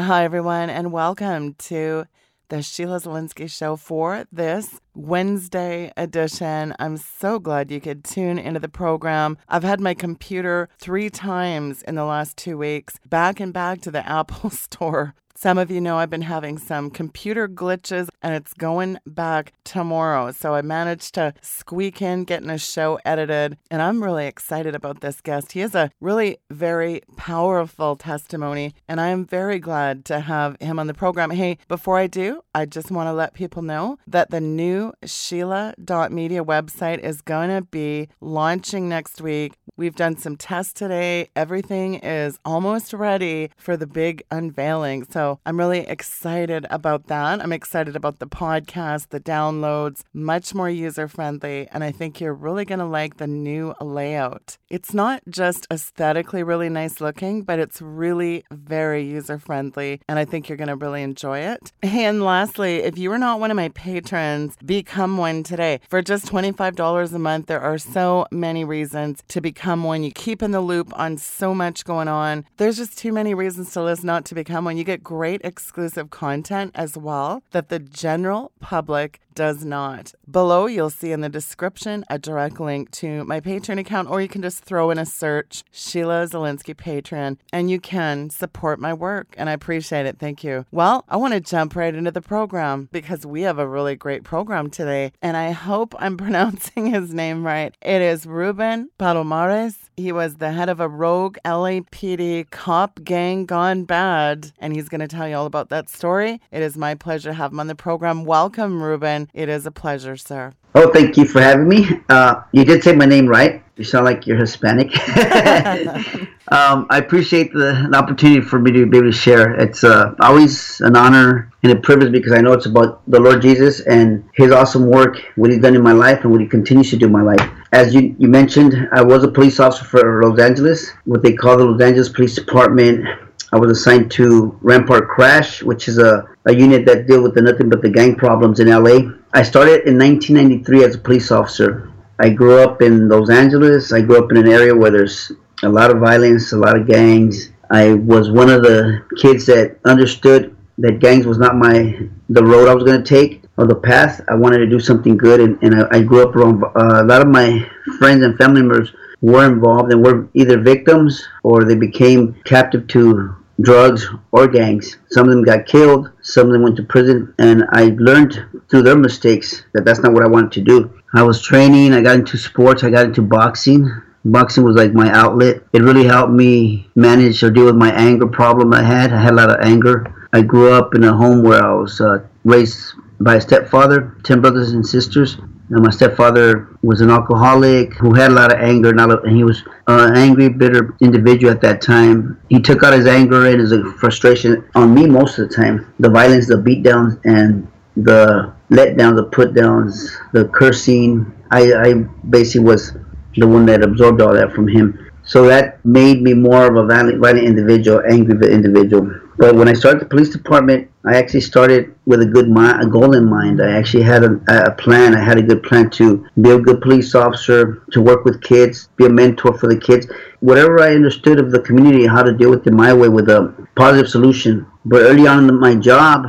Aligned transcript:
Hi, 0.00 0.22
everyone, 0.22 0.70
and 0.70 0.92
welcome 0.92 1.54
to 1.54 2.04
the 2.50 2.62
Sheila 2.62 3.00
Zilinsky 3.00 3.50
Show 3.50 3.74
for 3.74 4.26
this 4.30 4.78
Wednesday 4.94 5.92
edition. 5.96 6.72
I'm 6.78 6.98
so 6.98 7.40
glad 7.40 7.72
you 7.72 7.80
could 7.80 8.04
tune 8.04 8.38
into 8.38 8.60
the 8.60 8.68
program. 8.68 9.38
I've 9.48 9.64
had 9.64 9.80
my 9.80 9.94
computer 9.94 10.68
three 10.78 11.10
times 11.10 11.82
in 11.82 11.96
the 11.96 12.04
last 12.04 12.36
two 12.36 12.56
weeks 12.56 13.00
back 13.08 13.40
and 13.40 13.52
back 13.52 13.80
to 13.80 13.90
the 13.90 14.08
Apple 14.08 14.50
Store 14.50 15.16
some 15.40 15.56
of 15.56 15.70
you 15.70 15.80
know 15.80 15.98
I've 15.98 16.10
been 16.10 16.22
having 16.22 16.58
some 16.58 16.90
computer 16.90 17.46
glitches 17.46 18.08
and 18.22 18.34
it's 18.34 18.52
going 18.54 18.98
back 19.06 19.52
tomorrow. 19.62 20.32
So 20.32 20.54
I 20.54 20.62
managed 20.62 21.14
to 21.14 21.32
squeak 21.42 22.02
in 22.02 22.24
getting 22.24 22.50
a 22.50 22.58
show 22.58 22.98
edited. 23.04 23.56
And 23.70 23.80
I'm 23.80 24.02
really 24.02 24.26
excited 24.26 24.74
about 24.74 25.00
this 25.00 25.20
guest. 25.20 25.52
He 25.52 25.60
has 25.60 25.76
a 25.76 25.92
really 26.00 26.38
very 26.50 27.02
powerful 27.16 27.94
testimony. 27.94 28.74
And 28.88 29.00
I 29.00 29.10
am 29.10 29.24
very 29.24 29.60
glad 29.60 30.04
to 30.06 30.18
have 30.18 30.56
him 30.58 30.80
on 30.80 30.88
the 30.88 30.94
program. 30.94 31.30
Hey, 31.30 31.58
before 31.68 31.98
I 31.98 32.08
do, 32.08 32.42
I 32.52 32.66
just 32.66 32.90
want 32.90 33.06
to 33.06 33.12
let 33.12 33.32
people 33.32 33.62
know 33.62 34.00
that 34.08 34.30
the 34.30 34.40
new 34.40 34.92
Sheila.media 35.04 36.44
website 36.44 36.98
is 36.98 37.22
going 37.22 37.50
to 37.50 37.62
be 37.62 38.08
launching 38.20 38.88
next 38.88 39.20
week. 39.20 39.52
We've 39.76 39.94
done 39.94 40.16
some 40.16 40.36
tests 40.36 40.72
today. 40.72 41.28
Everything 41.36 41.94
is 41.94 42.40
almost 42.44 42.92
ready 42.92 43.50
for 43.56 43.76
the 43.76 43.86
big 43.86 44.24
unveiling. 44.32 45.06
So 45.08 45.27
I'm 45.46 45.58
really 45.58 45.80
excited 45.80 46.66
about 46.70 47.06
that. 47.08 47.40
I'm 47.40 47.52
excited 47.52 47.94
about 47.96 48.18
the 48.18 48.26
podcast, 48.26 49.08
the 49.10 49.20
downloads, 49.20 50.02
much 50.12 50.54
more 50.54 50.70
user 50.70 51.08
friendly. 51.08 51.68
And 51.72 51.82
I 51.84 51.92
think 51.92 52.20
you're 52.20 52.34
really 52.34 52.64
going 52.64 52.78
to 52.78 52.84
like 53.00 53.16
the 53.18 53.26
new 53.26 53.74
layout. 53.80 54.58
It's 54.68 54.92
not 54.94 55.22
just 55.28 55.66
aesthetically 55.70 56.42
really 56.42 56.68
nice 56.68 57.00
looking, 57.00 57.42
but 57.42 57.58
it's 57.58 57.80
really 57.80 58.44
very 58.50 59.02
user 59.04 59.38
friendly. 59.38 60.00
And 60.08 60.18
I 60.18 60.24
think 60.24 60.48
you're 60.48 60.58
going 60.58 60.68
to 60.68 60.76
really 60.76 61.02
enjoy 61.02 61.40
it. 61.40 61.72
And 61.82 62.22
lastly, 62.22 62.76
if 62.78 62.96
you 62.98 63.10
are 63.12 63.18
not 63.18 63.40
one 63.40 63.50
of 63.50 63.56
my 63.56 63.70
patrons, 63.70 64.56
become 64.64 65.16
one 65.16 65.42
today. 65.42 65.80
For 65.88 66.02
just 66.02 66.26
$25 66.26 67.12
a 67.12 67.18
month, 67.18 67.46
there 67.46 67.60
are 67.60 67.78
so 67.78 68.26
many 68.30 68.64
reasons 68.64 69.22
to 69.28 69.40
become 69.40 69.84
one. 69.84 70.02
You 70.02 70.12
keep 70.12 70.42
in 70.42 70.52
the 70.52 70.60
loop 70.60 70.96
on 70.98 71.18
so 71.18 71.54
much 71.54 71.84
going 71.84 72.08
on. 72.08 72.44
There's 72.56 72.76
just 72.76 72.96
too 72.98 73.12
many 73.12 73.34
reasons 73.34 73.72
to 73.72 73.82
list 73.82 74.04
not 74.04 74.24
to 74.26 74.34
become 74.34 74.64
one. 74.64 74.76
You 74.76 74.84
get 74.84 75.02
great 75.02 75.17
great 75.18 75.40
exclusive 75.42 76.10
content 76.10 76.70
as 76.76 76.96
well 76.96 77.42
that 77.50 77.70
the 77.70 77.80
general 77.80 78.52
public 78.60 79.18
does 79.38 79.64
not. 79.64 80.12
Below, 80.28 80.66
you'll 80.66 80.90
see 80.90 81.12
in 81.12 81.20
the 81.20 81.28
description 81.28 82.04
a 82.10 82.18
direct 82.18 82.58
link 82.58 82.90
to 82.90 83.22
my 83.22 83.38
Patreon 83.40 83.78
account, 83.78 84.10
or 84.10 84.20
you 84.20 84.26
can 84.26 84.42
just 84.42 84.64
throw 84.64 84.90
in 84.90 84.98
a 84.98 85.06
search 85.06 85.62
Sheila 85.70 86.26
Zilinsky 86.26 86.74
Patreon, 86.74 87.38
and 87.52 87.70
you 87.70 87.78
can 87.78 88.30
support 88.30 88.80
my 88.80 88.92
work. 88.92 89.36
And 89.38 89.48
I 89.48 89.52
appreciate 89.52 90.06
it. 90.06 90.18
Thank 90.18 90.42
you. 90.42 90.66
Well, 90.72 91.04
I 91.08 91.16
want 91.16 91.34
to 91.34 91.40
jump 91.40 91.76
right 91.76 91.94
into 91.94 92.10
the 92.10 92.20
program 92.20 92.88
because 92.90 93.24
we 93.24 93.42
have 93.42 93.60
a 93.60 93.68
really 93.68 93.94
great 93.94 94.24
program 94.24 94.70
today, 94.70 95.12
and 95.22 95.36
I 95.36 95.52
hope 95.52 95.94
I'm 96.00 96.16
pronouncing 96.24 96.86
his 96.86 97.14
name 97.14 97.46
right. 97.46 97.76
It 97.80 98.02
is 98.02 98.26
Ruben 98.26 98.90
Palomares. 98.98 99.76
He 99.96 100.10
was 100.10 100.36
the 100.36 100.50
head 100.50 100.68
of 100.68 100.80
a 100.80 100.88
rogue 100.88 101.38
LAPD 101.44 102.50
cop 102.50 103.04
gang 103.04 103.46
gone 103.46 103.84
bad, 103.84 104.50
and 104.58 104.74
he's 104.74 104.88
going 104.88 105.00
to 105.00 105.07
tell 105.08 105.28
you 105.28 105.36
all 105.36 105.46
about 105.46 105.68
that 105.70 105.88
story. 105.88 106.40
It 106.50 106.62
is 106.62 106.76
my 106.76 106.94
pleasure 106.94 107.30
to 107.30 107.34
have 107.34 107.52
him 107.52 107.60
on 107.60 107.66
the 107.66 107.74
program. 107.74 108.24
Welcome, 108.24 108.82
Ruben. 108.82 109.28
It 109.34 109.48
is 109.48 109.66
a 109.66 109.70
pleasure, 109.70 110.16
sir. 110.16 110.52
Oh, 110.74 110.92
thank 110.92 111.16
you 111.16 111.24
for 111.24 111.40
having 111.40 111.68
me. 111.68 111.86
Uh, 112.08 112.42
you 112.52 112.64
did 112.64 112.84
say 112.84 112.94
my 112.94 113.06
name 113.06 113.26
right. 113.26 113.62
You 113.76 113.84
sound 113.84 114.04
like 114.04 114.26
you're 114.26 114.36
Hispanic. 114.36 114.88
um, 116.48 116.86
I 116.90 116.98
appreciate 116.98 117.52
the, 117.52 117.88
the, 117.90 117.96
opportunity 117.96 118.40
for 118.40 118.58
me 118.58 118.72
to 118.72 118.86
be 118.86 118.98
able 118.98 119.10
to 119.10 119.16
share. 119.16 119.54
It's 119.54 119.82
uh, 119.82 120.14
always 120.20 120.80
an 120.80 120.96
honor 120.96 121.50
and 121.62 121.72
a 121.72 121.76
privilege 121.76 122.12
because 122.12 122.32
I 122.32 122.40
know 122.40 122.52
it's 122.52 122.66
about 122.66 123.08
the 123.10 123.20
Lord 123.20 123.40
Jesus 123.40 123.80
and 123.80 124.28
His 124.34 124.52
awesome 124.52 124.88
work, 124.88 125.18
what 125.36 125.50
He's 125.50 125.60
done 125.60 125.74
in 125.74 125.82
my 125.82 125.92
life, 125.92 126.22
and 126.22 126.32
what 126.32 126.40
He 126.40 126.46
continues 126.46 126.90
to 126.90 126.96
do 126.96 127.06
in 127.06 127.12
my 127.12 127.22
life. 127.22 127.50
As 127.72 127.94
you, 127.94 128.14
you 128.18 128.28
mentioned, 128.28 128.88
I 128.92 129.02
was 129.02 129.24
a 129.24 129.28
police 129.28 129.60
officer 129.60 129.84
for 129.84 130.22
Los 130.24 130.38
Angeles, 130.38 130.90
what 131.04 131.22
they 131.22 131.32
call 131.32 131.56
the 131.56 131.64
Los 131.64 131.80
Angeles 131.80 132.08
Police 132.08 132.34
Department 132.34 133.06
I 133.52 133.56
was 133.56 133.70
assigned 133.70 134.10
to 134.12 134.58
Rampart 134.60 135.08
Crash, 135.08 135.62
which 135.62 135.88
is 135.88 135.98
a, 135.98 136.28
a 136.46 136.54
unit 136.54 136.84
that 136.86 137.06
deal 137.06 137.22
with 137.22 137.34
the 137.34 137.40
nothing 137.42 137.70
but 137.70 137.80
the 137.80 137.88
gang 137.88 138.14
problems 138.14 138.60
in 138.60 138.68
LA. 138.68 139.12
I 139.32 139.42
started 139.42 139.86
in 139.86 139.98
1993 139.98 140.84
as 140.84 140.94
a 140.94 140.98
police 140.98 141.30
officer. 141.30 141.90
I 142.18 142.28
grew 142.28 142.60
up 142.60 142.82
in 142.82 143.08
Los 143.08 143.30
Angeles. 143.30 143.92
I 143.92 144.02
grew 144.02 144.22
up 144.22 144.30
in 144.30 144.36
an 144.36 144.48
area 144.48 144.74
where 144.74 144.90
there's 144.90 145.32
a 145.62 145.68
lot 145.68 145.90
of 145.90 145.98
violence, 145.98 146.52
a 146.52 146.58
lot 146.58 146.76
of 146.78 146.86
gangs. 146.86 147.50
I 147.70 147.94
was 147.94 148.30
one 148.30 148.50
of 148.50 148.62
the 148.62 149.02
kids 149.18 149.46
that 149.46 149.78
understood 149.84 150.54
that 150.78 151.00
gangs 151.00 151.26
was 151.26 151.38
not 151.38 151.56
my 151.56 151.98
the 152.28 152.44
road 152.44 152.68
I 152.68 152.74
was 152.74 152.84
going 152.84 153.02
to 153.02 153.08
take 153.08 153.42
or 153.56 153.66
the 153.66 153.74
path. 153.74 154.20
I 154.28 154.34
wanted 154.34 154.58
to 154.58 154.66
do 154.66 154.78
something 154.78 155.16
good, 155.16 155.40
and, 155.40 155.58
and 155.62 155.82
I, 155.82 155.98
I 155.98 156.02
grew 156.02 156.22
up 156.22 156.36
around 156.36 156.62
uh, 156.62 157.02
a 157.02 157.04
lot 157.04 157.22
of 157.22 157.28
my 157.28 157.68
friends 157.98 158.22
and 158.24 158.36
family 158.36 158.60
members 158.60 158.92
were 159.20 159.44
involved 159.44 159.92
and 159.92 160.04
were 160.04 160.28
either 160.34 160.60
victims 160.60 161.26
or 161.42 161.64
they 161.64 161.74
became 161.74 162.34
captive 162.44 162.86
to 162.88 163.34
drugs 163.60 164.06
or 164.32 164.46
gangs. 164.46 164.96
Some 165.10 165.26
of 165.26 165.30
them 165.30 165.42
got 165.42 165.66
killed, 165.66 166.10
some 166.22 166.46
of 166.46 166.52
them 166.52 166.62
went 166.62 166.76
to 166.76 166.82
prison, 166.82 167.34
and 167.38 167.64
I 167.72 167.96
learned 167.98 168.38
through 168.70 168.82
their 168.82 168.96
mistakes 168.96 169.64
that 169.74 169.84
that's 169.84 170.00
not 170.00 170.12
what 170.12 170.22
I 170.22 170.28
wanted 170.28 170.52
to 170.52 170.60
do. 170.60 171.00
I 171.14 171.22
was 171.22 171.42
training, 171.42 171.92
I 171.92 172.02
got 172.02 172.16
into 172.16 172.36
sports, 172.36 172.84
I 172.84 172.90
got 172.90 173.06
into 173.06 173.22
boxing. 173.22 173.90
Boxing 174.24 174.64
was 174.64 174.76
like 174.76 174.92
my 174.92 175.10
outlet. 175.10 175.62
It 175.72 175.82
really 175.82 176.04
helped 176.04 176.32
me 176.32 176.90
manage 176.94 177.42
or 177.42 177.50
deal 177.50 177.64
with 177.64 177.76
my 177.76 177.92
anger 177.92 178.26
problem 178.26 178.74
I 178.74 178.82
had. 178.82 179.12
I 179.12 179.20
had 179.22 179.32
a 179.32 179.36
lot 179.36 179.50
of 179.50 179.64
anger. 179.64 180.28
I 180.32 180.42
grew 180.42 180.72
up 180.72 180.94
in 180.94 181.04
a 181.04 181.16
home 181.16 181.42
where 181.42 181.64
I 181.64 181.72
was 181.72 182.00
uh, 182.00 182.18
raised 182.44 182.92
by 183.20 183.36
a 183.36 183.40
stepfather, 183.40 184.16
10 184.24 184.40
brothers 184.40 184.72
and 184.72 184.86
sisters. 184.86 185.38
And 185.70 185.82
my 185.84 185.90
stepfather 185.90 186.78
was 186.82 187.00
an 187.00 187.10
alcoholic 187.10 187.92
who 187.94 188.14
had 188.14 188.30
a 188.30 188.34
lot 188.34 188.52
of 188.52 188.60
anger, 188.60 188.90
and 188.90 189.36
he 189.36 189.44
was 189.44 189.62
an 189.86 190.16
angry, 190.16 190.48
bitter 190.48 190.96
individual 191.00 191.52
at 191.52 191.60
that 191.60 191.82
time. 191.82 192.40
He 192.48 192.60
took 192.60 192.82
out 192.82 192.94
his 192.94 193.06
anger 193.06 193.46
and 193.46 193.60
his 193.60 193.74
frustration 193.98 194.64
on 194.74 194.94
me 194.94 195.06
most 195.06 195.38
of 195.38 195.48
the 195.48 195.54
time. 195.54 195.92
The 195.98 196.08
violence, 196.08 196.46
the 196.48 196.54
beatdowns, 196.54 197.20
and 197.24 197.70
the 197.96 198.52
letdowns, 198.70 199.16
the 199.16 199.26
putdowns, 199.26 200.08
the 200.32 200.48
cursing. 200.48 201.32
I, 201.50 201.72
I 201.72 201.92
basically 202.30 202.64
was 202.64 202.92
the 203.36 203.46
one 203.46 203.66
that 203.66 203.82
absorbed 203.82 204.22
all 204.22 204.32
that 204.34 204.52
from 204.52 204.68
him. 204.68 205.10
So 205.24 205.46
that 205.46 205.84
made 205.84 206.22
me 206.22 206.32
more 206.32 206.66
of 206.66 206.76
a 206.76 206.86
violent, 206.86 207.20
violent 207.20 207.44
individual, 207.44 208.02
angry 208.08 208.50
individual. 208.50 209.12
But 209.38 209.54
when 209.54 209.68
I 209.68 209.72
started 209.72 210.00
the 210.00 210.06
police 210.06 210.30
department, 210.30 210.90
I 211.06 211.16
actually 211.16 211.42
started 211.42 211.94
with 212.06 212.22
a 212.22 212.26
good 212.26 212.50
mind, 212.50 212.82
a 212.82 212.86
goal 212.86 213.14
in 213.14 213.30
mind. 213.30 213.62
I 213.62 213.70
actually 213.70 214.02
had 214.02 214.24
a, 214.24 214.40
a, 214.48 214.72
plan. 214.72 215.14
I 215.14 215.22
had 215.22 215.38
a 215.38 215.42
good 215.42 215.62
plan 215.62 215.90
to 215.90 216.26
be 216.42 216.50
a 216.50 216.58
good 216.58 216.82
police 216.82 217.14
officer, 217.14 217.84
to 217.92 218.02
work 218.02 218.24
with 218.24 218.42
kids, 218.42 218.88
be 218.96 219.06
a 219.06 219.08
mentor 219.08 219.56
for 219.56 219.68
the 219.68 219.78
kids. 219.78 220.08
Whatever 220.40 220.80
I 220.80 220.88
understood 220.94 221.38
of 221.38 221.52
the 221.52 221.60
community, 221.60 222.04
how 222.04 222.24
to 222.24 222.32
deal 222.32 222.50
with 222.50 222.66
it 222.66 222.72
my 222.72 222.92
way 222.92 223.08
with 223.08 223.28
a 223.28 223.54
positive 223.76 224.10
solution. 224.10 224.66
But 224.84 225.02
early 225.02 225.28
on 225.28 225.48
in 225.48 225.60
my 225.60 225.76
job, 225.76 226.26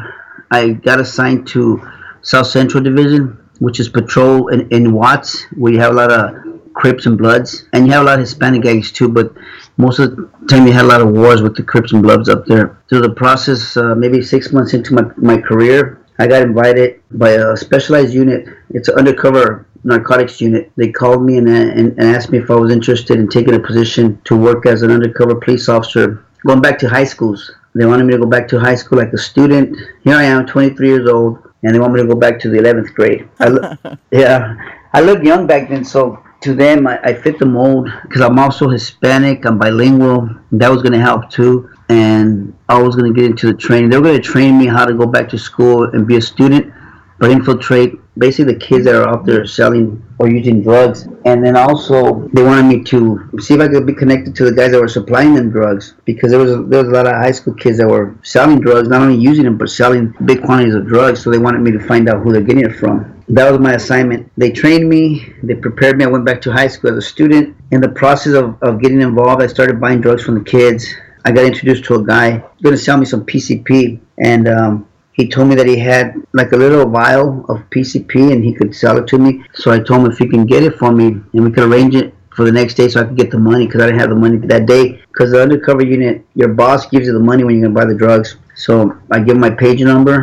I 0.52 0.70
got 0.70 1.00
assigned 1.00 1.48
to 1.48 1.82
South 2.22 2.48
Central 2.48 2.84
Division, 2.84 3.40
which 3.58 3.80
is 3.80 3.90
patrol 3.90 4.50
in, 4.50 4.70
in 4.70 4.94
Watts, 4.94 5.48
you 5.58 5.80
have 5.80 5.94
a 5.94 5.96
lot 5.96 6.12
of 6.12 6.49
Crips 6.74 7.06
and 7.06 7.18
Bloods, 7.18 7.66
and 7.74 7.86
you 7.86 7.94
have 7.94 8.04
a 8.04 8.06
lot 8.06 8.16
of 8.16 8.22
Hispanic 8.22 8.64
gangs 8.64 8.92
too. 8.92 9.10
But 9.10 9.34
most 9.78 10.00
of 10.00 10.16
the 10.16 10.30
time, 10.50 10.68
you 10.68 10.74
had 10.74 10.86
a 10.86 10.88
lot 10.88 11.02
of 11.02 11.10
wars 11.10 11.42
with 11.42 11.56
the 11.56 11.64
Crips 11.64 11.94
and 11.94 12.02
Bloods 12.02 12.30
up 12.30 12.46
there. 12.46 12.78
Through 12.90 13.02
the 13.02 13.14
process, 13.14 13.76
uh, 13.78 13.96
maybe 13.96 14.22
six 14.22 14.52
months 14.52 14.74
into 14.74 14.94
my, 14.94 15.04
my 15.18 15.38
career, 15.42 16.06
I 16.20 16.28
got 16.28 16.42
invited 16.42 17.02
by 17.12 17.32
a 17.32 17.56
specialized 17.56 18.14
unit. 18.14 18.48
It's 18.72 18.90
an 18.90 18.98
undercover 18.98 19.68
narcotics 19.84 20.42
unit. 20.42 20.72
They 20.76 20.92
called 20.92 21.24
me 21.24 21.38
and, 21.38 21.48
and, 21.48 21.98
and 21.98 22.02
asked 22.02 22.32
me 22.32 22.40
if 22.40 22.52
I 22.52 22.56
was 22.56 22.72
interested 22.72 23.20
in 23.20 23.30
taking 23.30 23.56
a 23.56 23.60
position 23.60 24.22
to 24.26 24.36
work 24.36 24.66
as 24.66 24.82
an 24.82 24.92
undercover 24.92 25.36
police 25.36 25.70
officer, 25.70 26.26
going 26.46 26.62
back 26.62 26.78
to 26.80 26.90
high 26.90 27.06
schools. 27.06 27.52
They 27.76 27.86
wanted 27.86 28.06
me 28.06 28.14
to 28.14 28.20
go 28.20 28.26
back 28.26 28.48
to 28.50 28.60
high 28.60 28.76
school 28.76 28.98
like 28.98 29.14
a 29.14 29.18
student. 29.18 29.78
Here 30.04 30.16
I 30.16 30.24
am, 30.24 30.46
23 30.46 30.88
years 30.88 31.08
old, 31.08 31.40
and 31.64 31.74
they 31.74 31.80
want 31.80 31.94
me 31.94 32.02
to 32.02 32.08
go 32.08 32.16
back 32.16 32.40
to 32.42 32.50
the 32.50 32.58
11th 32.58 32.94
grade. 32.94 33.30
I 33.40 33.98
yeah, 34.12 34.56
I 34.94 35.02
looked 35.02 35.24
young 35.24 35.48
back 35.48 35.70
then, 35.70 35.86
so 35.86 36.22
to 36.42 36.54
them, 36.54 36.88
I, 36.88 37.00
I 37.02 37.14
fit 37.14 37.40
the 37.40 37.46
mold 37.46 37.92
because 38.04 38.22
I'm 38.22 38.40
also 38.40 38.70
Hispanic. 38.70 39.46
I'm 39.46 39.58
bilingual. 39.58 40.30
That 40.52 40.70
was 40.70 40.82
going 40.82 40.94
to 40.94 41.00
help 41.00 41.30
too. 41.30 41.70
And 41.90 42.54
I 42.70 42.82
was 42.82 42.96
going 42.96 43.14
to 43.14 43.20
get 43.20 43.30
into 43.30 43.48
the 43.48 43.58
training. 43.58 43.90
They 43.90 43.98
were 43.98 44.04
going 44.04 44.22
to 44.22 44.28
train 44.28 44.58
me 44.58 44.68
how 44.68 44.86
to 44.86 44.94
go 44.94 45.06
back 45.06 45.30
to 45.30 45.38
school 45.38 45.84
and 45.86 46.08
be 46.08 46.18
a 46.18 46.22
student, 46.22 46.74
but 47.18 47.32
infiltrate 47.32 48.00
basically 48.20 48.54
the 48.54 48.60
kids 48.60 48.86
that 48.86 48.96
are 48.96 49.08
out 49.08 49.26
there 49.26 49.46
selling 49.46 50.04
or 50.20 50.30
using 50.30 50.62
drugs. 50.62 51.08
And 51.26 51.44
then 51.44 51.56
also 51.56 52.28
they 52.34 52.44
wanted 52.44 52.66
me 52.66 52.84
to 52.86 53.30
see 53.40 53.56
if 53.56 53.62
I 53.62 53.68
could 53.68 53.88
be 53.88 53.94
connected 53.94 54.36
to 54.36 54.46
the 54.46 54.52
guys 54.52 54.72
that 54.72 54.82
were 54.82 54.88
supplying 54.88 55.34
them 55.34 55.50
drugs 55.50 55.96
because 56.06 56.32
there 56.32 56.40
was 56.40 56.52
a, 56.52 56.62
there 56.64 56.84
was 56.84 56.90
a 56.90 56.92
lot 56.92 57.08
of 57.08 57.14
high 57.14 57.32
school 57.32 57.54
kids 57.54 57.78
that 57.78 57.88
were 57.88 58.16
selling 58.24 58.60
drugs, 58.60 58.90
not 58.90 59.02
only 59.02 59.18
using 59.18 59.46
them 59.46 59.58
but 59.58 59.70
selling 59.70 60.14
big 60.26 60.44
quantities 60.44 60.76
of 60.76 60.86
drugs. 60.88 61.24
So 61.24 61.32
they 61.32 61.40
wanted 61.40 61.62
me 61.62 61.72
to 61.72 61.80
find 61.80 62.10
out 62.10 62.22
who 62.22 62.32
they're 62.32 62.42
getting 62.42 62.66
it 62.66 62.76
from 62.76 63.16
that 63.30 63.52
was 63.52 63.60
my 63.60 63.74
assignment. 63.74 64.32
They 64.38 64.52
trained 64.52 64.90
me, 64.90 65.34
they 65.44 65.54
prepared 65.54 65.98
me. 65.98 66.04
I 66.04 66.08
went 66.08 66.26
back 66.26 66.42
to 66.42 66.52
high 66.52 66.68
school 66.68 66.92
as 66.92 66.98
a 66.98 67.08
student. 67.08 67.56
In 67.72 67.80
the 67.80 67.90
process 67.90 68.34
of, 68.34 68.62
of 68.64 68.82
getting 68.82 69.02
involved, 69.02 69.42
I 69.42 69.48
started 69.48 69.80
buying 69.80 70.02
drugs 70.02 70.24
from 70.24 70.36
the 70.36 70.44
kids. 70.44 70.88
I 71.26 71.32
got 71.32 71.46
introduced 71.46 71.84
to 71.86 71.96
a 71.96 72.04
guy 72.04 72.40
going 72.64 72.76
to 72.76 72.82
sell 72.82 72.98
me 72.98 73.06
some 73.06 73.26
PCP, 73.26 74.00
and 74.18 74.48
um, 74.48 74.89
he 75.20 75.28
told 75.28 75.50
me 75.50 75.56
that 75.56 75.68
he 75.68 75.78
had 75.78 76.16
like 76.32 76.54
a 76.54 76.56
little 76.56 76.90
vial 76.90 77.44
of 77.50 77.70
PCP 77.72 78.32
and 78.32 78.42
he 78.42 78.54
could 78.54 78.74
sell 78.74 78.98
it 78.98 79.06
to 79.08 79.18
me. 79.18 79.44
So 79.54 79.70
I 79.70 79.80
told 79.80 80.06
him 80.06 80.12
if 80.12 80.18
he 80.18 80.30
can 80.30 80.46
get 80.46 80.64
it 80.64 80.76
for 80.78 80.94
me 80.94 81.08
and 81.08 81.44
we 81.44 81.52
could 81.52 81.66
arrange 81.70 81.94
it 81.94 82.14
for 82.34 82.46
the 82.46 82.54
next 82.54 82.76
day 82.76 82.88
so 82.88 83.02
I 83.02 83.04
could 83.04 83.18
get 83.18 83.30
the 83.30 83.38
money 83.38 83.66
because 83.66 83.82
I 83.82 83.88
didn't 83.88 84.00
have 84.00 84.12
the 84.12 84.16
money 84.16 84.38
that 84.38 84.66
day. 84.66 85.04
Because 85.12 85.32
the 85.32 85.42
undercover 85.42 85.84
unit, 85.84 86.26
your 86.36 86.54
boss 86.54 86.86
gives 86.86 87.06
you 87.06 87.12
the 87.12 87.20
money 87.20 87.44
when 87.44 87.56
you're 87.56 87.68
going 87.68 87.76
to 87.76 87.82
buy 87.82 87.86
the 87.86 88.00
drugs. 88.00 88.38
So 88.56 88.98
I 89.12 89.20
give 89.20 89.36
my 89.36 89.50
page 89.50 89.82
number 89.82 90.16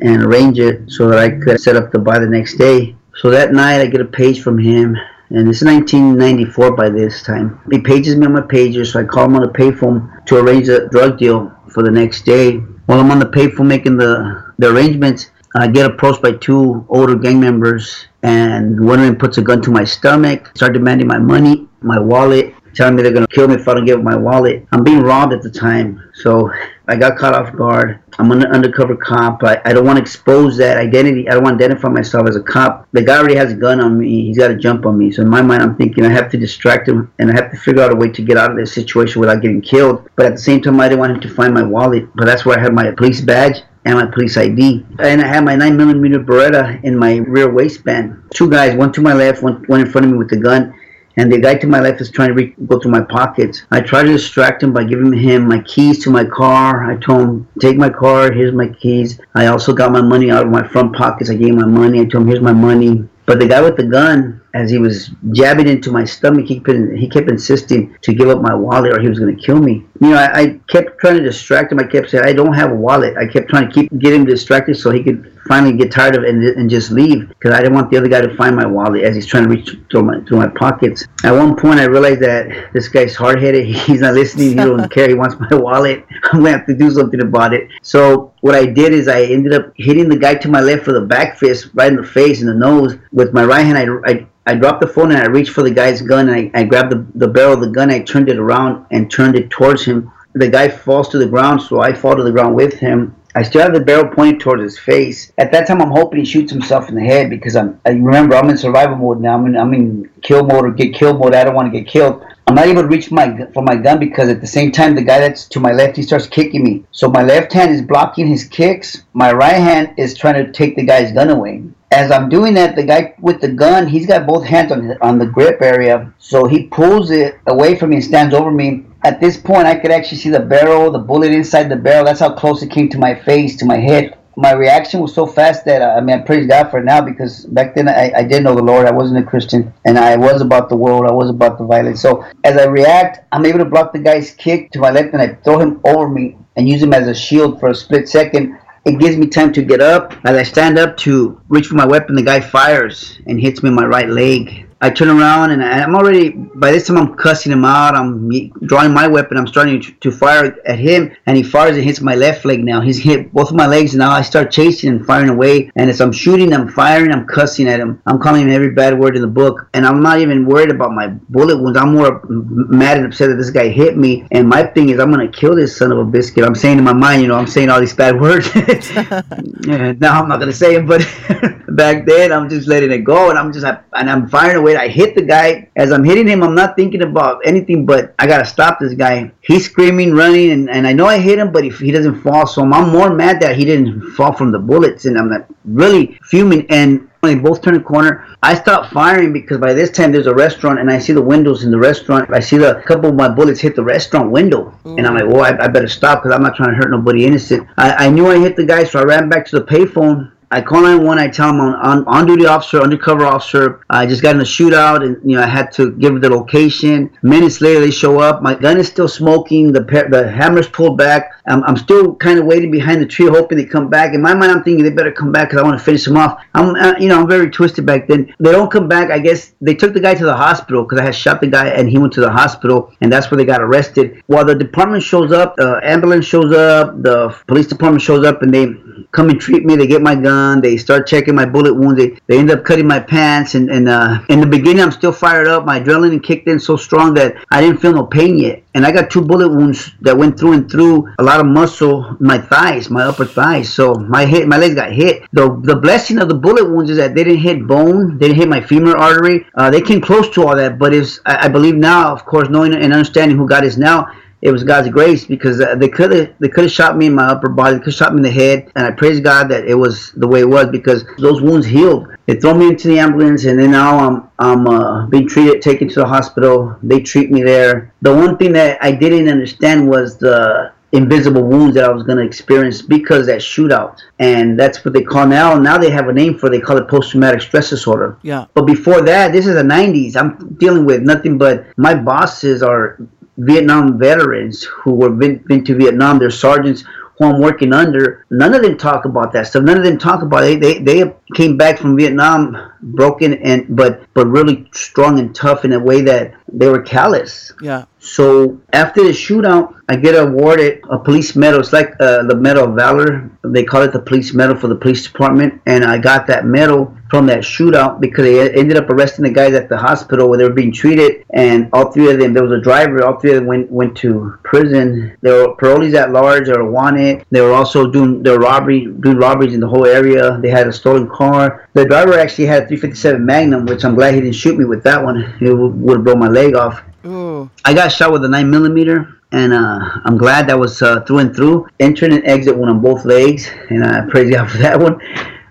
and 0.00 0.22
arrange 0.22 0.58
it 0.58 0.90
so 0.90 1.10
that 1.10 1.18
I 1.18 1.28
could 1.28 1.60
set 1.60 1.76
up 1.76 1.92
to 1.92 1.98
buy 1.98 2.18
the 2.18 2.26
next 2.26 2.56
day. 2.56 2.96
So 3.16 3.28
that 3.28 3.52
night 3.52 3.82
I 3.82 3.86
get 3.86 4.00
a 4.00 4.06
page 4.06 4.40
from 4.40 4.56
him 4.58 4.96
and 5.28 5.46
it's 5.46 5.62
1994 5.62 6.74
by 6.74 6.88
this 6.88 7.22
time. 7.22 7.60
He 7.70 7.80
pages 7.80 8.16
me 8.16 8.24
on 8.24 8.32
my 8.32 8.40
pager, 8.40 8.86
so 8.86 9.00
I 9.00 9.04
call 9.04 9.26
him 9.26 9.36
on 9.36 9.42
the 9.42 9.48
payphone 9.48 10.24
to 10.24 10.38
arrange 10.38 10.70
a 10.70 10.88
drug 10.88 11.18
deal 11.18 11.54
for 11.68 11.82
the 11.82 11.90
next 11.90 12.24
day. 12.24 12.62
While 12.88 13.00
I'm 13.00 13.10
on 13.10 13.18
the 13.18 13.26
payphone 13.26 13.66
making 13.66 13.98
the, 13.98 14.54
the 14.56 14.70
arrangements, 14.70 15.30
I 15.54 15.66
get 15.66 15.84
approached 15.84 16.22
by 16.22 16.32
two 16.32 16.86
older 16.88 17.16
gang 17.16 17.38
members, 17.38 18.06
and 18.22 18.82
one 18.82 18.98
of 18.98 19.04
them 19.04 19.16
puts 19.16 19.36
a 19.36 19.42
gun 19.42 19.60
to 19.60 19.70
my 19.70 19.84
stomach, 19.84 20.50
start 20.56 20.72
demanding 20.72 21.06
my 21.06 21.18
money, 21.18 21.68
my 21.82 21.98
wallet, 21.98 22.54
telling 22.72 22.96
me 22.96 23.02
they're 23.02 23.12
gonna 23.12 23.26
kill 23.26 23.46
me 23.46 23.56
if 23.56 23.68
I 23.68 23.74
don't 23.74 23.84
give 23.84 24.02
my 24.02 24.16
wallet. 24.16 24.66
I'm 24.72 24.84
being 24.84 25.02
robbed 25.02 25.34
at 25.34 25.42
the 25.42 25.50
time, 25.50 26.02
so 26.14 26.50
I 26.86 26.96
got 26.96 27.18
caught 27.18 27.34
off 27.34 27.54
guard. 27.54 28.00
I'm 28.18 28.32
an 28.32 28.44
undercover 28.46 28.96
cop. 28.96 29.44
I, 29.44 29.60
I 29.64 29.72
don't 29.72 29.86
want 29.86 29.96
to 29.96 30.02
expose 30.02 30.56
that 30.56 30.76
identity. 30.76 31.28
I 31.28 31.34
don't 31.34 31.44
want 31.44 31.58
to 31.58 31.64
identify 31.64 31.88
myself 31.88 32.28
as 32.28 32.34
a 32.34 32.42
cop. 32.42 32.88
The 32.92 33.02
guy 33.02 33.16
already 33.18 33.36
has 33.36 33.52
a 33.52 33.56
gun 33.56 33.80
on 33.80 33.98
me. 33.98 34.26
He's 34.26 34.38
got 34.38 34.48
to 34.48 34.56
jump 34.56 34.86
on 34.86 34.98
me. 34.98 35.12
So 35.12 35.22
in 35.22 35.28
my 35.28 35.40
mind, 35.40 35.62
I'm 35.62 35.76
thinking 35.76 36.04
I 36.04 36.10
have 36.10 36.30
to 36.32 36.36
distract 36.36 36.88
him 36.88 37.12
and 37.20 37.30
I 37.30 37.34
have 37.34 37.52
to 37.52 37.56
figure 37.56 37.82
out 37.82 37.92
a 37.92 37.96
way 37.96 38.08
to 38.10 38.22
get 38.22 38.36
out 38.36 38.50
of 38.50 38.56
this 38.56 38.72
situation 38.72 39.20
without 39.20 39.40
getting 39.40 39.60
killed. 39.60 40.08
But 40.16 40.26
at 40.26 40.32
the 40.32 40.42
same 40.42 40.60
time, 40.60 40.80
I 40.80 40.88
didn't 40.88 41.00
want 41.00 41.12
him 41.12 41.20
to 41.20 41.28
find 41.28 41.54
my 41.54 41.62
wallet. 41.62 42.08
But 42.16 42.24
that's 42.24 42.44
where 42.44 42.58
I 42.58 42.62
had 42.62 42.74
my 42.74 42.90
police 42.90 43.20
badge 43.20 43.62
and 43.84 43.94
my 43.94 44.06
police 44.06 44.36
ID. 44.36 44.84
And 44.98 45.22
I 45.22 45.26
had 45.26 45.44
my 45.44 45.54
9 45.54 45.76
millimeter 45.76 46.18
Beretta 46.18 46.82
in 46.82 46.98
my 46.98 47.18
rear 47.18 47.52
waistband. 47.52 48.20
Two 48.34 48.50
guys, 48.50 48.74
one 48.74 48.92
to 48.92 49.00
my 49.00 49.12
left, 49.12 49.44
one, 49.44 49.62
one 49.68 49.80
in 49.80 49.90
front 49.90 50.06
of 50.06 50.12
me 50.12 50.18
with 50.18 50.30
the 50.30 50.36
gun 50.38 50.74
and 51.16 51.32
the 51.32 51.38
guy 51.38 51.54
to 51.56 51.66
my 51.66 51.80
left 51.80 52.00
is 52.00 52.10
trying 52.10 52.28
to 52.28 52.34
reach, 52.34 52.54
go 52.66 52.78
through 52.78 52.92
my 52.92 53.00
pockets. 53.00 53.62
I 53.70 53.80
try 53.80 54.02
to 54.02 54.12
distract 54.12 54.62
him 54.62 54.72
by 54.72 54.84
giving 54.84 55.12
him 55.12 55.48
my 55.48 55.60
keys 55.62 56.02
to 56.04 56.10
my 56.10 56.24
car. 56.24 56.90
I 56.90 56.96
told 56.96 57.22
him, 57.22 57.48
take 57.60 57.76
my 57.76 57.90
car, 57.90 58.30
here's 58.30 58.54
my 58.54 58.68
keys. 58.68 59.20
I 59.34 59.46
also 59.46 59.72
got 59.72 59.90
my 59.90 60.02
money 60.02 60.30
out 60.30 60.46
of 60.46 60.52
my 60.52 60.66
front 60.68 60.94
pockets. 60.94 61.30
I 61.30 61.34
gave 61.34 61.50
him 61.50 61.56
my 61.56 61.66
money. 61.66 62.00
I 62.00 62.04
told 62.04 62.22
him, 62.22 62.28
here's 62.28 62.40
my 62.40 62.52
money. 62.52 63.08
But 63.26 63.40
the 63.40 63.46
guy 63.46 63.60
with 63.60 63.76
the 63.76 63.84
gun, 63.84 64.40
as 64.54 64.70
he 64.70 64.78
was 64.78 65.10
jabbing 65.32 65.68
into 65.68 65.92
my 65.92 66.04
stomach, 66.04 66.46
he 66.46 66.62
he 66.96 67.08
kept 67.08 67.28
insisting 67.28 67.94
to 68.00 68.14
give 68.14 68.28
up 68.28 68.40
my 68.40 68.54
wallet 68.54 68.96
or 68.96 69.00
he 69.00 69.08
was 69.08 69.18
going 69.18 69.36
to 69.36 69.42
kill 69.42 69.60
me. 69.60 69.84
You 70.00 70.10
know, 70.10 70.16
I, 70.16 70.40
I, 70.40 70.60
kept 70.68 70.98
trying 70.98 71.16
to 71.16 71.22
distract 71.22 71.72
him. 71.72 71.80
I 71.80 71.84
kept 71.84 72.10
saying, 72.10 72.24
I 72.24 72.32
don't 72.32 72.52
have 72.52 72.70
a 72.70 72.74
wallet. 72.74 73.16
I 73.16 73.26
kept 73.26 73.48
trying 73.48 73.68
to 73.68 73.74
keep 73.74 73.98
get 73.98 74.12
him 74.12 74.24
distracted 74.24 74.76
so 74.76 74.90
he 74.90 75.02
could 75.02 75.38
finally 75.48 75.76
get 75.76 75.90
tired 75.90 76.14
of 76.14 76.22
it 76.22 76.28
and, 76.28 76.44
and 76.44 76.70
just 76.70 76.90
leave 76.90 77.28
because 77.28 77.52
I 77.52 77.60
didn't 77.60 77.74
want 77.74 77.90
the 77.90 77.96
other 77.96 78.08
guy 78.08 78.20
to 78.20 78.36
find 78.36 78.54
my 78.54 78.66
wallet 78.66 79.02
as 79.02 79.16
he's 79.16 79.26
trying 79.26 79.44
to 79.44 79.50
reach 79.50 79.70
through 79.90 80.02
my 80.02 80.20
through 80.20 80.38
my 80.38 80.48
pockets. 80.48 81.04
At 81.24 81.32
one 81.32 81.56
point, 81.56 81.80
I 81.80 81.84
realized 81.84 82.20
that 82.20 82.72
this 82.72 82.88
guy's 82.88 83.16
hard 83.16 83.42
headed. 83.42 83.66
He's 83.88 84.00
not 84.00 84.14
listening. 84.14 84.50
He 84.50 84.54
don't 84.54 84.90
care. 84.90 85.08
He 85.08 85.14
wants 85.14 85.36
my 85.40 85.48
wallet. 85.56 86.04
I'm 86.32 86.40
gonna 86.40 86.52
have 86.52 86.66
to 86.66 86.74
do 86.74 86.90
something 86.90 87.22
about 87.22 87.54
it. 87.54 87.68
So 87.82 88.32
what 88.40 88.54
I 88.54 88.66
did 88.66 88.92
is 88.92 89.08
I 89.08 89.22
ended 89.22 89.54
up 89.54 89.72
hitting 89.76 90.08
the 90.08 90.16
guy 90.16 90.34
to 90.36 90.48
my 90.48 90.60
left 90.60 90.84
for 90.84 90.92
the 90.92 91.00
back 91.00 91.38
fist, 91.38 91.70
right 91.74 91.90
in 91.90 91.96
the 91.96 92.06
face 92.06 92.40
and 92.40 92.48
the 92.48 92.54
nose. 92.54 92.96
With 93.12 93.32
my 93.32 93.44
right 93.44 93.64
hand, 93.64 93.78
I, 93.78 94.10
I 94.10 94.26
I 94.48 94.54
dropped 94.54 94.80
the 94.80 94.86
phone 94.86 95.12
and 95.12 95.20
I 95.20 95.26
reached 95.26 95.50
for 95.50 95.62
the 95.62 95.70
guy's 95.70 96.00
gun 96.00 96.30
and 96.30 96.50
I, 96.54 96.60
I 96.60 96.64
grabbed 96.64 96.90
the, 96.90 97.06
the 97.14 97.28
barrel 97.28 97.52
of 97.52 97.60
the 97.60 97.66
gun. 97.68 97.90
I 97.90 98.00
turned 98.00 98.30
it 98.30 98.38
around 98.38 98.86
and 98.90 99.10
turned 99.10 99.36
it 99.36 99.50
towards 99.50 99.84
him. 99.84 99.87
The 100.34 100.48
guy 100.48 100.68
falls 100.68 101.08
to 101.10 101.18
the 101.18 101.26
ground, 101.26 101.62
so 101.62 101.80
I 101.80 101.92
fall 101.92 102.14
to 102.14 102.22
the 102.22 102.32
ground 102.32 102.54
with 102.54 102.74
him. 102.74 103.16
I 103.34 103.42
still 103.42 103.62
have 103.62 103.72
the 103.72 103.80
barrel 103.80 104.12
pointed 104.14 104.40
towards 104.40 104.62
his 104.62 104.78
face. 104.78 105.32
At 105.38 105.52
that 105.52 105.66
time, 105.66 105.80
I'm 105.80 105.90
hoping 105.90 106.18
he 106.18 106.24
shoots 106.24 106.50
himself 106.50 106.88
in 106.88 106.94
the 106.94 107.02
head 107.02 107.30
because 107.30 107.56
I'm. 107.56 107.80
I 107.84 107.90
remember 107.90 108.34
I'm 108.34 108.48
in 108.50 108.56
survival 108.56 108.96
mode 108.96 109.20
now. 109.20 109.34
I'm 109.34 109.46
in, 109.46 109.56
I'm 109.56 109.74
in 109.74 110.10
kill 110.22 110.44
mode 110.44 110.64
or 110.64 110.70
get 110.70 110.94
killed 110.94 111.20
mode. 111.20 111.34
I 111.34 111.44
don't 111.44 111.54
want 111.54 111.72
to 111.72 111.78
get 111.78 111.88
killed. 111.88 112.24
I'm 112.46 112.54
not 112.54 112.66
able 112.66 112.82
to 112.82 112.88
reach 112.88 113.10
my 113.10 113.46
for 113.52 113.62
my 113.62 113.76
gun 113.76 113.98
because 113.98 114.28
at 114.28 114.40
the 114.40 114.46
same 114.46 114.72
time 114.72 114.94
the 114.94 115.02
guy 115.02 115.20
that's 115.20 115.46
to 115.48 115.60
my 115.60 115.72
left 115.72 115.96
he 115.96 116.02
starts 116.02 116.26
kicking 116.26 116.64
me. 116.64 116.84
So 116.92 117.08
my 117.10 117.22
left 117.22 117.52
hand 117.52 117.70
is 117.70 117.82
blocking 117.82 118.26
his 118.26 118.44
kicks. 118.44 119.04
My 119.12 119.32
right 119.32 119.56
hand 119.56 119.94
is 119.98 120.14
trying 120.14 120.44
to 120.44 120.50
take 120.50 120.74
the 120.74 120.84
guy's 120.84 121.12
gun 121.12 121.28
away. 121.28 121.64
As 121.90 122.10
I'm 122.10 122.28
doing 122.28 122.54
that, 122.54 122.74
the 122.74 122.84
guy 122.84 123.14
with 123.20 123.40
the 123.40 123.48
gun 123.48 123.86
he's 123.86 124.06
got 124.06 124.26
both 124.26 124.44
hands 124.44 124.72
on 124.72 124.96
on 125.02 125.18
the 125.18 125.26
grip 125.26 125.60
area. 125.60 126.12
So 126.18 126.46
he 126.46 126.68
pulls 126.68 127.10
it 127.10 127.38
away 127.46 127.76
from 127.76 127.90
me 127.90 127.96
and 127.96 128.04
stands 128.04 128.34
over 128.34 128.50
me 128.50 128.86
at 129.04 129.20
this 129.20 129.36
point, 129.36 129.66
I 129.66 129.76
could 129.76 129.90
actually 129.90 130.18
see 130.18 130.30
the 130.30 130.40
barrel, 130.40 130.90
the 130.90 130.98
bullet 130.98 131.32
inside 131.32 131.68
the 131.68 131.76
barrel. 131.76 132.04
That's 132.04 132.20
how 132.20 132.32
close 132.34 132.62
it 132.62 132.70
came 132.70 132.88
to 132.90 132.98
my 132.98 133.14
face, 133.14 133.56
to 133.58 133.64
my 133.64 133.76
head. 133.76 134.16
My 134.36 134.52
reaction 134.52 135.00
was 135.00 135.14
so 135.14 135.26
fast 135.26 135.64
that 135.64 135.82
uh, 135.82 135.94
I 135.96 136.00
mean, 136.00 136.18
I 136.20 136.22
praise 136.22 136.46
God 136.46 136.70
for 136.70 136.80
now 136.80 137.00
because 137.00 137.44
back 137.46 137.74
then 137.74 137.88
I, 137.88 138.12
I 138.16 138.22
did 138.22 138.44
know 138.44 138.54
the 138.54 138.62
Lord. 138.62 138.86
I 138.86 138.92
wasn't 138.92 139.18
a 139.18 139.28
Christian 139.28 139.72
and 139.84 139.98
I 139.98 140.16
was 140.16 140.40
about 140.40 140.68
the 140.68 140.76
world. 140.76 141.06
I 141.06 141.12
was 141.12 141.28
about 141.28 141.58
the 141.58 141.64
violence. 141.64 142.00
So 142.00 142.24
as 142.44 142.56
I 142.56 142.66
react, 142.66 143.26
I'm 143.32 143.44
able 143.46 143.58
to 143.58 143.64
block 143.64 143.92
the 143.92 143.98
guy's 143.98 144.30
kick 144.32 144.70
to 144.72 144.78
my 144.78 144.90
left 144.90 145.12
and 145.12 145.20
I 145.20 145.34
throw 145.42 145.58
him 145.58 145.80
over 145.84 146.08
me 146.08 146.36
and 146.54 146.68
use 146.68 146.80
him 146.80 146.92
as 146.92 147.08
a 147.08 147.14
shield 147.14 147.58
for 147.58 147.70
a 147.70 147.74
split 147.74 148.08
second. 148.08 148.56
It 148.84 149.00
gives 149.00 149.16
me 149.16 149.26
time 149.26 149.52
to 149.54 149.62
get 149.62 149.80
up. 149.80 150.14
As 150.24 150.36
I 150.36 150.44
stand 150.44 150.78
up 150.78 150.96
to 150.98 151.40
reach 151.48 151.66
for 151.66 151.74
my 151.74 151.86
weapon, 151.86 152.14
the 152.14 152.22
guy 152.22 152.40
fires 152.40 153.18
and 153.26 153.40
hits 153.40 153.62
me 153.62 153.70
in 153.70 153.74
my 153.74 153.86
right 153.86 154.08
leg. 154.08 154.67
I 154.80 154.90
turn 154.90 155.08
around 155.08 155.50
and 155.50 155.62
I'm 155.62 155.96
already, 155.96 156.30
by 156.30 156.70
this 156.70 156.86
time 156.86 156.98
I'm 156.98 157.16
cussing 157.16 157.50
him 157.50 157.64
out. 157.64 157.96
I'm 157.96 158.28
drawing 158.66 158.94
my 158.94 159.08
weapon. 159.08 159.36
I'm 159.36 159.48
starting 159.48 159.82
to 159.82 160.10
fire 160.12 160.56
at 160.64 160.78
him 160.78 161.16
and 161.26 161.36
he 161.36 161.42
fires 161.42 161.74
and 161.76 161.84
hits 161.84 162.00
my 162.00 162.14
left 162.14 162.44
leg 162.44 162.62
now. 162.62 162.80
He's 162.80 162.98
hit 162.98 163.32
both 163.32 163.50
of 163.50 163.56
my 163.56 163.66
legs 163.66 163.94
and 163.94 163.98
now 163.98 164.12
I 164.12 164.22
start 164.22 164.52
chasing 164.52 164.90
and 164.90 165.04
firing 165.04 165.30
away. 165.30 165.72
And 165.74 165.90
as 165.90 166.00
I'm 166.00 166.12
shooting, 166.12 166.54
I'm 166.54 166.68
firing, 166.68 167.10
I'm 167.10 167.26
cussing 167.26 167.66
at 167.68 167.80
him. 167.80 168.00
I'm 168.06 168.20
calling 168.20 168.42
him 168.42 168.50
every 168.50 168.70
bad 168.70 168.96
word 168.96 169.16
in 169.16 169.22
the 169.22 169.28
book. 169.28 169.68
And 169.74 169.84
I'm 169.84 170.00
not 170.00 170.20
even 170.20 170.46
worried 170.46 170.70
about 170.70 170.92
my 170.92 171.08
bullet 171.08 171.60
wounds. 171.60 171.76
I'm 171.76 171.94
more 171.94 172.22
mad 172.28 172.98
and 172.98 173.06
upset 173.06 173.30
that 173.30 173.36
this 173.36 173.50
guy 173.50 173.68
hit 173.68 173.96
me. 173.96 174.28
And 174.30 174.48
my 174.48 174.62
thing 174.62 174.90
is, 174.90 175.00
I'm 175.00 175.10
going 175.12 175.28
to 175.28 175.38
kill 175.38 175.56
this 175.56 175.76
son 175.76 175.90
of 175.90 175.98
a 175.98 176.04
biscuit. 176.04 176.44
I'm 176.44 176.54
saying 176.54 176.78
in 176.78 176.84
my 176.84 176.92
mind, 176.92 177.22
you 177.22 177.28
know, 177.28 177.36
I'm 177.36 177.48
saying 177.48 177.68
all 177.68 177.80
these 177.80 177.94
bad 177.94 178.20
words. 178.20 178.54
now 178.54 180.22
I'm 180.22 180.28
not 180.28 180.36
going 180.36 180.50
to 180.50 180.56
say 180.56 180.74
them, 180.74 180.86
but 180.86 181.00
back 181.70 182.06
then 182.06 182.30
I'm 182.30 182.48
just 182.48 182.68
letting 182.68 182.92
it 182.92 182.98
go 182.98 183.30
and 183.30 183.38
I'm 183.38 183.52
just, 183.52 183.66
and 183.66 184.08
I'm 184.08 184.28
firing 184.28 184.56
away 184.56 184.67
I 184.76 184.88
hit 184.88 185.14
the 185.14 185.22
guy. 185.22 185.68
As 185.76 185.92
I'm 185.92 186.04
hitting 186.04 186.26
him, 186.26 186.42
I'm 186.42 186.54
not 186.54 186.76
thinking 186.76 187.02
about 187.02 187.40
anything 187.44 187.86
but 187.86 188.14
I 188.18 188.26
gotta 188.26 188.44
stop 188.44 188.78
this 188.78 188.94
guy. 188.94 189.30
He's 189.40 189.64
screaming, 189.64 190.14
running, 190.14 190.50
and, 190.52 190.70
and 190.70 190.86
I 190.86 190.92
know 190.92 191.06
I 191.06 191.18
hit 191.18 191.38
him, 191.38 191.52
but 191.52 191.64
if 191.64 191.78
he 191.78 191.90
doesn't 191.90 192.22
fall, 192.22 192.46
so 192.46 192.62
I'm 192.62 192.90
more 192.90 193.12
mad 193.14 193.40
that 193.40 193.56
he 193.56 193.64
didn't 193.64 194.12
fall 194.12 194.32
from 194.32 194.52
the 194.52 194.58
bullets, 194.58 195.04
and 195.06 195.18
I'm 195.18 195.30
like 195.30 195.46
really 195.64 196.18
fuming. 196.22 196.66
And 196.70 197.08
when 197.20 197.36
they 197.36 197.42
both 197.42 197.62
turn 197.62 197.74
a 197.74 197.80
corner, 197.80 198.26
I 198.42 198.54
stop 198.54 198.92
firing 198.92 199.32
because 199.32 199.58
by 199.58 199.72
this 199.72 199.90
time 199.90 200.12
there's 200.12 200.26
a 200.26 200.34
restaurant 200.34 200.78
and 200.78 200.90
I 200.90 200.98
see 200.98 201.12
the 201.12 201.22
windows 201.22 201.64
in 201.64 201.70
the 201.70 201.78
restaurant. 201.78 202.32
I 202.32 202.40
see 202.40 202.58
the 202.58 202.82
couple 202.86 203.10
of 203.10 203.16
my 203.16 203.28
bullets 203.28 203.60
hit 203.60 203.74
the 203.74 203.84
restaurant 203.84 204.30
window, 204.30 204.74
mm. 204.84 204.98
and 204.98 205.06
I'm 205.06 205.14
like, 205.14 205.26
"Well, 205.26 205.42
I, 205.42 205.64
I 205.64 205.68
better 205.68 205.88
stop 205.88 206.22
because 206.22 206.34
I'm 206.34 206.42
not 206.42 206.56
trying 206.56 206.70
to 206.70 206.76
hurt 206.76 206.90
nobody 206.90 207.26
innocent." 207.26 207.66
I, 207.76 208.06
I 208.06 208.10
knew 208.10 208.28
I 208.28 208.38
hit 208.38 208.56
the 208.56 208.64
guy, 208.64 208.84
so 208.84 209.00
I 209.00 209.04
ran 209.04 209.28
back 209.28 209.46
to 209.46 209.58
the 209.58 209.64
payphone 209.64 210.32
I 210.50 210.62
call 210.62 210.80
911. 210.80 211.18
I 211.18 211.28
tell 211.28 211.48
them 211.48 211.60
I'm 211.60 211.74
on, 211.76 212.08
on 212.08 212.26
duty 212.26 212.46
officer, 212.46 212.80
undercover 212.80 213.26
officer. 213.26 213.84
I 213.90 214.06
just 214.06 214.22
got 214.22 214.34
in 214.34 214.40
a 214.40 214.44
shootout, 214.44 215.04
and 215.04 215.18
you 215.30 215.36
know 215.36 215.42
I 215.42 215.46
had 215.46 215.70
to 215.72 215.92
give 215.92 216.20
the 216.22 216.30
location. 216.30 217.10
Minutes 217.22 217.60
later, 217.60 217.80
they 217.80 217.90
show 217.90 218.18
up. 218.20 218.42
My 218.42 218.54
gun 218.54 218.78
is 218.78 218.88
still 218.88 219.08
smoking. 219.08 219.72
The 219.72 219.80
the 220.10 220.30
hammer's 220.30 220.66
pulled 220.68 220.96
back. 220.96 221.32
I'm, 221.46 221.62
I'm 221.64 221.76
still 221.76 222.14
kind 222.16 222.38
of 222.38 222.46
waiting 222.46 222.70
behind 222.70 223.02
the 223.02 223.06
tree, 223.06 223.26
hoping 223.26 223.58
they 223.58 223.66
come 223.66 223.88
back. 223.90 224.14
In 224.14 224.22
my 224.22 224.34
mind, 224.34 224.52
I'm 224.52 224.62
thinking 224.62 224.84
they 224.84 224.90
better 224.90 225.12
come 225.12 225.32
back 225.32 225.48
because 225.48 225.60
I 225.60 225.64
want 225.64 225.78
to 225.78 225.84
finish 225.84 226.04
them 226.04 226.16
off. 226.16 226.40
I'm 226.54 226.74
uh, 226.76 226.94
you 226.98 227.08
know 227.08 227.20
I'm 227.20 227.28
very 227.28 227.50
twisted 227.50 227.84
back 227.84 228.08
then. 228.08 228.34
They 228.40 228.52
don't 228.52 228.70
come 228.70 228.88
back. 228.88 229.10
I 229.10 229.18
guess 229.18 229.52
they 229.60 229.74
took 229.74 229.92
the 229.92 230.00
guy 230.00 230.14
to 230.14 230.24
the 230.24 230.36
hospital 230.36 230.82
because 230.84 230.98
I 230.98 231.04
had 231.04 231.14
shot 231.14 231.42
the 231.42 231.48
guy, 231.48 231.68
and 231.68 231.90
he 231.90 231.98
went 231.98 232.14
to 232.14 232.22
the 232.22 232.30
hospital, 232.30 232.90
and 233.02 233.12
that's 233.12 233.30
where 233.30 233.36
they 233.36 233.44
got 233.44 233.60
arrested. 233.60 234.22
While 234.28 234.46
the 234.46 234.54
department 234.54 235.02
shows 235.02 235.30
up, 235.30 235.56
the 235.56 235.78
ambulance 235.82 236.24
shows 236.24 236.54
up, 236.54 237.02
the 237.02 237.36
police 237.46 237.66
department 237.66 238.00
shows 238.00 238.24
up, 238.24 238.40
and 238.40 238.52
they 238.52 238.68
come 239.12 239.28
and 239.28 239.38
treat 239.38 239.66
me. 239.66 239.76
They 239.76 239.86
get 239.86 240.00
my 240.00 240.14
gun. 240.14 240.37
They 240.62 240.76
start 240.76 241.06
checking 241.06 241.34
my 241.34 241.44
bullet 241.44 241.74
wounds. 241.74 241.98
They, 242.00 242.18
they 242.26 242.38
end 242.38 242.50
up 242.50 242.64
cutting 242.64 242.86
my 242.86 243.00
pants. 243.00 243.54
And, 243.54 243.70
and 243.70 243.88
uh, 243.88 244.20
in 244.28 244.40
the 244.40 244.46
beginning, 244.46 244.82
I'm 244.82 244.90
still 244.90 245.12
fired 245.12 245.48
up. 245.48 245.64
My 245.64 245.80
adrenaline 245.80 246.22
kicked 246.22 246.48
in 246.48 246.58
so 246.58 246.76
strong 246.76 247.14
that 247.14 247.34
I 247.50 247.60
didn't 247.60 247.78
feel 247.78 247.92
no 247.92 248.06
pain 248.06 248.38
yet. 248.38 248.62
And 248.74 248.86
I 248.86 248.92
got 248.92 249.10
two 249.10 249.22
bullet 249.22 249.48
wounds 249.48 249.90
that 250.02 250.16
went 250.16 250.38
through 250.38 250.52
and 250.52 250.70
through 250.70 251.12
a 251.18 251.22
lot 251.22 251.40
of 251.40 251.46
muscle, 251.46 252.16
my 252.20 252.38
thighs, 252.38 252.90
my 252.90 253.02
upper 253.02 253.24
thighs. 253.24 253.72
So 253.72 253.94
my 253.94 254.24
hit, 254.24 254.46
my 254.46 254.56
legs 254.56 254.74
got 254.74 254.92
hit. 254.92 255.22
The 255.32 255.60
the 255.64 255.74
blessing 255.74 256.18
of 256.18 256.28
the 256.28 256.34
bullet 256.34 256.70
wounds 256.70 256.90
is 256.90 256.96
that 256.98 257.14
they 257.14 257.24
didn't 257.24 257.40
hit 257.40 257.66
bone. 257.66 258.18
They 258.18 258.28
didn't 258.28 258.38
hit 258.38 258.48
my 258.48 258.60
femur 258.60 258.96
artery. 258.96 259.46
Uh, 259.54 259.70
they 259.70 259.80
came 259.80 260.00
close 260.00 260.28
to 260.30 260.46
all 260.46 260.54
that, 260.54 260.78
but 260.78 260.94
it's 260.94 261.20
I, 261.26 261.46
I 261.46 261.48
believe 261.48 261.74
now, 261.74 262.12
of 262.12 262.24
course, 262.24 262.48
knowing 262.48 262.74
and 262.74 262.92
understanding 262.92 263.36
who 263.36 263.48
God 263.48 263.64
is 263.64 263.76
now 263.76 264.06
it 264.40 264.50
was 264.50 264.64
God's 264.64 264.88
grace 264.88 265.24
because 265.24 265.60
uh, 265.60 265.74
they 265.74 265.88
could 265.88 266.12
have 266.12 266.34
they 266.38 266.48
could 266.48 266.64
have 266.64 266.72
shot 266.72 266.96
me 266.96 267.06
in 267.06 267.14
my 267.14 267.26
upper 267.26 267.48
body, 267.48 267.74
they 267.74 267.78
could 267.80 267.92
have 267.92 267.94
shot 267.94 268.14
me 268.14 268.18
in 268.18 268.22
the 268.22 268.30
head, 268.30 268.70
and 268.76 268.86
I 268.86 268.90
praise 268.92 269.20
God 269.20 269.48
that 269.50 269.66
it 269.66 269.74
was 269.74 270.12
the 270.12 270.28
way 270.28 270.40
it 270.40 270.48
was 270.48 270.68
because 270.68 271.04
those 271.18 271.40
wounds 271.40 271.66
healed. 271.66 272.08
They 272.26 272.38
throw 272.38 272.54
me 272.54 272.68
into 272.68 272.88
the 272.88 272.98
ambulance, 272.98 273.44
and 273.44 273.58
then 273.58 273.72
now 273.72 273.98
I'm 273.98 274.30
I'm 274.38 274.66
uh, 274.66 275.06
being 275.06 275.28
treated, 275.28 275.62
taken 275.62 275.88
to 275.88 276.00
the 276.00 276.06
hospital. 276.06 276.76
They 276.82 277.00
treat 277.00 277.30
me 277.30 277.42
there. 277.42 277.92
The 278.02 278.14
one 278.14 278.36
thing 278.36 278.52
that 278.52 278.82
I 278.82 278.92
didn't 278.92 279.28
understand 279.28 279.88
was 279.88 280.18
the 280.18 280.72
invisible 280.92 281.42
wounds 281.42 281.74
that 281.74 281.84
I 281.84 281.92
was 281.92 282.02
going 282.02 282.18
to 282.18 282.24
experience 282.24 282.80
because 282.80 283.26
that 283.26 283.40
shootout. 283.40 284.00
And 284.18 284.58
that's 284.58 284.84
what 284.84 284.94
they 284.94 285.02
call 285.02 285.26
now. 285.26 285.58
Now 285.58 285.76
they 285.76 285.90
have 285.90 286.08
a 286.08 286.12
name 286.12 286.38
for 286.38 286.46
it. 286.46 286.50
They 286.50 286.60
call 286.60 286.78
it 286.78 286.88
post 286.88 287.10
traumatic 287.10 287.42
stress 287.42 287.70
disorder. 287.70 288.18
Yeah. 288.22 288.46
But 288.54 288.62
before 288.62 289.02
that, 289.02 289.32
this 289.32 289.46
is 289.46 289.54
the 289.54 289.62
90s. 289.62 290.16
I'm 290.16 290.54
dealing 290.54 290.86
with 290.86 291.02
nothing 291.02 291.36
but 291.36 291.66
my 291.76 291.94
bosses 291.94 292.62
are 292.62 292.98
Vietnam 293.38 293.98
veterans 293.98 294.64
who 294.64 294.94
were 294.94 295.10
been, 295.10 295.38
been 295.46 295.64
to 295.64 295.76
Vietnam. 295.76 296.18
They're 296.18 296.30
sergeants 296.30 296.84
who 297.18 297.24
I'm 297.24 297.40
working 297.40 297.72
under. 297.72 298.26
None 298.30 298.54
of 298.54 298.62
them 298.62 298.76
talk 298.76 299.04
about 299.04 299.32
that 299.32 299.46
stuff. 299.46 299.62
None 299.62 299.78
of 299.78 299.84
them 299.84 299.98
talk 299.98 300.22
about 300.22 300.44
it. 300.44 300.60
They, 300.60 300.78
they, 300.78 301.02
they 301.02 301.14
came 301.34 301.56
back 301.56 301.78
from 301.78 301.96
Vietnam 301.96 302.56
broken 302.82 303.34
and 303.34 303.64
but 303.76 304.02
but 304.14 304.26
really 304.26 304.68
strong 304.72 305.18
and 305.18 305.34
tough 305.34 305.64
in 305.64 305.72
a 305.72 305.78
way 305.78 306.00
that 306.02 306.34
they 306.52 306.68
were 306.68 306.82
callous. 306.82 307.52
Yeah. 307.60 307.84
So 308.00 308.60
after 308.72 309.02
the 309.02 309.10
shootout, 309.10 309.74
I 309.88 309.96
get 309.96 310.14
awarded 310.14 310.82
a 310.90 310.98
police 310.98 311.34
medal. 311.34 311.60
It's 311.60 311.72
like 311.72 311.94
uh, 311.98 312.22
the 312.24 312.36
Medal 312.36 312.64
of 312.64 312.76
Valor. 312.76 313.30
They 313.42 313.64
call 313.64 313.82
it 313.82 313.92
the 313.92 314.00
police 314.00 314.32
medal 314.34 314.56
for 314.56 314.68
the 314.68 314.76
police 314.76 315.02
department, 315.02 315.60
and 315.66 315.84
I 315.84 315.98
got 315.98 316.26
that 316.28 316.44
medal 316.44 316.94
from 317.10 317.26
that 317.26 317.40
shootout 317.40 317.98
because 317.98 318.24
they 318.24 318.52
ended 318.54 318.76
up 318.76 318.90
arresting 318.90 319.24
the 319.24 319.30
guys 319.30 319.54
at 319.54 319.68
the 319.68 319.78
hospital 319.78 320.28
where 320.28 320.38
they 320.38 320.44
were 320.44 320.52
being 320.52 320.72
treated, 320.72 321.24
and 321.30 321.68
all 321.72 321.90
three 321.90 322.10
of 322.12 322.18
them. 322.18 322.34
There 322.34 322.44
was 322.44 322.52
a 322.52 322.60
driver. 322.60 323.04
All 323.04 323.18
three 323.18 323.30
of 323.30 323.36
them 323.36 323.46
went 323.46 323.70
went 323.70 323.96
to 323.98 324.38
prison. 324.44 325.16
They 325.22 325.32
were 325.32 325.56
parolees 325.56 325.94
at 325.94 326.12
large. 326.12 326.46
They 326.46 326.52
were 326.52 326.70
wanted. 326.70 327.24
They 327.30 327.40
were 327.40 327.52
also 327.52 327.90
doing 327.90 328.22
their 328.22 328.38
robbery, 328.38 328.86
doing 328.86 329.16
robberies 329.16 329.54
in 329.54 329.60
the 329.60 329.68
whole 329.68 329.86
area. 329.86 330.38
They 330.40 330.50
had 330.50 330.68
a 330.68 330.72
stolen 330.72 331.08
car. 331.08 331.68
The 331.72 331.86
driver 331.86 332.18
actually 332.18 332.46
had 332.46 332.67
357 332.68 333.24
Magnum, 333.24 333.66
which 333.66 333.84
I'm 333.84 333.94
glad 333.94 334.14
he 334.14 334.20
didn't 334.20 334.36
shoot 334.36 334.56
me 334.56 334.64
with 334.64 334.82
that 334.84 335.02
one. 335.02 335.36
It 335.40 335.52
would 335.52 335.96
have 335.96 336.04
blown 336.04 336.18
my 336.18 336.28
leg 336.28 336.54
off. 336.54 336.82
Ooh. 337.06 337.50
I 337.64 337.74
got 337.74 337.88
shot 337.88 338.12
with 338.12 338.24
a 338.24 338.28
nine 338.28 338.50
millimeter, 338.50 339.20
and 339.32 339.52
uh, 339.52 339.78
I'm 340.04 340.16
glad 340.16 340.48
that 340.48 340.58
was 340.58 340.80
uh, 340.82 341.00
through 341.00 341.18
and 341.18 341.34
through. 341.34 341.68
Entering 341.80 342.12
and 342.12 342.26
exit 342.26 342.56
one 342.56 342.68
on 342.68 342.80
both 342.80 343.04
legs, 343.04 343.50
and 343.70 343.84
I 343.84 344.08
praise 344.08 344.30
God 344.30 344.50
for 344.50 344.58
that 344.58 344.78
one. 344.78 345.00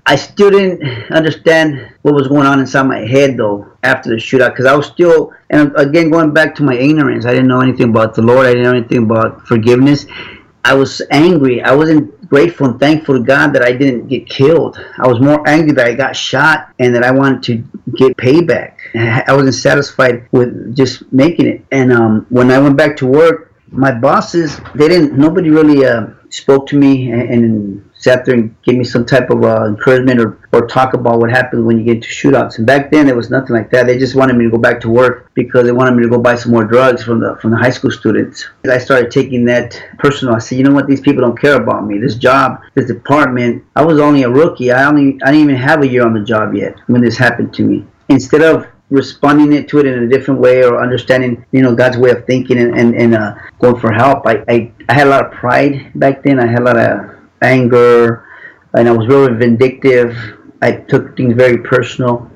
I 0.09 0.15
still 0.15 0.51
didn't 0.51 1.11
understand 1.11 1.93
what 2.03 2.13
was 2.13 2.29
going 2.29 2.47
on 2.47 2.61
inside 2.61 2.83
my 2.83 2.99
head 2.99 3.35
though 3.35 3.69
after 3.83 4.09
the 4.09 4.15
shootout 4.15 4.51
because 4.51 4.65
I 4.65 4.73
was 4.73 4.85
still, 4.85 5.33
and 5.49 5.73
again 5.75 6.09
going 6.09 6.33
back 6.33 6.55
to 6.55 6.63
my 6.63 6.75
ignorance, 6.75 7.25
I 7.25 7.31
didn't 7.31 7.47
know 7.47 7.59
anything 7.59 7.89
about 7.89 8.15
the 8.15 8.21
Lord. 8.21 8.45
I 8.45 8.51
didn't 8.51 8.63
know 8.63 8.77
anything 8.77 9.03
about 9.03 9.45
forgiveness. 9.45 10.05
I 10.67 10.73
was 10.73 11.01
angry. 11.11 11.63
I 11.63 11.73
wasn't 11.73 12.27
grateful 12.27 12.67
and 12.67 12.77
thankful 12.77 13.15
to 13.15 13.23
God 13.23 13.53
that 13.53 13.63
I 13.63 13.71
didn't 13.71 14.07
get 14.07 14.27
killed. 14.27 14.77
I 14.97 15.07
was 15.07 15.21
more 15.21 15.47
angry 15.47 15.71
that 15.71 15.87
I 15.87 15.93
got 15.93 16.13
shot 16.13 16.73
and 16.77 16.93
that 16.93 17.03
I 17.03 17.11
wanted 17.11 17.41
to 17.43 17.53
get 17.95 18.17
payback. 18.17 18.73
I 18.93 19.33
wasn't 19.33 19.55
satisfied 19.55 20.27
with 20.33 20.75
just 20.75 21.09
making 21.13 21.47
it. 21.47 21.65
And 21.71 21.93
um, 21.93 22.25
when 22.27 22.51
I 22.51 22.59
went 22.59 22.75
back 22.75 22.97
to 22.97 23.07
work, 23.07 23.53
my 23.69 23.93
bosses, 23.93 24.59
they 24.75 24.89
didn't, 24.89 25.17
nobody 25.17 25.49
really 25.49 25.85
uh, 25.85 26.07
spoke 26.29 26.67
to 26.67 26.75
me 26.75 27.11
and, 27.11 27.29
and, 27.29 27.86
sat 28.07 28.25
there 28.25 28.35
and 28.35 28.55
gave 28.61 28.77
me 28.77 28.83
some 28.83 29.05
type 29.05 29.29
of 29.29 29.43
uh, 29.43 29.65
encouragement 29.65 30.19
or, 30.19 30.39
or 30.53 30.67
talk 30.67 30.93
about 30.93 31.19
what 31.19 31.29
happens 31.29 31.63
when 31.65 31.77
you 31.77 31.83
get 31.83 31.95
into 31.97 32.07
shootouts. 32.07 32.57
And 32.57 32.65
back 32.65 32.89
then, 32.91 33.05
there 33.05 33.15
was 33.15 33.29
nothing 33.29 33.55
like 33.55 33.69
that. 33.71 33.85
They 33.85 33.97
just 33.97 34.15
wanted 34.15 34.37
me 34.37 34.45
to 34.45 34.51
go 34.51 34.57
back 34.57 34.79
to 34.81 34.89
work 34.89 35.31
because 35.33 35.65
they 35.65 35.71
wanted 35.71 35.95
me 35.95 36.03
to 36.03 36.09
go 36.09 36.17
buy 36.17 36.35
some 36.35 36.51
more 36.51 36.63
drugs 36.63 37.03
from 37.03 37.19
the 37.19 37.37
from 37.41 37.51
the 37.51 37.57
high 37.57 37.69
school 37.69 37.91
students. 37.91 38.47
I 38.69 38.77
started 38.77 39.11
taking 39.11 39.45
that 39.45 39.81
personal. 39.99 40.35
I 40.35 40.39
said, 40.39 40.57
you 40.57 40.63
know 40.63 40.73
what? 40.73 40.87
These 40.87 41.01
people 41.01 41.21
don't 41.21 41.39
care 41.39 41.57
about 41.61 41.85
me. 41.85 41.99
This 41.99 42.15
job, 42.15 42.61
this 42.75 42.87
department. 42.87 43.63
I 43.75 43.83
was 43.83 43.99
only 43.99 44.23
a 44.23 44.29
rookie. 44.29 44.71
I 44.71 44.85
only 44.85 45.19
I 45.23 45.31
didn't 45.31 45.49
even 45.49 45.55
have 45.55 45.83
a 45.83 45.87
year 45.87 46.05
on 46.05 46.13
the 46.13 46.23
job 46.23 46.53
yet 46.53 46.75
when 46.87 47.01
this 47.01 47.17
happened 47.17 47.53
to 47.55 47.63
me. 47.63 47.85
Instead 48.09 48.41
of 48.41 48.67
responding 48.89 49.51
it 49.51 49.67
to 49.67 49.79
it 49.79 49.85
in 49.85 50.03
a 50.03 50.07
different 50.07 50.39
way 50.39 50.63
or 50.63 50.81
understanding 50.81 51.45
you 51.51 51.61
know 51.61 51.75
god's 51.75 51.97
way 51.97 52.09
of 52.09 52.25
thinking 52.25 52.57
and, 52.57 52.73
and, 52.79 52.95
and 52.95 53.13
uh, 53.13 53.35
going 53.59 53.77
for 53.77 53.91
help 53.91 54.25
I, 54.25 54.45
I, 54.47 54.71
I 54.87 54.93
had 54.93 55.07
a 55.07 55.09
lot 55.09 55.25
of 55.25 55.33
pride 55.33 55.91
back 55.95 56.23
then 56.23 56.39
i 56.39 56.47
had 56.47 56.61
a 56.61 56.63
lot 56.63 56.77
of 56.77 57.16
anger 57.41 58.27
and 58.73 58.87
i 58.87 58.91
was 58.91 59.07
really 59.07 59.33
vindictive. 59.33 60.15
I 60.61 60.71
took 60.71 61.15
things 61.15 61.35
very 61.35 61.59
personal. 61.59 62.29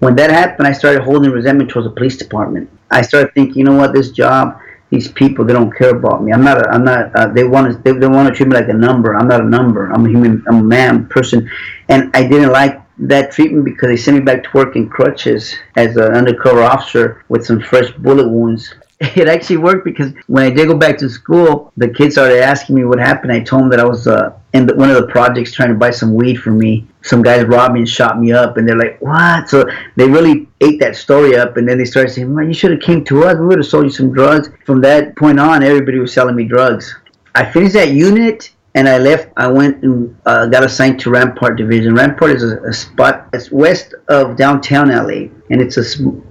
When 0.00 0.14
that 0.16 0.30
happened 0.30 0.66
i 0.68 0.72
started 0.72 1.02
holding 1.02 1.30
resentment 1.30 1.70
towards 1.70 1.88
the 1.88 1.94
police 1.94 2.16
department. 2.16 2.70
I 2.90 3.02
started 3.02 3.34
thinking 3.34 3.58
you 3.58 3.64
know 3.64 3.76
what 3.76 3.92
this 3.92 4.10
job 4.10 4.60
these 4.90 5.08
people 5.08 5.44
they 5.44 5.52
don't 5.52 5.74
care 5.74 5.90
about 5.90 6.22
me. 6.22 6.32
I'm 6.32 6.44
not 6.44 6.58
a, 6.64 6.70
i'm 6.70 6.84
not 6.84 7.14
uh, 7.16 7.28
they 7.28 7.44
want 7.44 7.72
to 7.72 7.78
they, 7.82 7.98
they 7.98 8.06
want 8.06 8.28
to 8.28 8.34
treat 8.34 8.48
me 8.48 8.54
like 8.54 8.68
a 8.68 8.74
number. 8.74 9.14
I'm 9.16 9.28
not 9.28 9.40
a 9.40 9.48
number. 9.58 9.90
I'm 9.92 10.06
a 10.06 10.08
human 10.08 10.44
i'm 10.48 10.58
a 10.60 10.62
man 10.62 11.06
person. 11.08 11.50
And 11.88 12.10
i 12.14 12.26
didn't 12.26 12.52
like 12.52 12.80
that 12.98 13.32
treatment 13.32 13.64
because 13.64 13.88
they 13.88 13.96
sent 13.96 14.18
me 14.18 14.22
back 14.22 14.44
to 14.44 14.50
work 14.54 14.76
in 14.76 14.88
crutches 14.88 15.54
as 15.76 15.96
an 15.96 16.14
undercover 16.14 16.62
officer 16.62 17.24
with 17.28 17.44
some 17.44 17.60
fresh 17.60 17.90
bullet 17.92 18.28
wounds. 18.28 18.74
It 19.16 19.28
actually 19.28 19.58
worked 19.58 19.84
because 19.84 20.12
when 20.28 20.44
I 20.44 20.50
did 20.50 20.68
go 20.68 20.76
back 20.76 20.98
to 20.98 21.08
school, 21.10 21.72
the 21.76 21.88
kids 21.88 22.14
started 22.14 22.40
asking 22.40 22.76
me 22.76 22.84
what 22.84 22.98
happened. 22.98 23.32
I 23.32 23.40
told 23.40 23.62
them 23.62 23.70
that 23.70 23.80
I 23.80 23.84
was 23.84 24.06
uh, 24.06 24.38
in 24.52 24.66
the, 24.66 24.74
one 24.74 24.88
of 24.90 24.96
the 24.96 25.08
projects 25.08 25.52
trying 25.52 25.70
to 25.70 25.74
buy 25.74 25.90
some 25.90 26.14
weed 26.14 26.36
for 26.36 26.50
me. 26.50 26.86
Some 27.02 27.22
guys 27.22 27.44
robbed 27.44 27.74
me 27.74 27.80
and 27.80 27.88
shot 27.88 28.20
me 28.20 28.32
up, 28.32 28.56
and 28.56 28.68
they're 28.68 28.78
like, 28.78 28.98
"What?" 29.00 29.48
So 29.48 29.68
they 29.96 30.08
really 30.08 30.48
ate 30.60 30.80
that 30.80 30.96
story 30.96 31.36
up, 31.36 31.56
and 31.56 31.68
then 31.68 31.76
they 31.76 31.84
started 31.84 32.12
saying, 32.12 32.32
"Man, 32.32 32.46
you 32.48 32.54
should 32.54 32.70
have 32.70 32.80
came 32.80 33.04
to 33.06 33.24
us. 33.24 33.36
We 33.38 33.46
would 33.46 33.58
have 33.58 33.66
sold 33.66 33.84
you 33.84 33.90
some 33.90 34.12
drugs." 34.12 34.48
From 34.64 34.80
that 34.82 35.16
point 35.16 35.40
on, 35.40 35.62
everybody 35.62 35.98
was 35.98 36.12
selling 36.12 36.36
me 36.36 36.44
drugs. 36.44 36.94
I 37.34 37.50
finished 37.50 37.74
that 37.74 37.90
unit 37.90 38.52
and 38.74 38.88
I 38.88 38.98
left. 38.98 39.28
I 39.36 39.48
went 39.48 39.82
and 39.84 40.16
uh, 40.26 40.46
got 40.46 40.64
assigned 40.64 40.98
to 41.00 41.10
Rampart 41.10 41.56
Division. 41.56 41.94
Rampart 41.94 42.32
is 42.32 42.42
a, 42.42 42.58
a, 42.62 42.72
spot. 42.72 43.28
It's 43.32 43.50
west 43.50 43.94
of 44.08 44.36
downtown 44.36 44.88
LA, 44.88 45.30
and 45.50 45.62
it's 45.62 45.76
a 45.76 45.84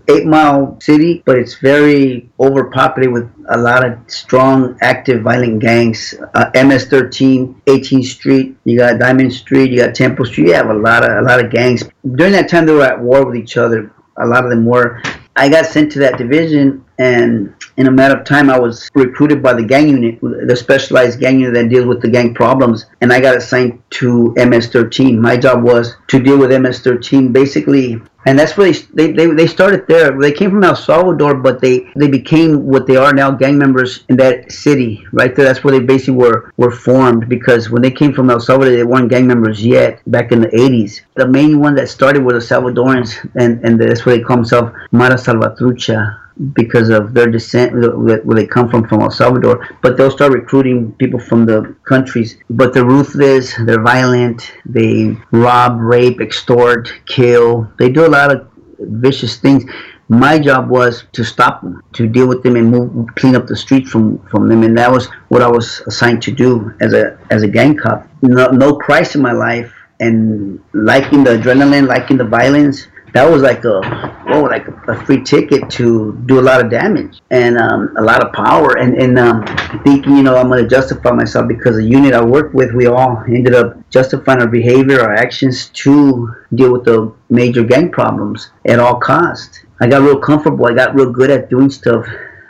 eight-mile 0.10 0.78
city, 0.82 1.24
but 1.26 1.38
it's 1.38 1.56
very 1.56 2.30
overpopulated 2.40 3.14
with 3.14 3.30
a 3.50 3.58
lot 3.58 3.86
of 3.86 3.98
strong, 4.08 4.78
active, 4.82 5.24
violent 5.24 5.60
gangs. 5.60 6.14
Uh, 6.34 6.52
MS-13, 6.54 7.64
18th 7.64 8.06
Street. 8.06 8.58
You 8.66 8.78
got 8.78 9.00
Diamond 9.00 9.34
Street. 9.34 9.72
You 9.72 9.80
got 9.80 9.96
Temple 9.96 10.26
Street. 10.26 10.48
You 10.48 10.54
have 10.54 10.70
a 10.70 10.74
lot 10.74 11.10
of 11.10 11.18
a 11.18 11.22
lot 11.22 11.44
of 11.44 11.50
gangs. 11.50 11.84
During 12.16 12.34
that 12.34 12.50
time, 12.50 12.66
they 12.66 12.74
were 12.74 12.84
at 12.84 13.00
war 13.00 13.26
with 13.26 13.38
each 13.38 13.56
other. 13.56 13.94
A 14.18 14.28
lot 14.28 14.44
of 14.44 14.50
them 14.50 14.66
were. 14.66 15.02
I 15.36 15.50
got 15.50 15.66
sent 15.66 15.92
to 15.94 16.00
that 16.00 16.18
division, 16.18 16.86
and 17.00 17.56
in 17.78 17.88
a 17.88 17.92
matter 17.92 18.16
of 18.16 18.24
time, 18.24 18.50
I 18.52 18.60
was 18.60 18.88
recruited 18.94 19.42
by 19.42 19.54
the 19.54 19.64
gang 19.64 19.90
unit, 19.90 20.20
the 20.22 20.56
specialized 20.56 21.20
gang 21.20 21.40
unit 21.40 21.56
that 21.56 21.70
deals 21.70 21.86
with 21.86 22.02
the 22.02 22.10
gang 22.10 22.36
problems, 22.36 22.86
and 23.02 23.12
I 23.12 23.20
got 23.20 23.36
assigned 23.36 23.82
to 23.92 24.34
MS-13. 24.36 25.18
My 25.18 25.36
job 25.36 25.64
was 25.64 25.96
to 26.10 26.20
deal 26.20 26.38
with 26.38 26.52
MS-13, 26.52 27.34
basically, 27.34 28.00
and 28.26 28.38
that's 28.38 28.56
where 28.58 28.72
they, 28.94 29.12
they, 29.12 29.28
they 29.28 29.48
started 29.48 29.86
there. 29.88 30.18
They 30.20 30.32
came 30.32 30.52
from 30.52 30.64
El 30.64 30.76
Salvador, 30.76 31.36
but 31.36 31.62
they, 31.62 31.92
they 31.96 32.08
became 32.08 32.66
what 32.66 32.88
they 32.88 32.96
are 32.96 33.14
now, 33.14 33.32
gang 33.32 33.58
members 33.58 34.04
in 34.10 34.16
that 34.18 34.52
city, 34.52 35.06
right 35.12 35.36
there. 35.36 35.46
That's 35.46 35.64
where 35.64 35.78
they 35.78 35.86
basically 35.86 36.16
were, 36.16 36.52
were 36.58 36.72
formed, 36.72 37.28
because 37.28 37.70
when 37.70 37.82
they 37.82 37.92
came 37.92 38.14
from 38.14 38.30
El 38.30 38.40
Salvador, 38.40 38.76
they 38.76 38.84
weren't 38.84 39.10
gang 39.10 39.28
members 39.28 39.66
yet, 39.66 40.02
back 40.08 40.32
in 40.32 40.42
the 40.42 40.48
80s. 40.48 41.02
The 41.16 41.28
main 41.28 41.60
one 41.60 41.76
that 41.76 41.90
started 41.90 42.24
were 42.24 42.34
the 42.34 42.40
Salvadorans, 42.40 43.30
and, 43.36 43.64
and 43.66 43.80
that's 43.80 44.06
where 44.06 44.18
they 44.18 44.24
call 44.24 44.38
themselves 44.38 44.72
Mara 44.92 45.16
Salvatrucha 45.16 46.23
because 46.54 46.90
of 46.90 47.14
their 47.14 47.28
descent, 47.28 47.74
where 47.74 48.22
they 48.36 48.48
come 48.48 48.70
from, 48.70 48.88
from 48.88 49.02
El 49.02 49.12
Salvador. 49.12 49.68
But 49.82 49.98
they'll 49.98 50.12
start 50.12 50.32
recruiting 50.32 50.92
people 50.94 51.20
from 51.20 51.46
the 51.46 51.76
countries. 51.84 52.38
But 52.50 52.74
they're 52.74 52.86
ruthless, 52.86 53.54
they're 53.66 53.82
violent, 53.82 54.52
they 54.66 55.16
rob, 55.32 55.80
rape, 55.80 56.22
extort, 56.22 56.94
kill. 57.06 57.72
They 57.78 57.90
do 57.90 58.06
a 58.06 58.10
lot 58.10 58.36
of 58.36 58.50
vicious 58.80 59.38
things. 59.38 59.64
My 60.10 60.38
job 60.38 60.70
was 60.70 61.06
to 61.14 61.24
stop 61.24 61.62
them, 61.62 61.82
to 61.94 62.08
deal 62.08 62.28
with 62.28 62.44
them 62.44 62.56
and 62.56 62.70
move, 62.70 63.08
clean 63.16 63.36
up 63.36 63.48
the 63.48 63.56
streets 63.56 63.90
from, 63.90 64.20
from 64.28 64.50
them, 64.50 64.64
and 64.64 64.78
that 64.78 64.92
was 64.92 65.08
what 65.30 65.42
I 65.42 65.48
was 65.48 65.82
assigned 65.88 66.22
to 66.24 66.32
do 66.32 66.74
as 66.82 66.94
a 66.94 67.18
as 67.32 67.42
a 67.42 67.48
gang 67.48 67.78
cop. 67.78 68.08
No, 68.22 68.48
no 68.48 68.76
Christ 68.76 69.16
in 69.16 69.22
my 69.22 69.32
life, 69.32 69.74
and 70.00 70.62
liking 70.74 71.24
the 71.24 71.38
adrenaline, 71.38 71.88
liking 71.88 72.18
the 72.18 72.26
violence, 72.26 72.88
that 73.14 73.30
was 73.30 73.42
like 73.42 73.64
a 73.64 73.82
whoa, 74.28 74.42
like 74.44 74.68
a, 74.68 75.06
free 75.06 75.24
ticket 75.24 75.70
to 75.70 76.20
do 76.26 76.40
a 76.40 76.42
lot 76.42 76.64
of 76.64 76.72
damage 76.72 77.22
and 77.30 77.58
um, 77.58 77.96
a 77.98 78.02
lot 78.02 78.26
of 78.26 78.34
power. 78.34 78.78
And 78.78 78.96
and 78.96 79.18
um, 79.20 79.46
thinking, 79.84 80.18
you 80.18 80.24
know, 80.24 80.36
I'm 80.36 80.52
to 80.52 80.68
justify 80.68 81.12
myself 81.12 81.48
because 81.48 81.76
the 81.76 81.84
unit 81.84 82.14
I 82.14 82.24
worked 82.24 82.56
with, 82.56 82.74
we 82.74 82.88
all 82.88 83.24
ended 83.28 83.54
up 83.54 83.78
justifying 83.90 84.42
our 84.42 84.48
behavior, 84.48 85.00
our 85.02 85.14
actions 85.14 85.70
to 85.70 86.34
deal 86.56 86.74
with 86.74 86.86
the 86.86 87.14
major 87.30 87.64
gang 87.64 87.92
problems 87.92 88.52
at 88.66 88.80
all 88.80 89.00
costs. 89.00 89.60
I 89.80 89.88
got 89.88 90.02
real 90.02 90.20
comfortable. 90.20 90.66
I 90.66 90.74
got 90.74 90.96
real 90.96 91.12
good 91.12 91.30
at 91.30 91.50
doing 91.50 91.70
stuff 91.70 92.06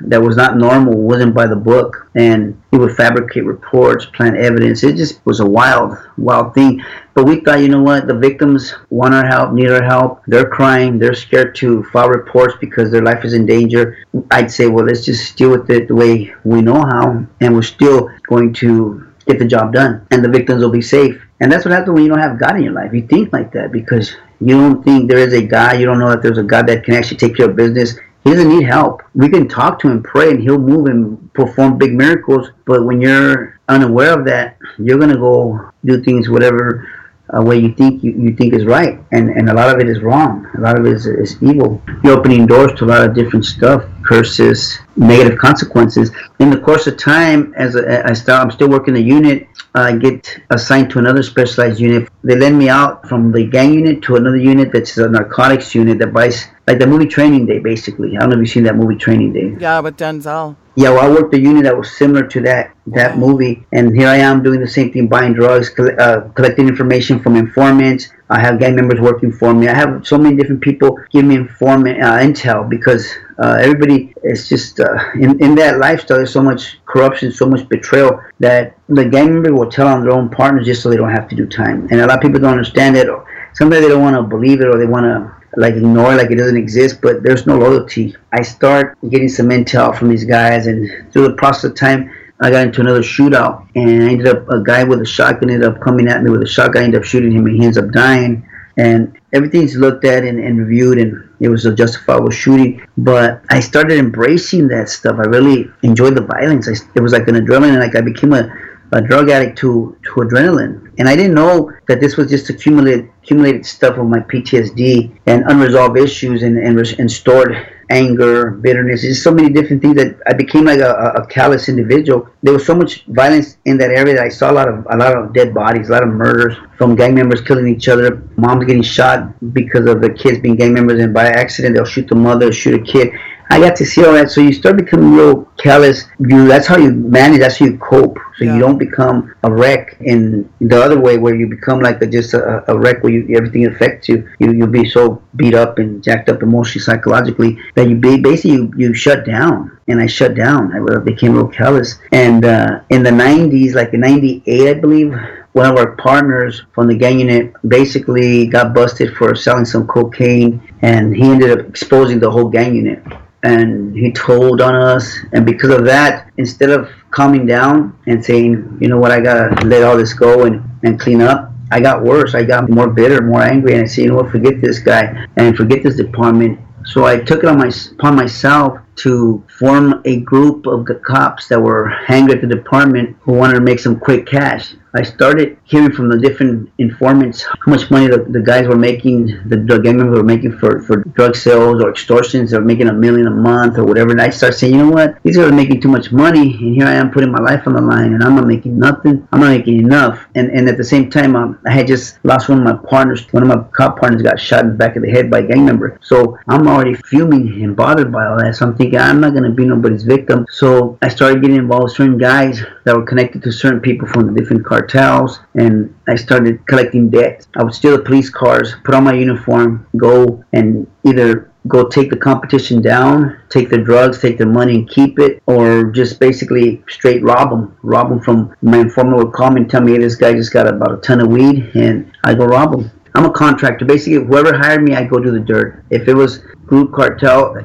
that 0.08 0.22
was 0.22 0.36
not 0.36 0.58
normal, 0.58 0.98
wasn't 0.98 1.34
by 1.34 1.48
the 1.48 1.56
book, 1.56 2.10
and 2.16 2.62
he 2.72 2.78
would 2.78 2.96
fabricate 2.96 3.46
reports, 3.46 4.06
plant 4.06 4.38
evidence. 4.38 4.84
It 4.84 4.96
just 4.96 5.26
was 5.26 5.40
a 5.40 5.46
wild, 5.46 5.98
wild 6.18 6.54
thing. 6.54 6.84
But 7.14 7.26
we 7.26 7.40
thought, 7.40 7.62
you 7.62 7.70
know 7.70 7.82
what, 7.82 8.08
the 8.08 8.18
victims 8.18 8.74
want 8.90 9.14
our 9.14 9.26
help, 9.26 9.54
need 9.54 9.70
our 9.70 9.84
help. 9.84 10.22
They're 10.28 10.50
crying, 10.50 11.00
they're 11.00 11.14
scared 11.14 11.56
to 11.56 11.84
file 11.86 12.10
reports 12.10 12.56
because 12.60 12.92
their 12.92 13.04
life 13.04 13.24
is 13.24 13.34
in 13.34 13.46
danger. 13.46 13.98
I'd 14.32 14.52
say, 14.52 14.68
well, 14.68 14.86
let's 14.86 15.06
just 15.06 15.38
deal 15.38 15.52
with 15.52 15.70
it 15.70 15.88
the 15.88 15.96
way 15.96 16.34
we 16.44 16.62
know 16.62 16.82
how, 16.82 17.26
and 17.42 17.56
we're 17.56 17.62
still 17.62 18.10
going 18.28 18.54
to 18.56 19.08
get 19.26 19.40
the 19.40 19.46
job 19.46 19.74
done, 19.74 20.06
and 20.12 20.24
the 20.24 20.30
victims 20.30 20.62
will 20.62 20.72
be 20.72 20.82
safe. 20.82 21.22
And 21.40 21.52
that's 21.52 21.66
what 21.66 21.74
happens 21.74 21.94
when 21.94 22.04
you 22.04 22.10
don't 22.10 22.20
have 22.20 22.40
God 22.40 22.56
in 22.56 22.64
your 22.64 22.74
life. 22.74 22.94
You 22.94 23.08
think 23.08 23.34
like 23.34 23.52
that 23.54 23.72
because 23.72 24.16
you 24.40 24.58
don't 24.58 24.84
think 24.84 25.10
there 25.10 25.20
is 25.20 25.34
a 25.34 25.46
God, 25.46 25.80
you 25.80 25.86
don't 25.86 26.00
know 26.00 26.10
that 26.10 26.22
there's 26.22 26.38
a 26.38 26.44
God 26.44 26.68
that 26.68 26.84
can 26.84 26.94
actually 26.94 27.18
take 27.18 27.36
care 27.36 27.50
of 27.50 27.56
business, 27.56 27.96
he 28.24 28.30
doesn't 28.32 28.50
need 28.50 28.64
help. 28.64 29.02
We 29.14 29.30
can 29.30 29.48
talk 29.48 29.80
to 29.80 29.90
him, 29.90 30.02
pray, 30.02 30.32
and 30.32 30.40
he'll 30.40 30.58
move 30.58 30.86
and 30.88 31.32
perform 31.34 31.78
big 31.78 31.94
miracles. 31.94 32.50
But 32.66 32.86
when 32.86 33.02
you're 33.02 33.60
unaware 33.68 34.18
of 34.18 34.26
that, 34.26 34.58
you're 34.78 34.98
gonna 34.98 35.18
go 35.18 35.70
do 35.84 36.02
things 36.04 36.30
whatever 36.30 36.88
uh, 37.36 37.42
way 37.42 37.58
you 37.58 37.74
think 37.74 38.04
you, 38.04 38.12
you 38.12 38.36
think 38.36 38.54
is 38.54 38.66
right, 38.66 39.00
and 39.12 39.30
and 39.30 39.50
a 39.50 39.54
lot 39.54 39.74
of 39.74 39.82
it 39.82 39.90
is 39.90 40.02
wrong. 40.02 40.48
A 40.58 40.62
lot 40.62 40.80
of 40.80 40.86
it 40.86 40.94
is, 40.94 41.06
is 41.06 41.42
evil. 41.42 41.82
You're 42.04 42.18
opening 42.18 42.46
doors 42.46 42.78
to 42.80 42.86
a 42.86 42.88
lot 42.88 43.08
of 43.08 43.14
different 43.14 43.46
stuff, 43.46 43.84
curses, 44.04 44.78
negative 44.96 45.38
consequences. 45.40 46.12
In 46.40 46.50
the 46.50 46.60
course 46.60 46.88
of 46.88 46.98
time, 46.98 47.54
as 47.56 47.76
I 47.76 48.14
start, 48.14 48.44
I'm 48.44 48.52
still 48.52 48.70
working 48.70 48.94
the 48.94 49.02
unit. 49.02 49.48
I 49.76 49.96
get 49.96 50.40
assigned 50.52 50.92
to 50.92 51.00
another 51.00 51.24
specialized 51.24 51.80
unit. 51.80 52.08
They 52.24 52.36
lend 52.36 52.60
me 52.60 52.70
out 52.70 53.08
from 53.10 53.32
the 53.32 53.46
gang 53.46 53.74
unit 53.74 54.04
to 54.04 54.16
another 54.18 54.38
unit 54.38 54.72
that's 54.72 54.98
a 54.98 55.10
narcotics 55.10 55.74
unit 55.74 55.98
that 56.00 56.14
buys 56.14 56.46
like 56.68 56.80
the 56.80 56.86
movie 56.88 57.08
Training 57.08 57.46
Day, 57.48 57.60
basically. 57.60 58.16
I 58.16 58.22
don't 58.22 58.30
know 58.30 58.36
if 58.36 58.40
you've 58.42 58.50
seen 58.50 58.64
that 58.64 58.76
movie 58.76 58.96
Training 58.96 59.34
Day. 59.34 59.56
Yeah, 59.60 59.80
with 59.80 59.98
Denzel. 59.98 60.56
Yeah, 60.76 60.90
well, 60.90 61.06
I 61.06 61.10
worked 61.10 61.34
a 61.36 61.40
unit 61.40 61.66
that 61.66 61.78
was 61.78 61.96
similar 61.96 62.26
to 62.28 62.42
that 62.42 62.72
that 62.88 63.18
movie, 63.18 63.64
and 63.72 63.96
here 63.96 64.08
I 64.08 64.18
am 64.18 64.42
doing 64.42 64.60
the 64.60 64.68
same 64.68 64.92
thing, 64.92 65.08
buying 65.08 65.34
drugs, 65.34 65.72
uh, 65.80 66.30
collecting 66.34 66.68
information 66.68 67.20
from 67.22 67.36
informants. 67.36 68.12
I 68.30 68.40
have 68.40 68.60
gang 68.60 68.76
members 68.76 69.00
working 69.00 69.32
for 69.32 69.54
me. 69.54 69.68
I 69.68 69.76
have 69.76 70.06
so 70.06 70.18
many 70.18 70.36
different 70.36 70.62
people 70.62 70.98
give 71.12 71.26
me 71.26 71.36
informant 71.36 72.02
uh, 72.02 72.18
intel 72.18 72.68
because 72.68 73.08
uh, 73.38 73.58
everybody 73.62 74.16
is 74.24 74.50
just 74.50 74.80
uh, 74.80 74.98
in 75.14 75.40
in 75.44 75.54
that 75.56 75.78
lifestyle. 75.78 76.18
There's 76.18 76.34
so 76.34 76.42
much 76.42 76.80
corruption, 76.88 77.32
so 77.32 77.46
much 77.46 77.70
betrayal 77.70 78.20
that 78.40 78.76
the 78.90 79.06
gang 79.06 79.32
member 79.32 79.54
will 79.54 79.70
tell 79.70 79.88
on 79.88 80.02
their 80.02 80.12
own 80.12 80.28
partners 80.30 80.66
just 80.66 80.82
so 80.82 80.90
they 80.90 80.98
don't 80.98 81.12
have 81.12 81.28
to 81.30 81.36
do 81.36 81.46
time. 81.46 81.88
And 81.92 82.02
a 82.02 82.08
lot 82.08 82.18
of 82.18 82.22
people 82.22 82.40
don't 82.40 82.52
understand 82.52 82.98
it. 82.98 83.08
Or 83.10 83.28
sometimes 83.54 83.84
they 83.84 83.90
don't 83.90 84.02
want 84.02 84.16
to 84.16 84.24
believe 84.24 84.60
it, 84.62 84.68
or 84.68 84.80
they 84.80 84.88
want 84.88 85.06
to 85.06 85.43
like 85.58 85.76
ignore 85.76 86.16
like 86.16 86.32
it 86.32 86.36
doesn't 86.36 86.58
exist 86.58 87.02
but 87.02 87.24
there's 87.24 87.46
no 87.46 87.58
loyalty. 87.58 88.16
I 88.32 88.42
start 88.42 88.98
getting 89.10 89.30
some 89.30 89.50
intel 89.50 89.98
from 89.98 90.10
these 90.10 90.26
guys 90.26 90.68
and 90.68 91.12
through 91.12 91.28
the 91.28 91.34
process 91.34 91.66
of 91.66 91.76
time 91.76 92.12
i 92.40 92.50
got 92.50 92.66
into 92.66 92.82
another 92.82 93.02
shootout 93.02 93.68
and 93.76 94.04
i 94.04 94.10
ended 94.10 94.28
up 94.28 94.50
a 94.50 94.62
guy 94.64 94.84
with 94.84 95.00
a 95.02 95.06
shotgun 95.06 95.50
ended 95.50 95.68
up 95.68 95.80
coming 95.82 96.08
at 96.08 96.24
me 96.24 96.30
with 96.30 96.42
a 96.42 96.48
shotgun. 96.48 96.82
I 96.82 96.86
ended 96.86 97.02
up 97.02 97.06
shooting 97.06 97.32
him 97.32 97.46
and 97.46 97.56
he 97.56 97.66
ends 97.66 97.78
up 97.78 97.92
dying. 97.92 98.48
And 98.76 99.20
everything's 99.34 99.76
looked 99.76 100.04
at 100.04 100.24
and, 100.24 100.40
and 100.40 100.58
reviewed 100.58 100.98
and 100.98 101.30
it 101.40 101.48
was 101.48 101.66
a 101.66 101.76
justifiable 101.76 102.32
shooting. 102.32 102.86
But 102.98 103.44
i 103.50 103.60
started 103.60 104.00
embracing 104.00 104.68
that 104.70 104.90
stuff. 104.90 105.18
I 105.20 105.28
really 105.28 105.70
enjoyed 105.84 106.16
the 106.16 106.22
violence. 106.22 106.68
I, 106.68 106.74
it 106.96 107.02
was 107.02 107.14
like 107.14 107.28
an 107.28 107.36
adrenaline 107.36 107.80
like 107.80 107.96
i 107.96 108.02
became 108.02 108.34
a, 108.34 108.52
a 108.94 109.02
drug 109.02 109.30
addict 109.30 109.58
to, 109.58 109.98
to 110.04 110.10
adrenaline 110.22 110.84
and 110.98 111.10
I 111.10 111.16
didn't 111.16 111.34
know 111.34 111.72
that 111.88 112.00
this 112.00 112.18
was 112.18 112.30
just 112.30 112.50
accumulated 112.50 113.10
accumulated 113.24 113.66
stuff 113.66 113.98
of 113.98 114.06
my 114.06 114.20
PTSD 114.20 115.20
and 115.26 115.44
unresolved 115.50 115.98
issues 115.98 116.44
and, 116.44 116.58
and, 116.58 116.78
and 117.00 117.10
stored 117.10 117.56
anger, 117.90 118.52
bitterness, 118.52 119.02
just 119.02 119.24
so 119.24 119.32
many 119.32 119.50
different 119.50 119.82
things 119.82 119.96
that 119.96 120.18
I 120.28 120.34
became 120.34 120.66
like 120.66 120.80
a, 120.80 121.14
a 121.16 121.26
callous 121.28 121.70
individual. 121.70 122.28
There 122.42 122.54
was 122.54 122.66
so 122.66 122.76
much 122.76 123.04
violence 123.06 123.58
in 123.66 123.78
that 123.78 123.92
area 123.92 124.16
that 124.16 124.24
I 124.24 124.30
saw 124.30 124.52
a 124.52 124.56
lot 124.60 124.68
of 124.68 124.86
a 124.90 124.98
lot 124.98 125.18
of 125.18 125.34
dead 125.34 125.54
bodies, 125.54 125.90
a 125.90 125.94
lot 125.94 126.04
of 126.04 126.10
murders 126.10 126.58
from 126.78 126.96
gang 126.96 127.16
members 127.16 127.42
killing 127.42 127.68
each 127.68 127.88
other, 127.88 128.28
moms 128.38 128.66
getting 128.66 128.84
shot 128.84 129.20
because 129.54 129.86
of 129.88 130.02
the 130.02 130.10
kids 130.10 130.40
being 130.40 130.56
gang 130.56 130.74
members, 130.74 131.00
and 131.02 131.14
by 131.14 131.26
accident 131.26 131.76
they'll 131.76 131.86
shoot 131.86 132.08
the 132.08 132.16
mother, 132.16 132.52
shoot 132.52 132.82
a 132.82 132.84
kid. 132.84 133.14
I 133.54 133.60
got 133.60 133.76
to 133.76 133.86
see 133.86 134.04
all 134.04 134.14
that. 134.14 134.32
So 134.32 134.42
you 134.42 134.52
start 134.52 134.78
becoming 134.78 135.12
real 135.12 135.46
callous. 135.58 136.06
You 136.18 136.48
that's 136.48 136.66
how 136.66 136.78
you 136.78 136.92
manage. 136.92 137.40
That's 137.40 137.60
how 137.60 137.68
you 137.68 137.78
cope. 137.78 138.18
So 138.38 138.46
yeah. 138.46 138.56
you 138.56 138.60
don't 138.60 138.80
become 138.80 139.32
a 139.44 139.54
wreck 139.54 139.96
in 140.00 140.52
the 140.60 140.82
other 140.82 141.00
way 141.00 141.20
where 141.20 141.36
you 141.36 141.48
become 141.48 141.80
like 141.80 142.02
a, 142.02 142.08
just 142.08 142.34
a, 142.34 142.64
a 142.72 142.76
wreck 142.76 143.04
where 143.04 143.14
you, 143.14 143.38
everything 143.38 143.68
affects 143.68 144.10
you. 144.10 144.28
You 144.40 144.54
you'll 144.54 144.76
be 144.82 144.90
so 144.90 145.22
beat 145.36 145.54
up 145.54 145.78
and 145.78 146.04
jacked 146.04 146.30
up 146.30 146.42
emotionally, 146.42 146.84
psychologically 146.84 147.60
that 147.76 147.88
you 147.88 147.96
be, 147.96 148.20
basically 148.20 148.54
you, 148.54 148.74
you 148.76 148.94
shut 148.96 149.24
down. 149.24 149.78
And 149.88 150.02
I 150.02 150.08
shut 150.08 150.34
down. 150.34 150.74
I 150.74 150.98
became 150.98 151.34
real 151.36 151.48
callous. 151.48 152.00
And 152.12 152.46
uh, 152.46 152.80
in 152.90 153.04
the 153.04 153.12
90s, 153.12 153.76
like 153.76 153.94
in 153.94 154.00
'98, 154.00 154.78
I 154.78 154.80
believe, 154.80 155.14
one 155.52 155.68
of 155.68 155.78
our 155.78 155.92
partners 155.98 156.64
from 156.74 156.88
the 156.88 156.96
gang 156.96 157.20
unit 157.20 157.54
basically 157.68 158.48
got 158.48 158.74
busted 158.74 159.16
for 159.16 159.36
selling 159.36 159.66
some 159.66 159.86
cocaine 159.86 160.60
and 160.82 161.16
he 161.16 161.22
ended 161.22 161.52
up 161.52 161.68
exposing 161.68 162.20
the 162.20 162.32
whole 162.32 162.50
gang 162.50 162.74
unit 162.74 163.04
and 163.44 163.96
he 163.96 164.12
told 164.12 164.62
on 164.62 164.74
us. 164.74 165.18
And 165.34 165.46
because 165.46 165.70
of 165.70 165.86
that 165.86 166.32
instead 166.38 166.70
of 166.70 166.90
calming 167.12 167.46
down 167.46 167.98
and 168.08 168.24
saying 168.24 168.78
you 168.82 168.88
know 168.88 168.98
what 168.98 169.12
i 169.12 169.20
gotta 169.22 169.68
let 169.68 169.84
all 169.84 169.96
this 169.96 170.14
go 170.14 170.46
and, 170.46 170.64
and 170.84 171.00
clean 171.00 171.22
up 171.22 171.52
i 171.72 171.80
got 171.80 172.04
worse. 172.04 172.34
I 172.34 172.44
got 172.44 172.70
more 172.70 172.90
bitter 172.90 173.22
more 173.22 173.42
angry 173.42 173.74
and 173.74 173.84
i 173.84 173.86
said 173.86 174.04
you 174.04 174.10
know 174.10 174.16
what 174.16 174.32
forget 174.32 174.62
this 174.62 174.80
guy 174.80 175.28
and 175.38 175.56
forget 175.56 175.84
this 175.84 175.96
department. 175.96 176.60
So 176.86 177.06
i 177.06 177.18
took 177.18 177.44
it 177.44 177.50
on 177.50 177.58
my 177.60 177.72
upon 177.92 178.16
myself 178.16 178.80
to 178.96 179.44
form 179.60 180.02
a 180.06 180.20
group 180.22 180.66
of 180.66 180.86
the 180.86 180.96
cops 180.96 181.48
that 181.48 181.60
were 181.60 181.88
hanging 181.88 182.32
at 182.32 182.42
the 182.42 182.48
department 182.48 183.16
who 183.22 183.34
wanted 183.34 183.56
to 183.56 183.62
make 183.62 183.80
some 183.80 184.00
quick 184.00 184.26
cash 184.26 184.76
I 184.96 185.02
started 185.02 185.58
hearing 185.64 185.92
from 185.92 186.08
the 186.08 186.20
different 186.20 186.72
informants 186.78 187.42
how 187.42 187.58
much 187.66 187.90
money 187.90 188.08
the, 188.08 188.28
the 188.30 188.40
guys 188.40 188.68
were 188.68 188.78
making, 188.78 189.26
the 189.50 189.58
drug 189.58 189.84
gang 189.86 189.98
members 189.98 190.18
were 190.20 190.24
making 190.24 190.60
for, 190.60 190.84
for 190.84 190.98
drug 191.18 191.36
sales 191.36 191.82
or 191.82 191.90
extortions. 191.90 192.52
They're 192.52 192.62
making 192.62 192.90
a 192.90 192.94
million 192.94 193.26
a 193.26 193.32
month 193.32 193.80
or 193.80 193.86
whatever. 193.86 194.12
And 194.12 194.22
I 194.22 194.30
started 194.30 194.56
saying, 194.56 194.76
you 194.76 194.86
know 194.86 194.92
what? 194.92 195.18
These 195.24 195.38
guys 195.38 195.48
are 195.48 195.52
making 195.52 195.82
too 195.82 195.88
much 195.88 196.12
money. 196.12 196.54
And 196.54 196.76
here 196.76 196.86
I 196.86 196.94
am 196.94 197.10
putting 197.10 197.32
my 197.32 197.40
life 197.40 197.66
on 197.66 197.74
the 197.74 197.82
line 197.82 198.14
and 198.14 198.24
I'm 198.24 198.36
not 198.36 198.46
making 198.46 198.78
nothing. 198.78 199.28
I'm 199.32 199.40
not 199.40 199.50
making 199.50 199.80
enough. 199.80 200.28
And 200.36 200.52
and 200.52 200.70
at 200.70 200.78
the 200.78 200.84
same 200.84 201.10
time, 201.10 201.36
um, 201.36 201.60
I 201.66 201.72
had 201.72 201.88
just 201.88 202.24
lost 202.24 202.50
one 202.50 202.60
of 202.60 202.64
my 202.64 202.78
partners. 202.88 203.26
One 203.34 203.42
of 203.42 203.50
my 203.50 203.64
cop 203.76 204.00
partners 204.00 204.22
got 204.22 204.40
shot 204.40 204.64
in 204.64 204.70
the 204.70 204.76
back 204.76 204.96
of 204.96 205.02
the 205.02 205.10
head 205.10 205.32
by 205.32 205.40
a 205.40 205.48
gang 205.48 205.66
member. 205.66 205.98
So 206.04 206.38
I'm 206.48 206.68
already 206.68 206.94
fuming 206.94 207.64
and 207.64 207.76
bothered 207.76 208.12
by 208.12 208.28
all 208.28 208.38
that. 208.38 208.56
So 208.58 208.68
I'm 208.68 208.78
thinking, 208.78 209.00
I'm 209.00 209.20
not 209.20 209.32
going 209.32 209.46
to 209.46 209.50
be 209.50 209.66
nobody's 209.66 210.04
victim. 210.04 210.46
So 210.52 211.00
I 211.02 211.08
started 211.08 211.42
getting 211.42 211.58
involved 211.58 211.86
with 211.86 211.94
certain 211.94 212.20
guys 212.20 212.62
that 212.84 212.96
were 212.96 213.06
connected 213.06 213.42
to 213.42 213.52
certain 213.52 213.80
people 213.80 214.08
from 214.08 214.28
the 214.28 214.40
different 214.40 214.64
cartels 214.64 214.83
cartels 214.88 215.40
and 215.56 215.94
I 216.08 216.16
started 216.16 216.66
collecting 216.68 217.10
debt. 217.10 217.48
I 217.56 217.64
would 217.64 217.74
steal 217.74 217.98
the 217.98 218.04
police 218.04 218.30
cars, 218.30 218.76
put 218.84 218.96
on 218.96 219.04
my 219.04 219.14
uniform, 219.14 219.88
go 219.98 220.44
and 220.54 220.88
either 221.04 221.52
go 221.68 221.88
take 221.88 222.10
the 222.10 222.18
competition 222.18 222.82
down, 222.82 223.40
take 223.50 223.70
their 223.70 223.84
drugs, 223.84 224.20
take 224.20 224.38
their 224.38 224.48
money 224.48 224.76
and 224.76 224.90
keep 224.90 225.18
it, 225.20 225.42
or 225.46 225.86
just 225.92 226.20
basically 226.20 226.84
straight 226.90 227.24
rob 227.24 227.50
them. 227.50 227.78
Rob 227.84 228.10
them 228.10 228.20
from 228.20 228.54
my 228.62 228.80
informant 228.80 229.18
would 229.18 229.34
call 229.34 229.52
me 229.52 229.62
and 229.62 229.70
tell 229.70 229.82
me, 229.82 229.94
hey, 229.94 230.00
this 230.00 230.16
guy 230.16 230.34
just 230.34 230.52
got 230.52 230.68
about 230.68 230.94
a 230.94 230.98
ton 230.98 231.22
of 231.22 231.28
weed, 231.28 231.72
and 231.76 232.12
I 232.26 232.34
go 232.34 232.46
rob 232.46 232.72
them. 232.72 232.92
I'm 233.16 233.26
a 233.26 233.32
contractor. 233.32 233.86
Basically, 233.86 234.26
whoever 234.26 234.58
hired 234.58 234.84
me, 234.84 234.96
I 234.96 235.06
go 235.06 235.20
do 235.20 235.32
the 235.32 235.40
dirt. 235.40 235.86
If 235.90 236.08
it 236.08 236.16
was 236.16 236.40
group 236.66 236.94
cartel, 236.94 237.56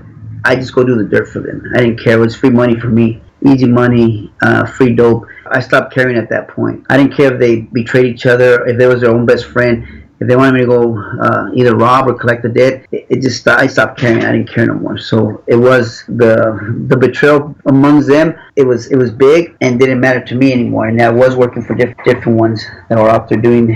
I 0.45 0.55
just 0.55 0.75
go 0.75 0.85
do 0.85 0.95
the 0.95 1.05
dirt 1.05 1.29
for 1.29 1.41
them. 1.41 1.63
I 1.75 1.81
didn't 1.81 2.01
care. 2.01 2.19
It 2.19 2.21
was 2.21 2.37
free 2.37 2.51
money 2.51 2.79
for 2.79 2.89
me. 2.89 3.21
Easy 3.45 3.67
money, 3.67 4.33
uh, 4.43 4.67
free 4.67 4.95
dope. 4.95 5.27
I 5.53 5.61
stopped 5.61 5.93
caring 5.95 6.17
at 6.17 6.29
that 6.31 6.49
point. 6.49 6.85
I 6.91 6.97
didn't 6.97 7.15
care 7.15 7.33
if 7.33 7.41
they 7.41 7.63
betrayed 7.63 8.07
each 8.07 8.27
other, 8.27 8.65
if 8.67 8.79
they 8.79 8.87
was 8.87 9.01
their 9.01 9.11
own 9.11 9.27
best 9.27 9.47
friend, 9.47 10.09
if 10.21 10.27
they 10.27 10.37
wanted 10.37 10.55
me 10.55 10.61
to 10.61 10.67
go 10.67 10.99
uh, 11.21 11.51
either 11.55 11.77
rob 11.77 12.09
or 12.09 12.15
collect 12.15 12.43
the 12.43 12.49
debt. 12.49 12.87
It, 12.91 13.07
it 13.09 13.23
just 13.23 13.47
I 13.47 13.67
stopped 13.67 13.99
caring. 14.01 14.25
I 14.25 14.33
didn't 14.33 14.49
care 14.49 14.67
no 14.67 14.75
more. 14.75 14.99
So 14.99 15.45
it 15.47 15.57
was 15.57 16.05
the 16.09 16.85
the 16.89 16.97
betrayal 16.97 17.55
amongst 17.67 18.09
them. 18.09 18.35
It 18.57 18.65
was 18.65 18.91
it 18.91 18.97
was 18.97 19.11
big 19.11 19.57
and 19.61 19.79
didn't 19.79 20.01
matter 20.01 20.21
to 20.25 20.35
me 20.35 20.53
anymore. 20.53 20.89
And 20.89 21.01
I 21.01 21.11
was 21.11 21.37
working 21.37 21.63
for 21.63 21.75
different 21.75 22.05
different 22.05 22.39
ones 22.39 22.65
that 22.89 22.99
were 22.99 23.09
out 23.09 23.29
there 23.29 23.41
doing 23.41 23.67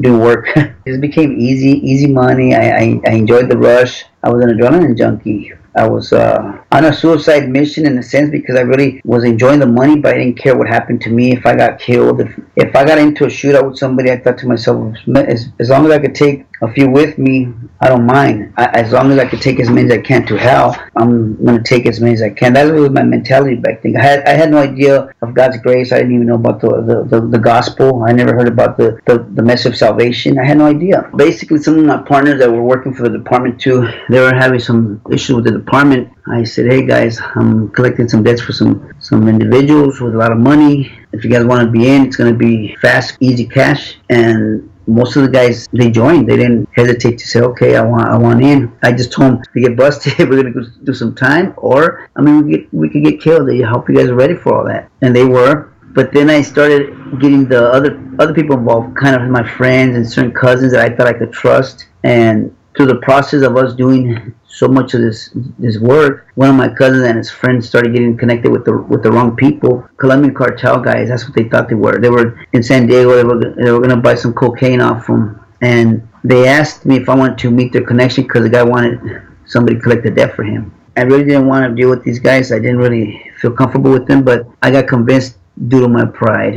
doing 0.00 0.20
work. 0.20 0.46
it 0.86 1.00
became 1.00 1.38
easy 1.38 1.72
easy 1.90 2.06
money. 2.06 2.54
I, 2.54 2.78
I 2.78 3.00
I 3.06 3.12
enjoyed 3.12 3.50
the 3.50 3.58
rush. 3.58 4.04
I 4.22 4.30
was 4.30 4.42
an 4.42 4.50
adrenaline 4.50 4.96
junkie. 4.96 5.52
I 5.76 5.88
was 5.88 6.12
uh, 6.12 6.62
on 6.70 6.84
a 6.84 6.92
suicide 6.92 7.48
mission 7.48 7.86
in 7.86 7.98
a 7.98 8.02
sense 8.02 8.30
because 8.30 8.56
I 8.56 8.60
really 8.60 9.00
was 9.04 9.24
enjoying 9.24 9.60
the 9.60 9.66
money, 9.66 9.98
but 9.98 10.14
I 10.14 10.18
didn't 10.18 10.38
care 10.38 10.56
what 10.56 10.68
happened 10.68 11.00
to 11.02 11.10
me 11.10 11.32
if 11.32 11.44
I 11.46 11.56
got 11.56 11.80
killed. 11.80 12.20
If, 12.20 12.38
if 12.56 12.76
I 12.76 12.84
got 12.84 12.98
into 12.98 13.24
a 13.24 13.28
shootout 13.28 13.68
with 13.68 13.78
somebody, 13.78 14.10
I 14.10 14.18
thought 14.18 14.38
to 14.38 14.46
myself, 14.46 14.96
as, 15.16 15.48
as 15.58 15.68
long 15.70 15.86
as 15.86 15.92
I 15.92 15.98
could 15.98 16.14
take 16.14 16.46
a 16.62 16.72
few 16.72 16.88
with 16.88 17.18
me, 17.18 17.52
I 17.80 17.88
don't 17.88 18.06
mind. 18.06 18.54
I, 18.56 18.66
as 18.66 18.92
long 18.92 19.10
as 19.10 19.18
I 19.18 19.26
could 19.26 19.42
take 19.42 19.58
as 19.60 19.68
many 19.68 19.86
as 19.86 19.98
I 19.98 20.00
can 20.00 20.24
to 20.26 20.36
hell, 20.36 20.80
I'm 20.96 21.36
going 21.44 21.58
to 21.58 21.64
take 21.64 21.86
as 21.86 22.00
many 22.00 22.14
as 22.14 22.22
I 22.22 22.30
can. 22.30 22.52
That 22.52 22.72
was 22.72 22.90
my 22.90 23.02
mentality 23.02 23.56
back 23.56 23.82
then. 23.82 23.96
I 23.96 24.02
had, 24.02 24.24
I 24.24 24.30
had 24.30 24.50
no 24.50 24.58
idea 24.58 25.12
of 25.22 25.34
God's 25.34 25.58
grace. 25.58 25.92
I 25.92 25.98
didn't 25.98 26.14
even 26.14 26.28
know 26.28 26.36
about 26.36 26.60
the, 26.60 26.68
the, 26.82 27.04
the, 27.20 27.26
the 27.26 27.38
gospel. 27.38 28.04
I 28.04 28.12
never 28.12 28.34
heard 28.34 28.48
about 28.48 28.76
the, 28.76 29.00
the, 29.06 29.18
the 29.34 29.42
message 29.42 29.72
of 29.72 29.76
salvation. 29.76 30.38
I 30.38 30.44
had 30.44 30.58
no 30.58 30.66
idea. 30.66 31.10
Basically, 31.16 31.58
some 31.58 31.78
of 31.78 31.84
my 31.84 31.98
partners 31.98 32.38
that 32.38 32.50
were 32.50 32.62
working 32.62 32.94
for 32.94 33.02
the 33.02 33.18
department 33.18 33.60
too, 33.60 33.88
they 34.08 34.20
were 34.20 34.34
having 34.34 34.60
some 34.60 35.02
issues 35.10 35.36
with 35.36 35.44
the 35.44 35.58
department. 35.64 36.10
I 36.26 36.44
said, 36.44 36.66
hey 36.72 36.86
guys, 36.86 37.20
I'm 37.34 37.70
collecting 37.70 38.08
some 38.08 38.22
debts 38.22 38.42
for 38.42 38.52
some, 38.52 38.92
some 38.98 39.28
individuals 39.28 40.00
with 40.00 40.14
a 40.14 40.18
lot 40.18 40.32
of 40.32 40.38
money. 40.38 40.92
If 41.12 41.24
you 41.24 41.30
guys 41.30 41.44
want 41.44 41.64
to 41.66 41.70
be 41.70 41.88
in, 41.88 42.06
it's 42.06 42.16
going 42.16 42.32
to 42.32 42.38
be 42.38 42.76
fast, 42.76 43.16
easy 43.20 43.46
cash. 43.46 43.98
And 44.10 44.70
most 44.86 45.16
of 45.16 45.22
the 45.22 45.28
guys 45.28 45.68
they 45.72 45.90
joined. 45.90 46.28
They 46.28 46.36
didn't 46.36 46.68
hesitate 46.72 47.18
to 47.18 47.26
say, 47.26 47.40
"Okay, 47.40 47.76
I 47.76 47.82
want, 47.82 48.06
I 48.08 48.18
want 48.18 48.42
in." 48.42 48.70
I 48.82 48.92
just 48.92 49.12
told 49.12 49.32
them 49.32 49.42
to 49.42 49.60
get 49.60 49.76
busted. 49.76 50.18
We're 50.28 50.42
gonna 50.42 50.52
go 50.52 50.64
do 50.84 50.92
some 50.92 51.14
time, 51.14 51.54
or 51.56 52.08
I 52.16 52.20
mean, 52.20 52.44
we 52.44 52.52
get 52.52 52.74
we 52.74 52.90
could 52.90 53.02
get 53.02 53.20
killed. 53.20 53.48
I 53.50 53.62
hope 53.62 53.88
you 53.88 53.94
guys 53.94 54.08
are 54.08 54.14
ready 54.14 54.34
for 54.34 54.54
all 54.54 54.64
that, 54.66 54.90
and 55.02 55.14
they 55.14 55.24
were. 55.24 55.70
But 55.94 56.12
then 56.12 56.28
I 56.28 56.42
started 56.42 56.92
getting 57.20 57.48
the 57.48 57.70
other 57.70 58.00
other 58.18 58.34
people 58.34 58.58
involved, 58.58 58.96
kind 58.96 59.14
of 59.16 59.22
my 59.30 59.48
friends 59.56 59.96
and 59.96 60.04
certain 60.06 60.32
cousins 60.32 60.72
that 60.72 60.82
I 60.84 60.94
thought 60.94 61.06
I 61.06 61.12
could 61.12 61.32
trust 61.32 61.86
And 62.02 62.54
through 62.74 62.86
the 62.86 62.96
process 62.96 63.42
of 63.42 63.56
us 63.56 63.74
doing 63.74 64.34
so 64.46 64.68
much 64.68 64.94
of 64.94 65.00
this 65.00 65.30
this 65.58 65.78
work, 65.78 66.28
one 66.34 66.50
of 66.50 66.56
my 66.56 66.68
cousins 66.68 67.04
and 67.04 67.18
his 67.18 67.30
friends 67.30 67.68
started 67.68 67.92
getting 67.92 68.16
connected 68.16 68.50
with 68.50 68.64
the 68.64 68.76
with 68.76 69.02
the 69.02 69.10
wrong 69.10 69.36
people. 69.36 69.88
Colombian 69.96 70.34
cartel 70.34 70.80
guys, 70.80 71.08
that's 71.08 71.24
what 71.24 71.34
they 71.34 71.48
thought 71.48 71.68
they 71.68 71.74
were. 71.74 71.98
They 71.98 72.10
were 72.10 72.44
in 72.52 72.62
San 72.62 72.86
Diego. 72.86 73.16
They 73.16 73.24
were 73.24 73.54
they 73.54 73.70
were 73.70 73.80
gonna 73.80 74.00
buy 74.00 74.14
some 74.14 74.32
cocaine 74.34 74.80
off 74.80 75.06
them, 75.06 75.44
and 75.60 76.06
they 76.24 76.48
asked 76.48 76.86
me 76.86 76.96
if 76.96 77.08
I 77.08 77.14
wanted 77.14 77.38
to 77.38 77.50
meet 77.50 77.72
their 77.72 77.84
connection 77.84 78.24
because 78.24 78.42
the 78.42 78.50
guy 78.50 78.62
wanted 78.62 79.00
somebody 79.46 79.76
to 79.76 79.82
collect 79.82 80.02
the 80.02 80.10
debt 80.10 80.34
for 80.34 80.42
him. 80.42 80.72
I 80.96 81.02
really 81.02 81.24
didn't 81.24 81.46
want 81.46 81.68
to 81.68 81.74
deal 81.74 81.90
with 81.90 82.04
these 82.04 82.20
guys. 82.20 82.52
I 82.52 82.58
didn't 82.58 82.78
really 82.78 83.30
feel 83.40 83.50
comfortable 83.50 83.90
with 83.90 84.06
them, 84.06 84.24
but 84.24 84.46
I 84.62 84.70
got 84.70 84.86
convinced 84.86 85.38
due 85.68 85.80
to 85.80 85.88
my 85.88 86.04
pride. 86.04 86.56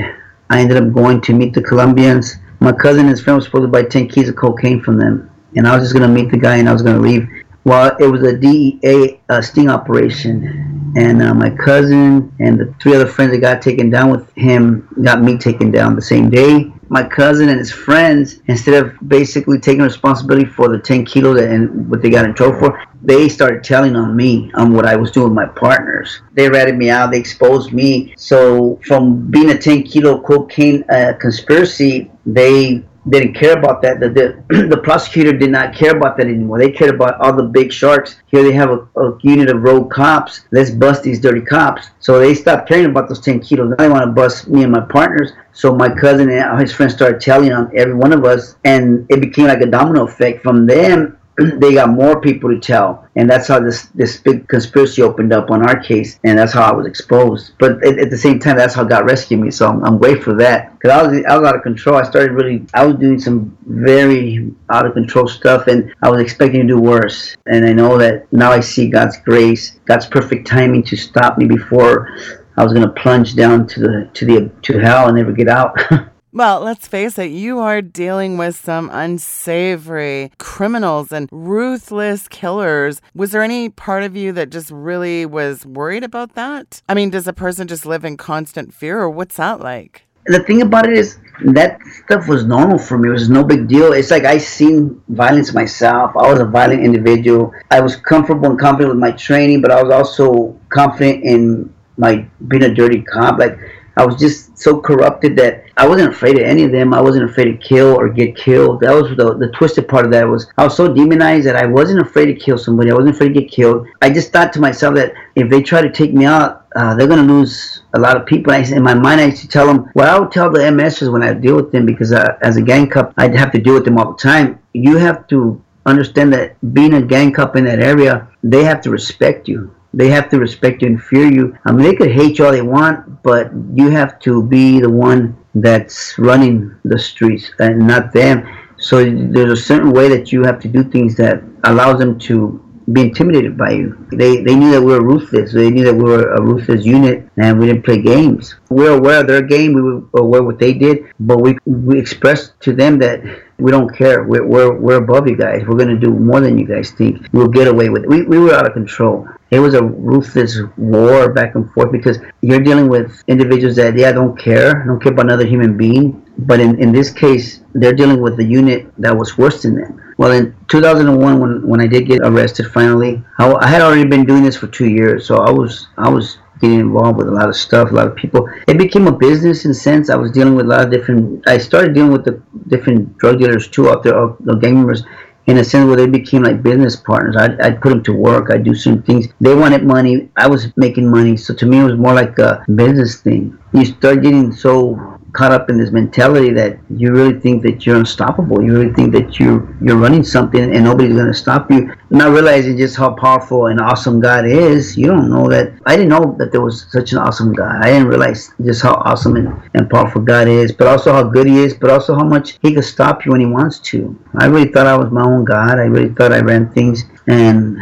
I 0.50 0.62
ended 0.62 0.78
up 0.78 0.94
going 0.94 1.22
to 1.22 1.34
meet 1.34 1.54
the 1.54 1.62
Colombians. 1.62 2.36
My 2.60 2.72
cousin 2.72 3.02
and 3.02 3.10
his 3.10 3.22
friend 3.22 3.36
was 3.36 3.46
supposed 3.46 3.64
to 3.64 3.68
buy 3.68 3.84
10 3.84 4.08
keys 4.10 4.30
of 4.30 4.36
cocaine 4.36 4.82
from 4.82 4.98
them. 4.98 5.30
And 5.58 5.68
I 5.68 5.76
was 5.76 5.92
just 5.92 5.98
to 5.98 6.08
meet 6.08 6.32
the 6.32 6.38
guy 6.38 6.58
and 6.58 6.70
I 6.70 6.74
was 6.74 6.84
to 6.84 6.98
leave. 6.98 7.28
Well, 7.64 7.96
it 8.00 8.06
was 8.06 8.24
a 8.24 8.38
DEA 8.38 9.20
uh, 9.30 9.42
sting 9.42 9.70
operation. 9.70 10.94
And 10.96 11.22
uh, 11.22 11.34
my 11.34 11.50
cousin 11.50 12.34
and 12.40 12.60
the 12.60 12.74
three 12.82 12.96
other 12.96 13.08
friends 13.08 13.32
that 13.34 13.40
got 13.40 13.62
taken 13.62 13.90
down 13.90 14.10
with 14.10 14.32
him 14.36 14.88
got 15.04 15.22
me 15.22 15.38
taken 15.38 15.70
down 15.70 15.96
the 15.96 16.02
same 16.02 16.30
day 16.30 16.72
my 16.90 17.04
cousin 17.04 17.50
and 17.50 17.60
his 17.60 17.72
friends, 17.72 18.40
instead 18.48 18.84
of 18.84 18.96
basically 19.08 19.60
taking 19.60 19.84
responsibility 19.84 20.46
for 20.46 20.70
the 20.70 20.80
10 20.80 21.06
kilos 21.06 21.40
and 21.42 21.90
what 21.90 22.02
they 22.02 22.10
got 22.10 22.26
in 22.26 22.34
trouble 22.34 22.60
for, 22.60 22.84
they 23.02 23.30
started 23.30 23.64
telling 23.64 23.96
on 23.96 24.16
me 24.16 24.52
on 24.56 24.74
what 24.74 24.86
I 24.86 24.96
was 24.96 25.12
doing 25.12 25.28
with 25.28 25.36
my 25.36 25.46
partners. 25.46 26.22
They 26.34 26.50
ratted 26.50 26.78
me 26.78 26.90
out. 26.90 27.12
They 27.12 27.20
exposed 27.20 27.74
me. 27.74 28.14
So 28.18 28.80
from 28.86 29.30
being 29.30 29.52
a 29.52 29.58
10 29.58 29.84
kilo 29.84 30.22
cocaine 30.22 30.84
uh, 30.90 31.14
conspiracy, 31.20 32.12
they 32.26 32.84
didn't 33.10 33.34
care 33.34 33.58
about 33.58 33.82
that. 33.82 34.00
The, 34.00 34.10
the, 34.10 34.68
the, 34.68 34.78
prosecutor 34.78 35.32
did 35.32 35.52
not 35.52 35.76
care 35.76 35.96
about 35.96 36.18
that 36.18 36.28
anymore. 36.28 36.60
They 36.60 36.72
cared 36.72 36.96
about 36.96 37.20
all 37.22 37.34
the 37.34 37.44
big 37.44 37.72
sharks. 37.72 38.18
Here 38.28 38.44
they 38.44 38.52
have 38.54 38.70
a, 38.70 38.88
a, 39.00 39.18
unit 39.22 39.50
of 39.50 39.62
rogue 39.62 39.92
cops. 39.92 40.42
Let's 40.52 40.70
bust 40.70 41.04
these 41.04 41.20
dirty 41.20 41.42
cops. 41.42 41.90
So 42.00 42.20
they 42.20 42.34
stopped 42.34 42.68
caring 42.68 42.86
about 42.86 43.10
those 43.10 43.22
10 43.22 43.40
kilos. 43.42 43.70
Now 43.70 43.76
they 43.78 43.90
want 43.90 44.06
to 44.06 44.12
bust 44.12 44.48
me 44.48 44.64
and 44.64 44.72
my 44.72 44.82
partners. 44.82 45.32
So 45.54 45.74
my 45.74 45.90
cousin 45.90 46.30
and 46.30 46.60
his 46.60 46.74
friends 46.74 46.94
started 46.94 47.22
telling 47.22 47.52
on 47.52 47.72
every 47.76 47.96
one 47.96 48.14
of 48.14 48.24
us, 48.26 48.56
and 48.64 49.06
it 49.10 49.22
became 49.22 49.48
like 49.48 49.62
a 49.62 49.66
domino 49.66 50.06
effect. 50.06 50.44
From 50.44 50.66
them, 50.66 51.18
they 51.38 51.74
got 51.74 51.90
more 51.90 52.20
people 52.20 52.50
to 52.50 52.60
tell, 52.60 53.08
and 53.16 53.30
that's 53.30 53.48
how 53.48 53.60
this 53.60 53.86
this 53.94 54.18
big 54.18 54.48
conspiracy 54.48 55.04
opened 55.04 55.32
up 55.32 55.52
on 55.52 55.68
our 55.68 55.80
case, 55.80 56.20
and 56.24 56.38
that's 56.38 56.54
how 56.54 56.64
I 56.64 56.74
was 56.74 56.88
exposed. 56.88 57.54
But 57.60 57.84
at, 57.86 58.00
at 58.00 58.10
the 58.10 58.18
same 58.18 58.40
time, 58.40 58.58
that's 58.58 58.74
how 58.74 58.84
God 58.84 59.06
rescued 59.06 59.40
me. 59.40 59.52
So 59.52 59.68
I'm, 59.68 59.84
I'm 59.84 59.98
grateful 60.00 60.34
for 60.34 60.38
that 60.38 60.74
because 60.74 60.92
I 60.92 61.04
was 61.04 61.26
I 61.26 61.38
was 61.38 61.48
out 61.48 61.56
of 61.56 61.62
control. 61.62 61.96
I 61.98 62.04
started 62.04 62.32
really 62.32 62.66
I 62.74 62.86
was 62.86 62.96
doing 62.96 63.20
some 63.20 63.56
very 63.66 64.52
out 64.72 64.88
of 64.88 64.94
control 64.94 65.28
stuff, 65.28 65.68
and 65.68 65.94
I 66.02 66.10
was 66.10 66.22
expecting 66.22 66.62
to 66.62 66.68
do 66.68 66.80
worse. 66.80 67.38
And 67.46 67.66
I 67.66 67.74
know 67.74 67.98
that 68.00 68.32
now 68.34 68.52
I 68.52 68.60
see 68.60 68.90
God's 68.90 69.18
grace, 69.20 69.80
God's 69.86 70.08
perfect 70.08 70.48
timing 70.48 70.84
to 70.84 70.98
stop 70.98 71.38
me 71.38 71.46
before 71.46 72.18
I 72.58 72.64
was 72.64 72.74
going 72.74 72.88
to 72.88 72.94
plunge 73.02 73.36
down 73.36 73.68
to 73.68 73.80
the 73.80 74.10
to 74.16 74.26
the 74.26 74.52
to 74.64 74.80
hell 74.80 75.08
and 75.08 75.18
never 75.18 75.32
get 75.32 75.48
out. 75.48 75.78
Well, 76.34 76.60
let's 76.60 76.88
face 76.88 77.18
it, 77.18 77.32
you 77.32 77.60
are 77.60 77.82
dealing 77.82 78.38
with 78.38 78.56
some 78.58 78.90
unsavory 78.92 80.32
criminals 80.38 81.12
and 81.12 81.30
ruthless 81.32 82.28
killers. 82.28 83.02
Was 83.16 83.32
there 83.32 83.42
any 83.42 83.70
part 83.70 84.04
of 84.04 84.16
you 84.16 84.34
that 84.34 84.50
just 84.50 84.70
really 84.70 85.26
was 85.26 85.66
worried 85.66 86.04
about 86.04 86.36
that? 86.36 86.82
I 86.90 86.96
mean, 86.96 87.12
does 87.12 87.28
a 87.28 87.34
person 87.34 87.68
just 87.68 87.86
live 87.86 88.04
in 88.04 88.18
constant 88.18 88.74
fear, 88.74 89.00
or 89.00 89.10
what's 89.10 89.38
that 89.38 89.62
like? 89.62 90.04
The 90.26 90.44
thing 90.44 90.62
about 90.62 90.86
it 90.88 90.98
is, 90.98 91.18
that 91.46 91.80
stuff 92.04 92.28
was 92.28 92.44
normal 92.44 92.78
for 92.78 92.98
me. 92.98 93.08
It 93.08 93.14
was 93.14 93.30
no 93.30 93.44
big 93.46 93.70
deal. 93.70 93.94
It's 93.94 94.12
like 94.12 94.26
I 94.26 94.38
seen 94.38 95.02
violence 95.08 95.54
myself. 95.54 96.12
I 96.18 96.30
was 96.30 96.42
a 96.42 96.46
violent 96.46 96.84
individual. 96.84 97.54
I 97.72 97.80
was 97.80 97.96
comfortable 97.96 98.50
and 98.50 98.60
confident 98.60 98.90
with 98.90 99.00
my 99.00 99.12
training, 99.12 99.62
but 99.62 99.72
I 99.72 99.82
was 99.82 99.94
also 99.94 100.60
confident 100.70 101.24
in 101.24 101.74
my 101.98 102.28
being 102.48 102.64
a 102.64 102.74
dirty 102.74 103.02
cop. 103.02 103.40
Like 103.40 103.58
I 103.98 104.06
was 104.06 104.16
just 104.16 104.58
so 104.58 104.80
corrupted 104.80 105.36
that 105.38 105.64
I 105.76 105.88
wasn't 105.88 106.14
afraid 106.14 106.38
of 106.38 106.44
any 106.44 106.64
of 106.64 106.72
them. 106.72 106.94
I 106.94 107.02
wasn't 107.02 107.30
afraid 107.30 107.46
to 107.46 107.58
kill 107.58 107.96
or 107.96 108.10
get 108.10 108.36
killed. 108.36 108.82
That 108.82 108.94
was 108.94 109.18
the, 109.18 109.36
the 109.36 109.52
twisted 109.58 109.88
part 109.88 110.06
of 110.06 110.12
that 110.12 110.28
was 110.28 110.48
I 110.58 110.64
was 110.66 110.78
so 110.78 110.94
demonized 110.94 111.48
that 111.48 111.56
I 111.56 111.66
wasn't 111.66 112.02
afraid 112.02 112.28
to 112.28 112.36
kill 112.36 112.58
somebody. 112.60 112.92
I 112.92 112.94
wasn't 112.94 113.16
afraid 113.16 113.34
to 113.34 113.42
get 113.42 113.52
killed. 113.52 113.88
I 114.02 114.12
just 114.12 114.32
thought 114.32 114.54
to 114.54 114.60
myself 114.60 114.94
that 114.96 115.14
if 115.36 115.50
they 115.50 115.64
try 115.64 115.82
to 115.82 115.92
take 115.92 116.14
me 116.14 116.26
out, 116.26 116.68
uh, 116.76 116.94
they're 116.94 117.08
gonna 117.08 117.24
lose 117.24 117.82
a 117.94 118.00
lot 118.00 118.16
of 118.16 118.28
people. 118.28 118.54
I, 118.54 118.60
in 118.60 118.84
my 118.84 118.94
mind, 118.94 119.20
I 119.20 119.26
used 119.26 119.42
to 119.42 119.48
tell 119.48 119.66
them, 119.66 119.90
well, 119.96 120.16
I 120.16 120.20
would 120.20 120.32
tell 120.32 120.52
the 120.52 120.60
MSs 120.60 121.12
when 121.12 121.24
I 121.24 121.34
deal 121.34 121.56
with 121.56 121.72
them 121.72 121.88
because 121.88 122.12
uh, 122.12 122.38
as 122.42 122.58
a 122.58 122.62
gang 122.62 122.90
cop, 122.90 123.14
I'd 123.18 123.36
have 123.36 123.52
to 123.54 123.60
deal 123.60 123.74
with 123.74 123.86
them 123.86 123.98
all 123.98 124.12
the 124.12 124.18
time. 124.20 124.60
You 124.74 124.98
have 124.98 125.28
to 125.30 125.60
understand 125.88 126.34
that 126.34 126.56
being 126.74 126.94
a 126.94 127.02
gang 127.02 127.34
cop 127.34 127.56
in 127.56 127.66
that 127.66 127.80
area, 127.80 128.28
they 128.44 128.64
have 128.64 128.82
to 128.82 128.92
respect 128.92 129.48
you 129.48 129.74
they 129.94 130.10
have 130.10 130.30
to 130.30 130.40
respect 130.40 130.82
you 130.82 130.90
and 130.90 131.02
fear 131.02 131.32
you. 131.32 131.58
I 131.66 131.72
mean, 131.72 131.84
they 131.84 131.96
could 131.96 132.12
hate 132.12 132.38
you 132.38 132.46
all 132.46 132.52
they 132.52 132.62
want, 132.62 133.24
but 133.24 133.52
you 133.74 133.90
have 133.90 134.20
to 134.22 134.44
be 134.44 134.80
the 134.80 134.90
one 134.90 135.38
that's 135.56 136.18
running 136.20 136.76
the 136.84 137.00
streets 137.00 137.52
and 137.60 137.88
not 137.88 138.14
them. 138.14 138.48
So 138.78 139.04
there's 139.04 139.60
a 139.60 139.64
certain 139.64 139.92
way 139.92 140.08
that 140.10 140.32
you 140.32 140.44
have 140.44 140.60
to 140.62 140.68
do 140.68 140.84
things 140.84 141.16
that 141.18 141.42
allows 141.64 142.00
them 142.00 142.20
to 142.20 142.64
be 142.92 143.02
intimidated 143.02 143.58
by 143.58 143.72
you. 143.72 144.08
They 144.12 144.42
they 144.42 144.56
knew 144.56 144.72
that 144.72 144.82
we 144.82 144.94
were 144.94 145.04
ruthless. 145.04 145.54
They 145.54 145.70
knew 145.70 145.84
that 145.86 145.96
we 145.96 146.04
were 146.04 146.34
a 146.34 146.42
ruthless 146.42 146.86
unit, 146.86 147.30
and 147.38 147.60
we 147.60 147.68
didn't 147.68 147.84
play 147.84 148.02
games. 148.02 148.56
We 148.70 148.84
were 148.84 148.98
aware 148.98 149.22
of 149.22 149.28
their 149.28 149.42
game. 149.42 149.74
We 149.74 149.82
were 149.82 150.02
aware 150.18 150.42
of 150.42 150.46
what 150.46 150.60
they 150.60 150.74
did, 150.74 151.06
but 151.20 151.42
we 151.42 151.58
we 151.66 152.00
expressed 152.00 152.60
to 152.62 152.74
them 152.74 153.00
that 153.00 153.22
we 153.60 153.72
don't 153.72 153.94
care. 153.96 154.24
We're, 154.24 154.46
we're, 154.46 154.74
we're 154.78 154.98
above 154.98 155.28
you 155.28 155.36
guys. 155.36 155.64
We're 155.66 155.78
going 155.78 155.90
to 155.90 155.98
do 155.98 156.12
more 156.12 156.40
than 156.40 156.58
you 156.58 156.68
guys 156.68 156.92
think. 156.92 157.28
We'll 157.34 157.48
get 157.48 157.68
away 157.68 157.90
with 157.90 158.04
it. 158.04 158.10
We, 158.10 158.24
we 158.24 158.38
were 158.38 158.54
out 158.54 158.68
of 158.68 158.74
control. 158.74 159.28
It 159.50 159.60
was 159.60 159.74
a 159.74 159.84
ruthless 159.84 160.60
war 160.78 161.34
back 161.34 161.56
and 161.56 161.72
forth 161.74 161.92
because 161.92 162.20
you're 162.42 162.60
dealing 162.60 162.88
with 162.88 163.24
individuals 163.28 163.76
that, 163.78 163.98
yeah, 163.98 164.12
don't 164.12 164.38
care, 164.38 164.86
don't 164.86 165.02
care 165.02 165.12
about 165.12 165.26
another 165.26 165.46
human 165.46 165.76
being. 165.76 166.24
But 166.40 166.60
in, 166.60 166.80
in 166.80 166.92
this 166.92 167.10
case, 167.10 167.62
they're 167.74 167.94
dealing 167.94 168.22
with 168.22 168.40
a 168.40 168.44
unit 168.44 168.92
that 169.00 169.16
was 169.16 169.38
worse 169.38 169.64
than 169.64 169.76
them. 169.76 170.02
Well, 170.18 170.32
in 170.32 170.56
2001, 170.68 171.40
when, 171.40 171.68
when 171.68 171.82
I 171.82 171.88
did 171.88 172.08
get 172.08 172.20
arrested 172.24 172.68
finally, 172.68 173.24
I, 173.40 173.52
I 173.54 173.68
had 173.68 173.82
already 173.82 174.06
been 174.06 174.26
doing 174.26 174.44
this 174.44 174.56
for 174.56 174.68
two 174.68 174.90
years. 174.90 175.26
So 175.26 175.38
I 175.38 175.52
was, 175.52 175.88
I 175.98 176.10
was 176.10 176.38
getting 176.60 176.80
involved 176.80 177.18
with 177.18 177.28
a 177.28 177.32
lot 177.32 177.50
of 177.50 177.56
stuff, 177.56 177.92
a 177.92 177.94
lot 177.94 178.08
of 178.08 178.16
people. 178.16 178.50
It 178.68 178.78
became 178.78 179.08
a 179.08 179.12
business 179.12 179.66
in 179.66 179.72
a 179.72 179.76
sense. 179.76 180.10
I 180.10 180.16
was 180.16 180.32
dealing 180.32 180.56
with 180.56 180.66
a 180.66 180.70
lot 180.70 180.86
of 180.86 180.92
different. 180.92 181.48
I 181.48 181.58
started 181.58 181.94
dealing 181.94 182.12
with 182.12 182.26
the 182.26 182.42
different 182.68 183.18
drug 183.18 183.40
dealers 183.40 183.68
too 183.68 183.90
out 183.90 184.04
there, 184.04 184.14
the 184.40 184.56
gang 184.56 184.76
members, 184.76 185.04
in 185.46 185.58
a 185.58 185.64
sense 185.64 185.88
where 185.88 185.96
they 185.96 186.08
became 186.08 186.44
like 186.44 186.62
business 186.62 186.96
partners. 186.96 187.36
I'd, 187.38 187.60
I'd 187.62 187.82
put 187.82 187.90
them 187.90 188.04
to 188.04 188.14
work. 188.14 188.50
I'd 188.52 188.64
do 188.64 188.76
certain 188.76 189.02
things. 189.04 189.28
They 189.40 189.56
wanted 189.56 189.84
money. 189.84 190.30
I 190.36 190.48
was 190.48 190.76
making 190.76 191.10
money. 191.10 191.38
So 191.38 191.54
to 191.54 191.66
me, 191.66 191.80
it 191.80 191.84
was 191.84 191.96
more 191.96 192.14
like 192.14 192.38
a 192.40 192.66
business 192.74 193.22
thing. 193.22 193.58
You 193.74 193.86
start 193.86 194.24
getting 194.24 194.52
so 194.52 195.17
caught 195.38 195.52
up 195.52 195.70
in 195.70 195.78
this 195.78 195.92
mentality 195.92 196.52
that 196.52 196.80
you 196.90 197.12
really 197.12 197.40
think 197.40 197.62
that 197.62 197.86
you're 197.86 197.98
unstoppable. 197.98 198.62
You 198.64 198.74
really 198.74 198.94
think 198.94 199.14
that 199.14 199.40
you 199.40 199.50
you're 199.82 199.96
running 200.06 200.24
something 200.24 200.64
and 200.76 200.84
nobody's 200.84 201.16
gonna 201.16 201.34
stop 201.34 201.70
you. 201.70 201.94
Not 202.10 202.32
realizing 202.32 202.76
just 202.78 202.96
how 202.98 203.12
powerful 203.14 203.68
and 203.68 203.80
awesome 203.80 204.20
God 204.20 204.46
is. 204.46 204.98
You 204.98 205.08
don't 205.08 205.30
know 205.30 205.48
that. 205.50 205.74
I 205.86 205.96
didn't 205.96 206.10
know 206.10 206.36
that 206.40 206.52
there 206.52 206.62
was 206.62 206.88
such 206.92 207.12
an 207.12 207.20
awesome 207.20 207.54
God. 207.54 207.76
I 207.84 207.92
didn't 207.92 208.08
realize 208.08 208.52
just 208.66 208.82
how 208.82 208.96
awesome 208.96 209.36
and, 209.36 209.48
and 209.76 209.88
powerful 209.90 210.22
God 210.22 210.48
is, 210.48 210.72
but 210.72 210.88
also 210.88 211.14
how 211.14 211.24
good 211.24 211.46
He 211.46 211.60
is, 211.60 211.74
but 211.76 211.92
also 211.92 212.16
how 212.16 212.24
much 212.24 212.58
He 212.64 212.74
can 212.74 212.82
stop 212.82 213.24
you 213.24 213.32
when 213.32 213.42
He 213.42 213.46
wants 213.46 213.78
to. 213.92 214.18
I 214.40 214.48
really 214.48 214.72
thought 214.72 214.88
I 214.88 214.98
was 214.98 215.12
my 215.12 215.24
own 215.24 215.46
God. 215.46 215.78
I 215.78 215.84
really 215.84 216.14
thought 216.16 216.34
I 216.34 216.40
ran 216.40 216.74
things 216.74 217.04
and 217.28 217.78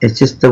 it's 0.00 0.18
just 0.18 0.42
a, 0.44 0.50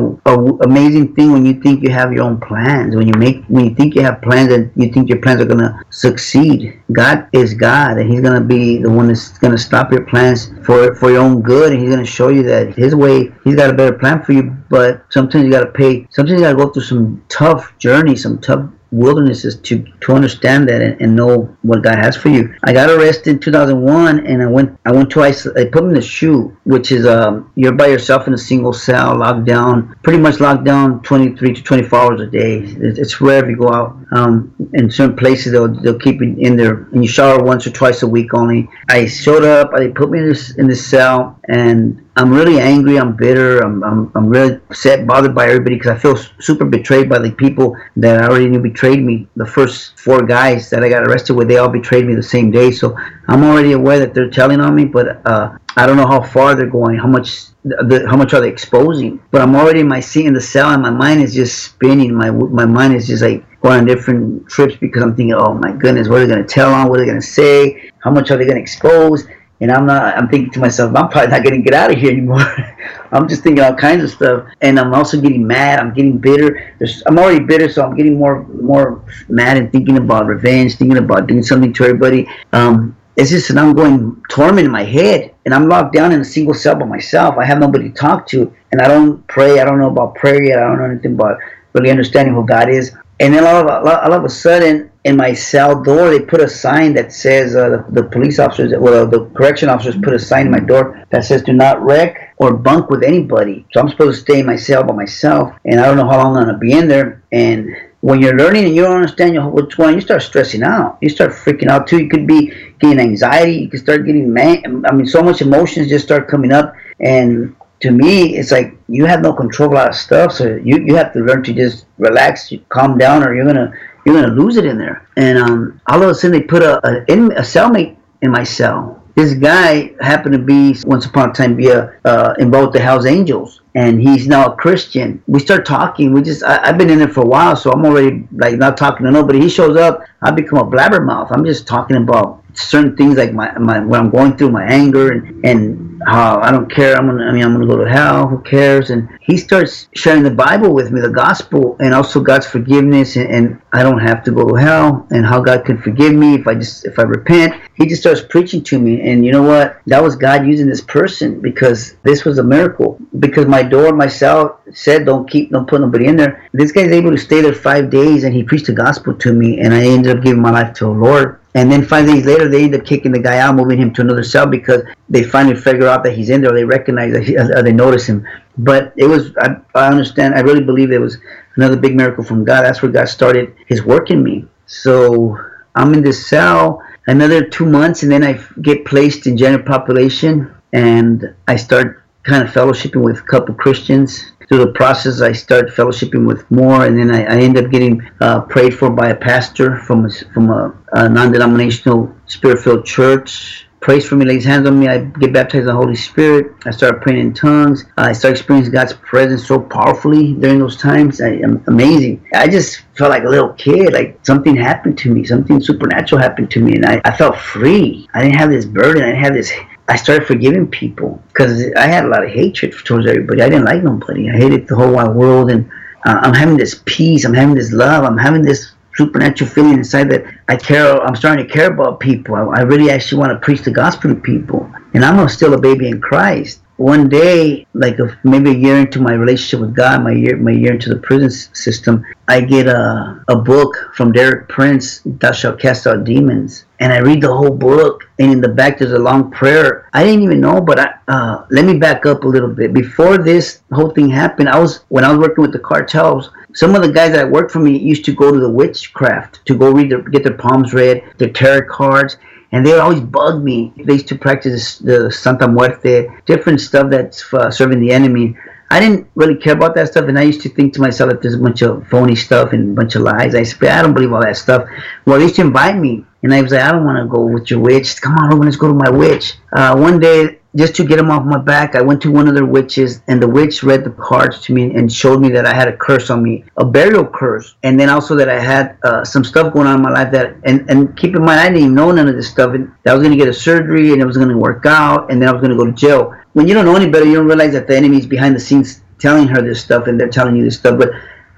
amazing 0.63 1.15
thing 1.15 1.33
when 1.33 1.47
you 1.47 1.61
think 1.61 1.83
you 1.83 1.91
have 1.91 2.13
your 2.13 2.25
own 2.25 2.39
plans. 2.41 2.95
When 2.95 3.07
you 3.07 3.15
make 3.15 3.45
when 3.47 3.65
you 3.67 3.75
think 3.75 3.95
you 3.95 4.03
have 4.03 4.21
plans 4.23 4.53
and 4.53 4.71
you 4.77 4.93
think 4.93 5.09
your 5.09 5.21
plans 5.21 5.41
are 5.41 5.47
going 5.47 5.59
to 5.59 5.81
succeed. 5.91 6.81
God 6.93 7.29
is 7.33 7.55
god 7.55 7.99
and 7.99 8.11
he's 8.11 8.21
going 8.21 8.41
to 8.41 8.47
be 8.47 8.79
the 8.79 8.91
one 8.91 9.09
that's 9.09 9.37
going 9.39 9.53
to 9.53 9.59
stop 9.59 9.91
your 9.93 10.05
plans 10.05 10.51
for 10.65 10.95
for 10.95 11.11
your 11.11 11.21
own 11.21 11.43
good 11.43 11.73
and 11.73 11.81
he's 11.81 11.91
going 11.91 12.05
to 12.05 12.11
show 12.11 12.29
you 12.29 12.43
that 12.45 12.75
his 12.75 12.95
way 12.95 13.33
he's 13.45 13.57
got 13.57 13.71
a 13.71 13.73
better 13.73 13.97
plan 13.97 14.23
for 14.23 14.33
you 14.33 14.43
but 14.71 15.05
sometimes 15.11 15.45
you 15.45 15.51
got 15.51 15.65
to 15.65 15.73
pay 15.73 16.07
sometimes 16.11 16.41
you 16.41 16.47
got 16.47 16.57
to 16.57 16.65
go 16.65 16.71
through 16.71 16.83
some 16.83 17.23
tough 17.29 17.77
journey 17.79 18.17
some 18.17 18.39
tough 18.41 18.69
wildernesses 18.91 19.57
to 19.57 19.85
to 20.01 20.13
understand 20.13 20.69
that 20.69 20.81
and, 20.81 21.01
and, 21.01 21.17
know 21.19 21.57
what 21.63 21.83
God 21.83 21.97
has 21.97 22.17
for 22.17 22.29
you. 22.29 22.55
I 22.65 22.73
got 22.73 22.91
arrested 22.91 23.29
in 23.29 23.39
2001, 23.41 24.27
and 24.27 24.43
I 24.43 24.47
went 24.47 24.79
I 24.87 24.93
went 24.93 25.11
to 25.11 25.53
they 25.55 25.67
put 25.67 25.83
me 25.83 25.91
in 25.91 25.95
the 25.95 26.03
SHU, 26.03 26.57
which 26.65 26.93
is 26.93 27.07
um 27.07 27.51
you're 27.55 27.73
by 27.73 27.87
yourself 27.87 28.27
in 28.27 28.35
a 28.35 28.39
single 28.39 28.73
cell, 28.73 29.19
locked 29.19 29.45
down, 29.45 29.97
pretty 30.03 30.19
much 30.19 30.41
locked 30.41 30.65
down 30.65 31.03
23 31.03 31.55
to 31.55 31.63
24 31.63 31.99
hours 31.99 32.21
a 32.21 32.27
day. 32.27 32.59
It's, 32.61 32.99
it's 32.99 33.21
rare 33.21 33.45
if 33.45 33.51
you 33.51 33.57
go 33.57 33.71
out. 33.71 33.97
Um, 34.13 34.55
in 34.75 34.91
certain 34.91 35.17
places 35.17 35.53
they'll 35.53 35.69
they'll 35.69 35.99
keep 35.99 36.21
you 36.21 36.37
in 36.39 36.57
there, 36.57 36.89
and 36.93 37.03
you 37.03 37.09
shower 37.09 37.43
once 37.43 37.67
or 37.67 37.71
twice 37.71 38.03
a 38.03 38.09
week 38.09 38.33
only. 38.35 38.69
I 38.89 39.07
showed 39.07 39.45
up, 39.45 39.73
they 39.77 39.89
put 39.89 40.11
me 40.11 40.21
in 40.21 40.29
this 40.29 40.57
in 40.57 40.69
this 40.69 40.87
cell, 40.87 41.39
and 41.49 42.08
I'm 42.19 42.31
really 42.31 42.59
angry. 42.59 42.99
I'm 42.99 43.15
bitter. 43.15 43.61
I'm, 43.61 43.85
I'm, 43.85 44.11
I'm 44.17 44.29
really 44.29 44.57
upset, 44.57 45.07
bothered 45.07 45.37
by 45.37 45.47
everybody 45.47 45.77
because 45.77 45.93
I 45.93 45.99
feel 45.99 46.17
super 46.41 46.65
betrayed 46.65 47.09
by 47.09 47.21
the 47.21 47.31
people 47.31 47.77
that 47.95 48.21
I 48.21 48.27
already 48.27 48.49
knew 48.49 48.59
betrayed 48.59 49.05
me. 49.05 49.29
The 49.37 49.47
first 49.47 49.97
four 50.01 50.23
guys 50.27 50.69
that 50.71 50.83
I 50.83 50.89
got 50.89 51.07
arrested 51.07 51.35
with, 51.35 51.47
they 51.47 51.59
all 51.59 51.69
betrayed 51.69 52.07
me 52.07 52.17
the 52.17 52.23
same 52.23 52.51
day. 52.51 52.73
So 52.73 52.97
I'm 53.29 53.45
already 53.45 53.71
aware 53.71 54.01
that 54.01 54.15
they're 54.15 54.31
telling 54.31 54.61
on 54.61 54.75
me, 54.75 54.85
but 54.85 55.25
uh, 55.25 55.57
I 55.77 55.87
don't 55.87 55.97
know 55.97 56.09
how 56.09 56.21
far 56.21 56.57
they're 56.57 56.67
going, 56.67 56.99
how 56.99 57.07
much 57.07 57.47
the, 57.63 58.05
how 58.11 58.17
much 58.17 58.35
are 58.35 58.41
they 58.41 58.49
exposing. 58.49 59.21
But 59.31 59.43
I'm 59.43 59.55
already 59.55 59.81
in 59.81 59.89
my 59.89 60.01
seat 60.01 60.27
in 60.27 60.35
the 60.35 60.41
cell, 60.41 60.71
and 60.71 60.83
my 60.83 60.91
mind 60.91 61.23
is 61.23 61.33
just 61.35 61.63
spinning. 61.63 62.13
My 62.15 62.33
my 62.33 62.67
mind 62.67 62.95
is 62.95 63.07
just 63.07 63.23
like 63.23 63.45
going 63.61 63.79
on 63.79 63.87
different 63.87 64.49
trips 64.49 64.75
because 64.77 65.05
I'm 65.05 65.15
thinking, 65.15 65.35
oh 65.35 65.55
my 65.55 65.71
goodness, 65.71 66.09
what 66.09 66.21
are 66.21 66.27
they 66.27 66.35
going 66.35 66.45
to 66.45 66.53
tell 66.53 66.73
on? 66.73 66.89
What 66.89 66.99
are 66.99 67.05
they 67.05 67.11
going 67.11 67.21
to 67.21 67.27
say? 67.27 67.93
How 68.01 68.11
much 68.11 68.33
are 68.33 68.37
they 68.37 68.45
going 68.45 68.57
to 68.57 68.63
expose? 68.63 69.25
And 69.61 69.73
I'm 69.73 69.87
not. 69.87 70.17
I'm 70.17 70.29
thinking 70.29 70.53
to 70.53 70.61
myself, 70.61 70.95
I'm 70.95 71.09
probably 71.09 71.31
not 71.31 71.43
going 71.43 71.57
to 71.57 71.63
get 71.63 71.75
out 71.75 71.91
of 71.91 71.99
here 71.99 72.13
anymore. 72.13 72.43
I'm 73.13 73.29
just 73.29 73.43
thinking 73.43 73.65
all 73.65 73.75
kinds 73.75 74.05
of 74.05 74.11
stuff, 74.11 74.47
and 74.61 74.79
I'm 74.79 74.95
also 74.95 75.21
getting 75.21 75.45
mad. 75.45 75.81
I'm 75.81 75.93
getting 75.93 76.19
bitter. 76.19 76.75
There's, 76.79 77.03
I'm 77.07 77.19
already 77.19 77.45
bitter, 77.45 77.69
so 77.69 77.85
I'm 77.85 77.97
getting 77.97 78.19
more 78.19 78.45
more 78.45 79.03
mad 79.29 79.57
and 79.57 79.73
thinking 79.73 79.97
about 79.97 80.27
revenge, 80.27 80.77
thinking 80.77 80.99
about 80.99 81.27
doing 81.27 81.43
something 81.43 81.73
to 81.73 81.85
everybody. 81.85 82.29
Um, 82.53 82.97
it's 83.17 83.31
just 83.31 83.51
an 83.51 83.59
ongoing 83.59 84.23
torment 84.31 84.65
in 84.65 84.71
my 84.71 84.85
head, 84.85 85.35
and 85.45 85.53
I'm 85.53 85.69
locked 85.69 85.93
down 85.93 86.13
in 86.13 86.21
a 86.21 86.25
single 86.25 86.55
cell 86.55 86.77
by 86.77 86.87
myself. 86.87 87.37
I 87.37 87.45
have 87.45 87.59
nobody 87.59 87.89
to 87.89 87.95
talk 87.95 88.29
to, 88.29 88.55
and 88.71 88.81
I 88.81 88.87
don't 88.87 89.27
pray. 89.27 89.59
I 89.59 89.65
don't 89.65 89.81
know 89.81 89.91
about 89.91 90.15
prayer 90.15 90.41
yet. 90.41 90.59
I 90.61 90.69
don't 90.69 90.79
know 90.79 90.85
anything 90.85 91.15
about 91.15 91.39
really 91.73 91.91
understanding 91.91 92.35
who 92.35 92.47
God 92.47 92.69
is. 92.69 92.95
And 93.21 93.35
then 93.35 93.45
all 93.45 93.69
of, 93.69 93.87
all 93.87 94.13
of 94.13 94.25
a 94.25 94.29
sudden, 94.29 94.91
in 95.05 95.17
my 95.17 95.33
cell 95.33 95.83
door, 95.83 96.11
they 96.11 96.21
put 96.21 96.41
a 96.41 96.49
sign 96.49 96.95
that 96.95 97.13
says 97.13 97.57
uh, 97.57 97.69
the, 97.71 98.03
the, 98.03 98.03
police 98.05 98.39
officers, 98.39 98.73
well, 98.79 99.07
the 99.07 99.25
correction 99.31 99.69
officers 99.69 99.97
put 100.03 100.15
a 100.15 100.19
sign 100.19 100.47
in 100.47 100.53
my 100.53 100.61
door 100.61 101.05
that 101.11 101.25
says 101.25 101.43
"Do 101.43 101.53
not 101.53 101.83
rec 101.83 102.35
or 102.37 102.53
bunk 102.53 102.91
with 102.91 103.03
anybody." 103.03 103.67
So 103.73 103.81
I'm 103.81 103.89
supposed 103.89 104.19
to 104.19 104.23
stay 104.23 104.41
in 104.41 104.47
my 104.47 104.57
cell 104.57 104.85
by 104.85 104.95
myself, 104.95 105.53
and 105.65 105.81
I 105.81 105.87
don't 105.87 105.97
know 105.97 106.09
how 106.09 106.23
long 106.23 106.37
I'm 106.37 106.45
gonna 106.45 106.59
be 106.59 106.73
in 106.73 106.87
there. 106.87 107.23
And 107.33 107.75
when 108.01 108.21
you're 108.21 108.37
learning 108.37 108.67
and 108.67 108.77
you 108.77 108.83
don't 108.83 108.97
understand 108.97 109.35
what's 109.53 109.75
going 109.75 109.91
on, 109.91 109.95
you 109.97 110.01
start 110.01 110.23
stressing 110.23 110.63
out. 110.63 110.99
You 111.01 111.09
start 111.09 111.33
freaking 111.33 111.69
out 111.69 111.89
too. 111.89 111.99
You 111.99 112.09
could 112.09 112.27
be 112.27 112.53
getting 112.79 113.01
anxiety. 113.01 113.57
You 113.57 113.69
could 113.69 113.81
start 113.81 114.07
getting 114.07 114.33
mad. 114.33 114.65
I 114.87 114.93
mean, 114.93 115.07
so 115.07 115.23
much 115.23 115.41
emotions 115.41 115.89
just 115.89 116.05
start 116.05 116.29
coming 116.29 116.53
up, 116.53 116.75
and 117.01 117.57
to 117.81 117.91
me, 117.91 118.37
it's 118.37 118.51
like 118.51 118.77
you 118.89 119.07
have 119.07 119.21
no 119.21 119.33
control 119.33 119.77
of 119.77 119.95
stuff. 119.95 120.33
So 120.33 120.57
you, 120.57 120.79
you 120.79 120.97
have 120.97 121.13
to 121.13 121.21
learn 121.21 121.43
to 121.45 121.53
just 121.53 121.87
relax, 121.99 122.53
calm 122.69 122.99
down, 122.99 123.23
or 123.23 123.35
you're 123.35 123.47
gonna 123.47 123.73
you're 124.05 124.21
gonna 124.21 124.35
lose 124.35 124.57
it 124.57 124.65
in 124.65 124.79
there. 124.79 125.07
And 125.17 125.39
um, 125.39 125.81
all 125.87 126.03
of 126.03 126.09
a 126.09 126.15
sudden, 126.15 126.39
they 126.39 126.47
put 126.47 126.63
a 126.63 126.79
a, 126.87 127.03
a 127.03 127.43
cellmate 127.43 127.97
in 128.23 128.31
my 128.31 128.45
cell. 128.45 129.03
This 129.15 129.35
guy 129.35 129.95
happened 130.01 130.35
to 130.35 130.39
be 130.39 130.77
once 130.87 131.05
upon 131.05 131.31
a 131.31 131.33
time 131.33 131.57
be 131.57 131.71
a, 131.71 131.93
uh, 132.05 132.35
involved 132.39 132.69
with 132.69 132.75
the 132.75 132.81
Hell's 132.81 133.05
Angels, 133.05 133.63
and 133.75 134.01
he's 134.01 134.29
now 134.29 134.53
a 134.53 134.57
Christian. 134.57 135.23
We 135.27 135.41
start 135.41 135.67
talking. 135.67 136.13
We 136.13 136.23
just 136.23 136.45
I, 136.45 136.67
have 136.67 136.79
been 136.79 136.91
in 136.91 136.99
there 136.99 137.09
for 137.09 137.23
a 137.23 137.27
while, 137.27 137.57
so 137.57 137.73
I'm 137.73 137.85
already 137.85 138.29
like 138.33 138.57
not 138.59 138.77
talking 138.77 139.07
to 139.07 139.13
nobody. 139.13 139.41
He 139.41 139.49
shows 139.49 139.77
up, 139.77 140.05
I 140.23 140.31
become 140.31 140.59
a 140.59 140.65
blabbermouth. 140.65 141.33
I'm 141.33 141.45
just 141.45 141.67
talking 141.67 141.97
about 141.97 142.45
certain 142.55 142.97
things 142.97 143.17
like 143.17 143.33
my, 143.33 143.57
my 143.59 143.81
what 143.81 144.01
I'm 144.01 144.11
going 144.11 144.37
through, 144.37 144.51
my 144.51 144.65
anger, 144.65 145.13
and, 145.13 145.45
and 145.45 145.88
how 146.07 146.41
I 146.41 146.51
don't 146.51 146.71
care. 146.71 146.97
I'm 146.97 147.07
gonna, 147.07 147.25
I 147.25 147.33
mean, 147.33 147.43
I'm 147.43 147.53
gonna 147.53 147.67
go 147.67 147.77
to 147.77 147.91
hell. 147.91 148.29
Who 148.29 148.41
cares? 148.41 148.91
And 148.91 149.09
he 149.21 149.37
starts 149.37 149.89
sharing 149.95 150.23
the 150.23 150.31
Bible 150.31 150.75
with 150.75 150.91
me, 150.91 151.01
the 151.01 151.11
gospel, 151.11 151.77
and 151.81 151.95
also 151.95 152.21
God's 152.21 152.47
forgiveness, 152.47 153.17
and, 153.17 153.31
and 153.31 153.63
I 153.73 153.83
don't 153.83 153.99
have 154.01 154.25
to 154.25 154.31
go 154.31 154.47
to 154.49 154.55
hell, 154.55 155.07
and 155.11 155.25
how 155.25 155.41
God 155.41 155.65
can 155.65 155.81
forgive 155.81 156.15
me 156.15 156.35
if 156.35 156.47
I 156.47 156.55
just 156.55 156.87
if 156.87 156.99
I 156.99 157.03
repent. 157.03 157.55
He 157.75 157.87
just 157.87 158.03
starts 158.03 158.21
preaching 158.21 158.63
to 158.65 158.79
me, 158.79 159.11
and 159.11 159.25
you 159.25 159.33
know 159.33 159.43
what? 159.43 159.81
That 159.87 160.03
was 160.03 160.17
God 160.17 160.47
using 160.47 160.69
this 160.69 160.81
person 160.81 161.41
because 161.41 161.95
this 162.03 162.25
was 162.25 162.39
a 162.39 162.45
miracle. 162.45 162.99
Because 163.19 163.47
my 163.47 163.63
door, 163.63 163.93
myself 163.93 164.61
said, 164.73 165.07
"Don't 165.07 165.29
keep, 165.29 165.51
don't 165.51 165.69
put 165.69 165.81
nobody 165.81 166.07
in 166.07 166.17
there." 166.17 166.49
This 166.53 166.73
guy's 166.73 166.91
able 166.91 167.11
to 167.11 167.19
stay 167.19 167.41
there 167.41 167.55
five 167.55 167.91
days, 167.91 168.25
and 168.25 168.35
he 168.35 168.43
preached 168.43 168.67
the 168.67 168.73
gospel 168.73 169.15
to 169.15 169.33
me, 169.33 169.61
and 169.61 169.75
I 169.75 169.83
ended 169.83 170.17
up 170.17 170.23
giving 170.23 170.43
my 170.43 170.51
life 170.51 170.75
to 170.75 170.85
the 170.85 170.91
Lord 170.91 171.41
and 171.59 171.73
then 171.73 171.85
five 171.85 172.07
days 172.07 172.25
later, 172.25 172.49
they 172.49 172.63
end 172.63 172.77
up 172.77 172.85
kicking 172.85 173.11
the 173.11 173.19
guy 173.19 173.39
out, 173.41 173.57
moving 173.57 173.81
him 173.81 173.93
to 173.95 174.03
another 174.03 174.23
cell 174.23 174.47
because 174.47 174.83
they 175.09 175.25
finally 175.25 175.57
figure 175.57 175.89
out 175.89 176.05
that 176.05 176.13
he's 176.13 176.31
in 176.31 176.41
there. 176.41 176.53
They 176.53 176.63
recognize 176.63 177.13
that 177.15 177.25
he, 177.25 177.37
uh, 177.37 177.63
they 177.63 177.73
notice 177.73 178.09
him. 178.09 178.25
But 178.59 178.93
it 178.97 179.07
was, 179.07 179.37
I, 179.39 179.57
I 179.75 179.89
understand, 179.89 180.37
I 180.37 180.41
really 180.41 180.63
believe 180.63 180.93
it 180.93 181.01
was 181.01 181.19
another 181.57 181.77
big 181.77 181.97
miracle 181.97 182.23
from 182.23 182.45
God. 182.45 182.63
That's 182.63 182.81
where 182.81 182.93
God 182.93 183.09
started 183.09 183.57
his 183.67 183.83
work 183.83 184.13
in 184.13 184.23
me. 184.23 184.47
So 184.67 185.37
I'm 185.75 185.93
in 185.95 186.03
this 186.05 186.29
cell 186.29 186.81
another 187.09 187.45
two 187.45 187.67
months, 187.67 188.05
and 188.05 188.13
then 188.13 188.23
I 188.23 188.41
get 188.63 188.85
placed 188.85 189.27
in 189.27 189.37
general 189.37 189.65
population, 189.65 190.55
and 190.73 191.35
I 191.49 191.57
start 191.57 192.05
kind 192.23 192.47
of 192.47 192.55
fellowshipping 192.55 193.03
with 193.03 193.19
a 193.19 193.23
couple 193.23 193.53
Christians 193.57 194.31
through 194.49 194.65
the 194.65 194.73
process, 194.73 195.21
I 195.21 195.33
started 195.33 195.73
fellowshipping 195.73 196.27
with 196.27 196.51
more, 196.51 196.87
and 196.87 196.99
then 196.99 197.11
I, 197.11 197.25
I 197.25 197.39
ended 197.41 197.67
up 197.67 197.71
getting 197.71 198.01
uh, 198.21 198.41
prayed 198.43 198.75
for 198.75 198.89
by 198.91 199.11
a 199.11 199.17
pastor 199.17 199.79
from 199.81 200.07
a, 200.07 200.11
from 200.33 200.51
a, 200.51 200.75
a 200.93 201.09
non-denominational 201.09 202.15
spirit-filled 202.27 202.87
church. 202.87 203.67
Prays 203.81 204.09
for 204.09 204.17
me, 204.17 204.25
lays 204.25 204.45
hands 204.45 204.67
on 204.67 204.81
me. 204.81 204.89
I 204.89 204.99
get 204.99 205.33
baptized 205.33 205.61
in 205.61 205.67
the 205.67 205.73
Holy 205.73 205.95
Spirit. 205.95 206.53
I 206.67 206.73
start 206.73 207.01
praying 207.01 207.21
in 207.21 207.33
tongues. 207.33 207.85
I 207.97 208.13
start 208.13 208.33
experiencing 208.33 208.73
God's 208.73 208.95
presence 208.95 209.47
so 209.47 209.61
powerfully 209.61 210.35
during 210.35 210.59
those 210.59 210.77
times. 210.77 211.21
I, 211.21 211.35
am 211.35 211.63
amazing. 211.69 212.27
I 212.35 212.49
just 212.49 212.83
felt 212.97 213.11
like 213.11 213.23
a 213.23 213.29
little 213.29 213.53
kid. 213.53 213.93
Like 213.93 214.19
something 214.27 214.57
happened 214.57 214.99
to 214.99 215.15
me. 215.15 215.25
Something 215.25 215.61
supernatural 215.61 216.21
happened 216.21 216.51
to 216.53 216.61
me, 216.61 216.75
and 216.75 216.87
I, 216.87 217.01
I 217.05 217.17
felt 217.17 217.37
free. 217.37 218.09
I 218.15 218.23
didn't 218.23 218.35
have 218.35 218.51
this 218.51 218.65
burden. 218.65 219.05
I 219.05 219.13
didn't 219.13 219.23
have 219.23 219.35
this 219.35 219.53
I 219.89 219.97
started 219.97 220.27
forgiving 220.27 220.67
people 220.69 221.23
because 221.29 221.65
I 221.77 221.87
had 221.87 222.05
a 222.05 222.09
lot 222.09 222.23
of 222.23 222.31
hatred 222.31 222.75
towards 222.85 223.07
everybody. 223.07 223.43
I 223.43 223.49
didn't 223.49 223.65
like 223.65 223.83
nobody. 223.83 224.31
I 224.31 224.37
hated 224.37 224.69
the 224.69 224.77
whole 224.77 224.93
wide 224.93 225.15
world, 225.15 225.51
and 225.51 225.71
uh, 226.07 226.21
I'm 226.23 226.35
having 226.35 226.57
this 226.57 226.83
peace. 226.85 227.25
I'm 227.25 227.35
having 227.35 227.55
this 227.55 227.73
love. 227.73 228.05
I'm 228.05 228.19
having 228.19 228.43
this 228.43 228.73
supernatural 228.95 229.49
feeling 229.49 229.75
inside 229.75 230.11
that 230.11 230.25
I 230.49 230.57
care. 230.57 231.01
I'm 231.03 231.17
starting 231.17 231.47
to 231.47 231.53
care 231.53 231.73
about 231.73 232.01
people. 232.01 232.35
I, 232.35 232.43
I 232.43 232.61
really 232.63 232.91
actually 232.91 233.19
want 233.19 233.33
to 233.33 233.39
preach 233.39 233.63
the 233.63 233.71
gospel 233.71 234.15
to 234.15 234.21
people, 234.21 234.71
and 234.93 235.05
I'm 235.05 235.29
still 235.29 235.55
a 235.55 235.61
baby 235.61 235.89
in 235.89 236.01
Christ 236.01 236.61
one 236.79 237.09
day, 237.09 237.67
like 237.75 237.99
maybe 238.23 238.51
a 238.51 238.55
year 238.55 238.79
into 238.79 239.01
my 239.01 239.13
relationship 239.13 239.61
with 239.61 239.75
God, 239.75 240.03
my 240.03 240.13
year 240.13 240.37
my 240.37 240.53
year 240.53 240.73
into 240.73 240.89
the 240.89 241.01
prison 241.01 241.31
system, 241.55 242.05
I 242.29 242.41
get 242.41 242.69
a 242.69 243.23
a 243.29 243.37
book 243.37 243.77
from 243.95 244.13
Derek 244.13 244.49
Prince, 244.49 245.03
"Thou 245.05 245.33
Shalt 245.33 245.59
Cast 245.59 245.87
Out 245.89 246.05
Demons," 246.05 246.65
and 246.79 246.93
I 246.93 246.99
read 246.99 247.21
the 247.21 247.35
whole 247.35 247.51
book. 247.51 248.05
And 248.21 248.33
in 248.33 248.41
the 248.41 248.49
back, 248.49 248.79
there's 248.79 248.93
a 248.93 248.99
long 248.99 249.31
prayer. 249.31 249.89
I 249.93 250.05
didn't 250.05 250.23
even 250.23 250.41
know, 250.41 250.61
but 250.61 250.79
I, 250.79 250.95
uh, 251.09 251.45
let 251.51 251.65
me 251.65 251.79
back 251.79 252.07
up 252.07 252.23
a 252.23 252.29
little 252.29 252.49
bit. 252.49 252.73
Before 252.73 253.19
this 253.19 253.61
whole 253.73 253.91
thing 253.91 254.09
happened, 254.09 254.49
I 254.49 254.59
was 254.59 254.85
when 254.89 255.05
I 255.05 255.11
was 255.11 255.19
working 255.19 255.43
with 255.43 255.53
the 255.53 255.59
cartels. 255.59 256.31
Some 256.55 256.75
of 256.75 256.83
the 256.83 256.93
guys 256.93 257.13
that 257.13 257.31
worked 257.31 257.51
for 257.51 257.59
me 257.59 257.77
used 257.77 258.05
to 258.07 258.13
go 258.13 258.33
to 258.33 258.41
the 258.41 258.49
witchcraft 258.49 259.45
to 259.47 259.55
go 259.55 259.71
read 259.71 259.91
their, 259.91 260.01
get 260.01 260.23
their 260.25 260.35
palms 260.35 260.73
read, 260.73 261.03
their 261.19 261.29
tarot 261.29 261.69
cards, 261.69 262.17
and 262.53 262.65
they 262.65 262.79
always 262.79 263.01
bug 263.01 263.43
me. 263.43 263.73
They 263.77 263.95
used 263.95 264.09
to 264.09 264.17
practice 264.17 264.79
the 264.79 265.11
Santa 265.11 265.47
Muerte, 265.49 266.09
different 266.27 266.61
stuff 266.61 266.91
that's 266.91 267.33
uh, 267.35 267.51
serving 267.51 267.81
the 267.81 267.93
enemy. 267.93 268.37
I 268.71 268.81
didn't 268.81 269.09
really 269.15 269.37
care 269.37 269.55
about 269.55 269.75
that 269.77 269.89
stuff, 269.89 270.09
and 270.09 270.19
I 270.19 270.23
used 270.23 270.43
to 270.43 270.51
think 270.51 270.75
to 270.75 270.81
myself 270.81 271.11
that 271.11 271.23
there's 271.23 271.35
a 271.35 271.39
bunch 271.39 271.63
of 271.63 271.87
phony 271.89 272.15
stuff 272.15 272.53
and 272.53 272.73
a 272.73 272.75
bunch 272.75 272.97
of 272.97 273.03
lies. 273.03 273.35
I 273.35 273.43
said, 273.43 273.69
I 273.71 273.81
don't 273.81 273.95
believe 273.95 274.13
all 274.13 274.21
that 274.21 274.37
stuff. 274.37 274.69
Well, 275.07 275.19
they 275.19 275.25
used 275.25 275.37
to 275.37 275.43
invite 275.43 275.77
me, 275.77 276.05
and 276.23 276.35
I 276.35 276.43
was 276.43 276.53
like, 276.53 276.61
I 276.61 276.73
don't 276.73 276.85
want 276.85 276.99
to 276.99 277.09
go 277.09 277.25
with 277.25 277.51
your 277.51 277.61
witch. 277.61 278.01
Come 278.01 278.15
on, 278.17 278.29
Ruben, 278.29 278.45
let's 278.45 278.57
go 278.57 278.69
to 278.69 278.75
my 278.75 278.91
witch. 278.91 279.35
Uh, 279.53 279.77
one 279.77 279.99
day, 279.99 280.38
just 280.57 280.75
to 280.77 280.85
get 280.85 280.97
them 280.97 281.11
off 281.11 281.25
my 281.25 281.39
back, 281.39 281.75
I 281.75 281.83
went 281.83 282.01
to 282.03 282.11
one 282.11 282.27
of 282.27 282.35
their 282.35 282.47
witches, 282.47 283.03
and 283.07 283.23
the 283.23 283.29
witch 283.29 283.63
read 283.63 283.85
the 283.85 283.91
cards 283.91 284.41
to 284.43 284.55
me 284.55 284.75
and 284.75 284.91
showed 284.91 285.21
me 285.21 285.29
that 285.31 285.47
I 285.47 285.55
had 285.55 285.69
a 285.69 285.77
curse 285.77 286.11
on 286.11 286.23
me, 286.23 286.45
a 286.57 286.65
burial 286.65 287.05
curse, 287.05 287.55
and 287.63 287.79
then 287.79 287.89
also 287.91 288.17
that 288.17 288.29
I 288.29 288.41
had 288.41 288.79
uh, 288.83 289.05
some 289.05 289.25
stuff 289.25 289.53
going 289.53 289.67
on 289.67 289.77
in 289.77 289.83
my 289.83 289.91
life 289.91 290.11
that, 290.13 290.37
and 290.45 290.69
and 290.71 290.97
keep 290.97 291.15
in 291.15 291.23
mind, 291.23 291.41
I 291.41 291.45
didn't 291.45 291.59
even 291.59 291.75
know 291.75 291.93
none 291.93 292.09
of 292.09 292.17
this 292.17 292.31
stuff, 292.31 292.55
and 292.55 292.73
I 292.87 292.95
was 292.95 293.03
going 293.03 293.13
to 293.13 293.19
get 293.19 293.29
a 293.29 293.35
surgery, 293.35 293.93
and 293.93 294.01
it 294.01 294.07
was 294.07 294.17
going 294.17 294.31
to 294.31 294.39
work 294.39 294.65
out, 294.67 295.11
and 295.11 295.21
then 295.21 295.29
I 295.29 295.33
was 295.33 295.41
going 295.41 295.51
to 295.51 295.57
go 295.57 295.67
to 295.67 295.73
jail. 295.73 296.15
When 296.33 296.49
you 296.49 296.55
don't 296.55 296.65
know 296.65 296.77
any 296.77 296.89
better, 296.89 297.05
you 297.05 297.17
don't 297.17 297.27
realize 297.27 297.53
that 297.53 297.67
the 297.67 297.77
enemy's 297.77 298.07
behind 298.07 298.35
the 298.35 298.41
scenes 298.41 298.83
telling 298.99 299.29
her 299.29 299.43
this 299.43 299.61
stuff, 299.61 299.87
and 299.87 300.01
they're 300.01 300.09
telling 300.09 300.35
you 300.37 300.45
this 300.45 300.57
stuff, 300.57 300.79
but 300.79 300.91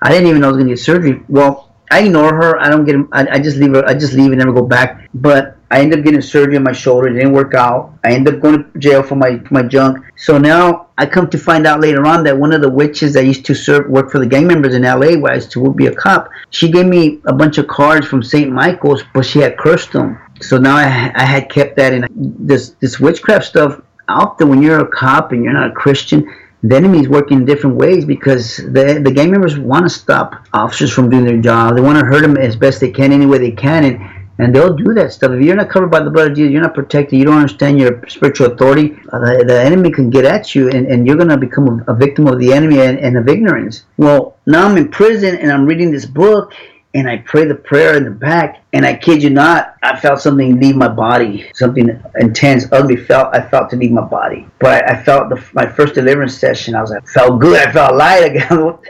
I 0.02 0.10
didn't 0.10 0.28
even 0.28 0.40
know 0.40 0.48
I 0.48 0.50
was 0.50 0.56
going 0.56 0.68
to 0.68 0.74
get 0.74 0.80
surgery. 0.80 1.22
Well, 1.28 1.70
I 1.90 2.04
ignore 2.04 2.34
her. 2.34 2.58
I 2.58 2.70
don't 2.70 2.84
get. 2.84 2.96
I, 3.12 3.36
I 3.36 3.38
just 3.40 3.56
leave 3.56 3.74
her. 3.74 3.84
I 3.84 3.94
just 3.94 4.12
leave 4.12 4.30
and 4.30 4.38
never 4.38 4.52
go 4.52 4.62
back. 4.62 5.08
But 5.12 5.56
I 5.70 5.80
ended 5.80 6.00
up 6.00 6.04
getting 6.04 6.20
surgery 6.20 6.56
on 6.56 6.64
my 6.64 6.72
shoulder. 6.72 7.08
It 7.08 7.14
didn't 7.14 7.32
work 7.32 7.54
out. 7.54 7.94
I 8.02 8.12
ended 8.12 8.34
up 8.34 8.40
going 8.40 8.64
to 8.72 8.78
jail 8.78 9.02
for 9.02 9.14
my 9.14 9.40
my 9.50 9.62
junk. 9.62 10.04
So 10.16 10.36
now 10.36 10.88
I 10.98 11.06
come 11.06 11.30
to 11.30 11.38
find 11.38 11.66
out 11.66 11.80
later 11.80 12.04
on 12.06 12.24
that 12.24 12.36
one 12.36 12.52
of 12.52 12.60
the 12.60 12.68
witches 12.68 13.14
that 13.14 13.24
used 13.24 13.44
to 13.46 13.54
serve 13.54 13.88
work 13.88 14.10
for 14.10 14.18
the 14.18 14.26
gang 14.26 14.46
members 14.46 14.74
in 14.74 14.82
LA, 14.82 15.10
used 15.34 15.52
to 15.52 15.72
be 15.74 15.86
a 15.86 15.94
cop, 15.94 16.28
she 16.50 16.70
gave 16.70 16.86
me 16.86 17.20
a 17.26 17.32
bunch 17.32 17.58
of 17.58 17.68
cards 17.68 18.06
from 18.06 18.22
St. 18.22 18.50
Michael's, 18.50 19.04
but 19.14 19.24
she 19.24 19.38
had 19.38 19.56
cursed 19.58 19.92
them. 19.92 20.18
So 20.40 20.58
now 20.58 20.76
I, 20.76 21.12
I 21.14 21.24
had 21.24 21.48
kept 21.50 21.76
that 21.76 21.92
in 21.92 22.06
this 22.10 22.70
this 22.80 22.98
witchcraft 22.98 23.44
stuff 23.44 23.80
out 24.08 24.38
there. 24.38 24.48
When 24.48 24.62
you're 24.62 24.80
a 24.80 24.88
cop 24.88 25.30
and 25.32 25.44
you're 25.44 25.52
not 25.52 25.70
a 25.70 25.74
Christian, 25.74 26.28
the 26.64 26.76
enemy 26.76 26.98
is 26.98 27.08
working 27.08 27.38
in 27.38 27.44
different 27.44 27.76
ways 27.76 28.04
because 28.04 28.56
the 28.56 29.00
the 29.02 29.12
gang 29.12 29.30
members 29.30 29.56
want 29.58 29.84
to 29.84 29.90
stop 29.90 30.34
officers 30.52 30.92
from 30.92 31.08
doing 31.08 31.24
their 31.24 31.40
job. 31.40 31.76
They 31.76 31.80
want 31.80 31.98
to 31.98 32.04
hurt 32.04 32.22
them 32.22 32.36
as 32.36 32.56
best 32.56 32.80
they 32.80 32.90
can 32.90 33.12
any 33.12 33.26
way 33.26 33.38
they 33.38 33.52
can, 33.52 33.84
and 33.84 34.19
and 34.42 34.54
they'll 34.54 34.74
do 34.74 34.94
that 34.94 35.12
stuff. 35.12 35.32
If 35.32 35.42
you're 35.42 35.56
not 35.56 35.68
covered 35.68 35.90
by 35.90 36.00
the 36.00 36.10
blood 36.10 36.30
of 36.30 36.36
Jesus, 36.36 36.52
you're 36.52 36.62
not 36.62 36.74
protected. 36.74 37.18
You 37.18 37.24
don't 37.24 37.36
understand 37.36 37.78
your 37.80 38.06
spiritual 38.08 38.52
authority. 38.52 38.98
Uh, 39.12 39.18
the, 39.18 39.44
the, 39.46 39.60
enemy 39.60 39.90
can 39.90 40.10
get 40.10 40.24
at 40.24 40.54
you, 40.54 40.68
and, 40.68 40.86
and 40.86 41.06
you're 41.06 41.16
gonna 41.16 41.36
become 41.36 41.84
a, 41.86 41.92
a 41.92 41.94
victim 41.94 42.26
of 42.26 42.38
the 42.38 42.52
enemy 42.52 42.80
and, 42.80 42.98
and 42.98 43.16
of 43.16 43.28
ignorance. 43.28 43.84
Well, 43.96 44.36
now 44.46 44.66
I'm 44.66 44.76
in 44.76 44.88
prison 44.88 45.36
and 45.36 45.52
I'm 45.52 45.66
reading 45.66 45.90
this 45.90 46.06
book 46.06 46.54
and 46.92 47.08
I 47.08 47.18
prayed 47.18 47.48
the 47.48 47.54
prayer 47.54 47.96
in 47.96 48.04
the 48.04 48.10
back, 48.10 48.64
and 48.72 48.84
I 48.84 48.96
kid 48.96 49.22
you 49.22 49.30
not, 49.30 49.76
I 49.82 49.98
felt 49.98 50.20
something 50.20 50.58
leave 50.58 50.74
my 50.74 50.88
body, 50.88 51.48
something 51.54 52.02
intense, 52.18 52.66
ugly 52.72 52.96
felt 52.96 53.34
I 53.34 53.42
felt 53.42 53.70
to 53.70 53.76
leave 53.76 53.92
my 53.92 54.02
body. 54.02 54.48
But 54.58 54.84
I, 54.84 54.94
I 54.94 55.02
felt 55.02 55.28
the, 55.28 55.42
my 55.52 55.66
first 55.66 55.94
deliverance 55.94 56.36
session, 56.36 56.74
I 56.74 56.80
was 56.80 56.90
like, 56.90 57.06
felt 57.06 57.40
good, 57.40 57.56
I 57.56 57.70
felt 57.70 57.94
light 57.94 58.24
again. 58.30 58.58
what 58.58 58.82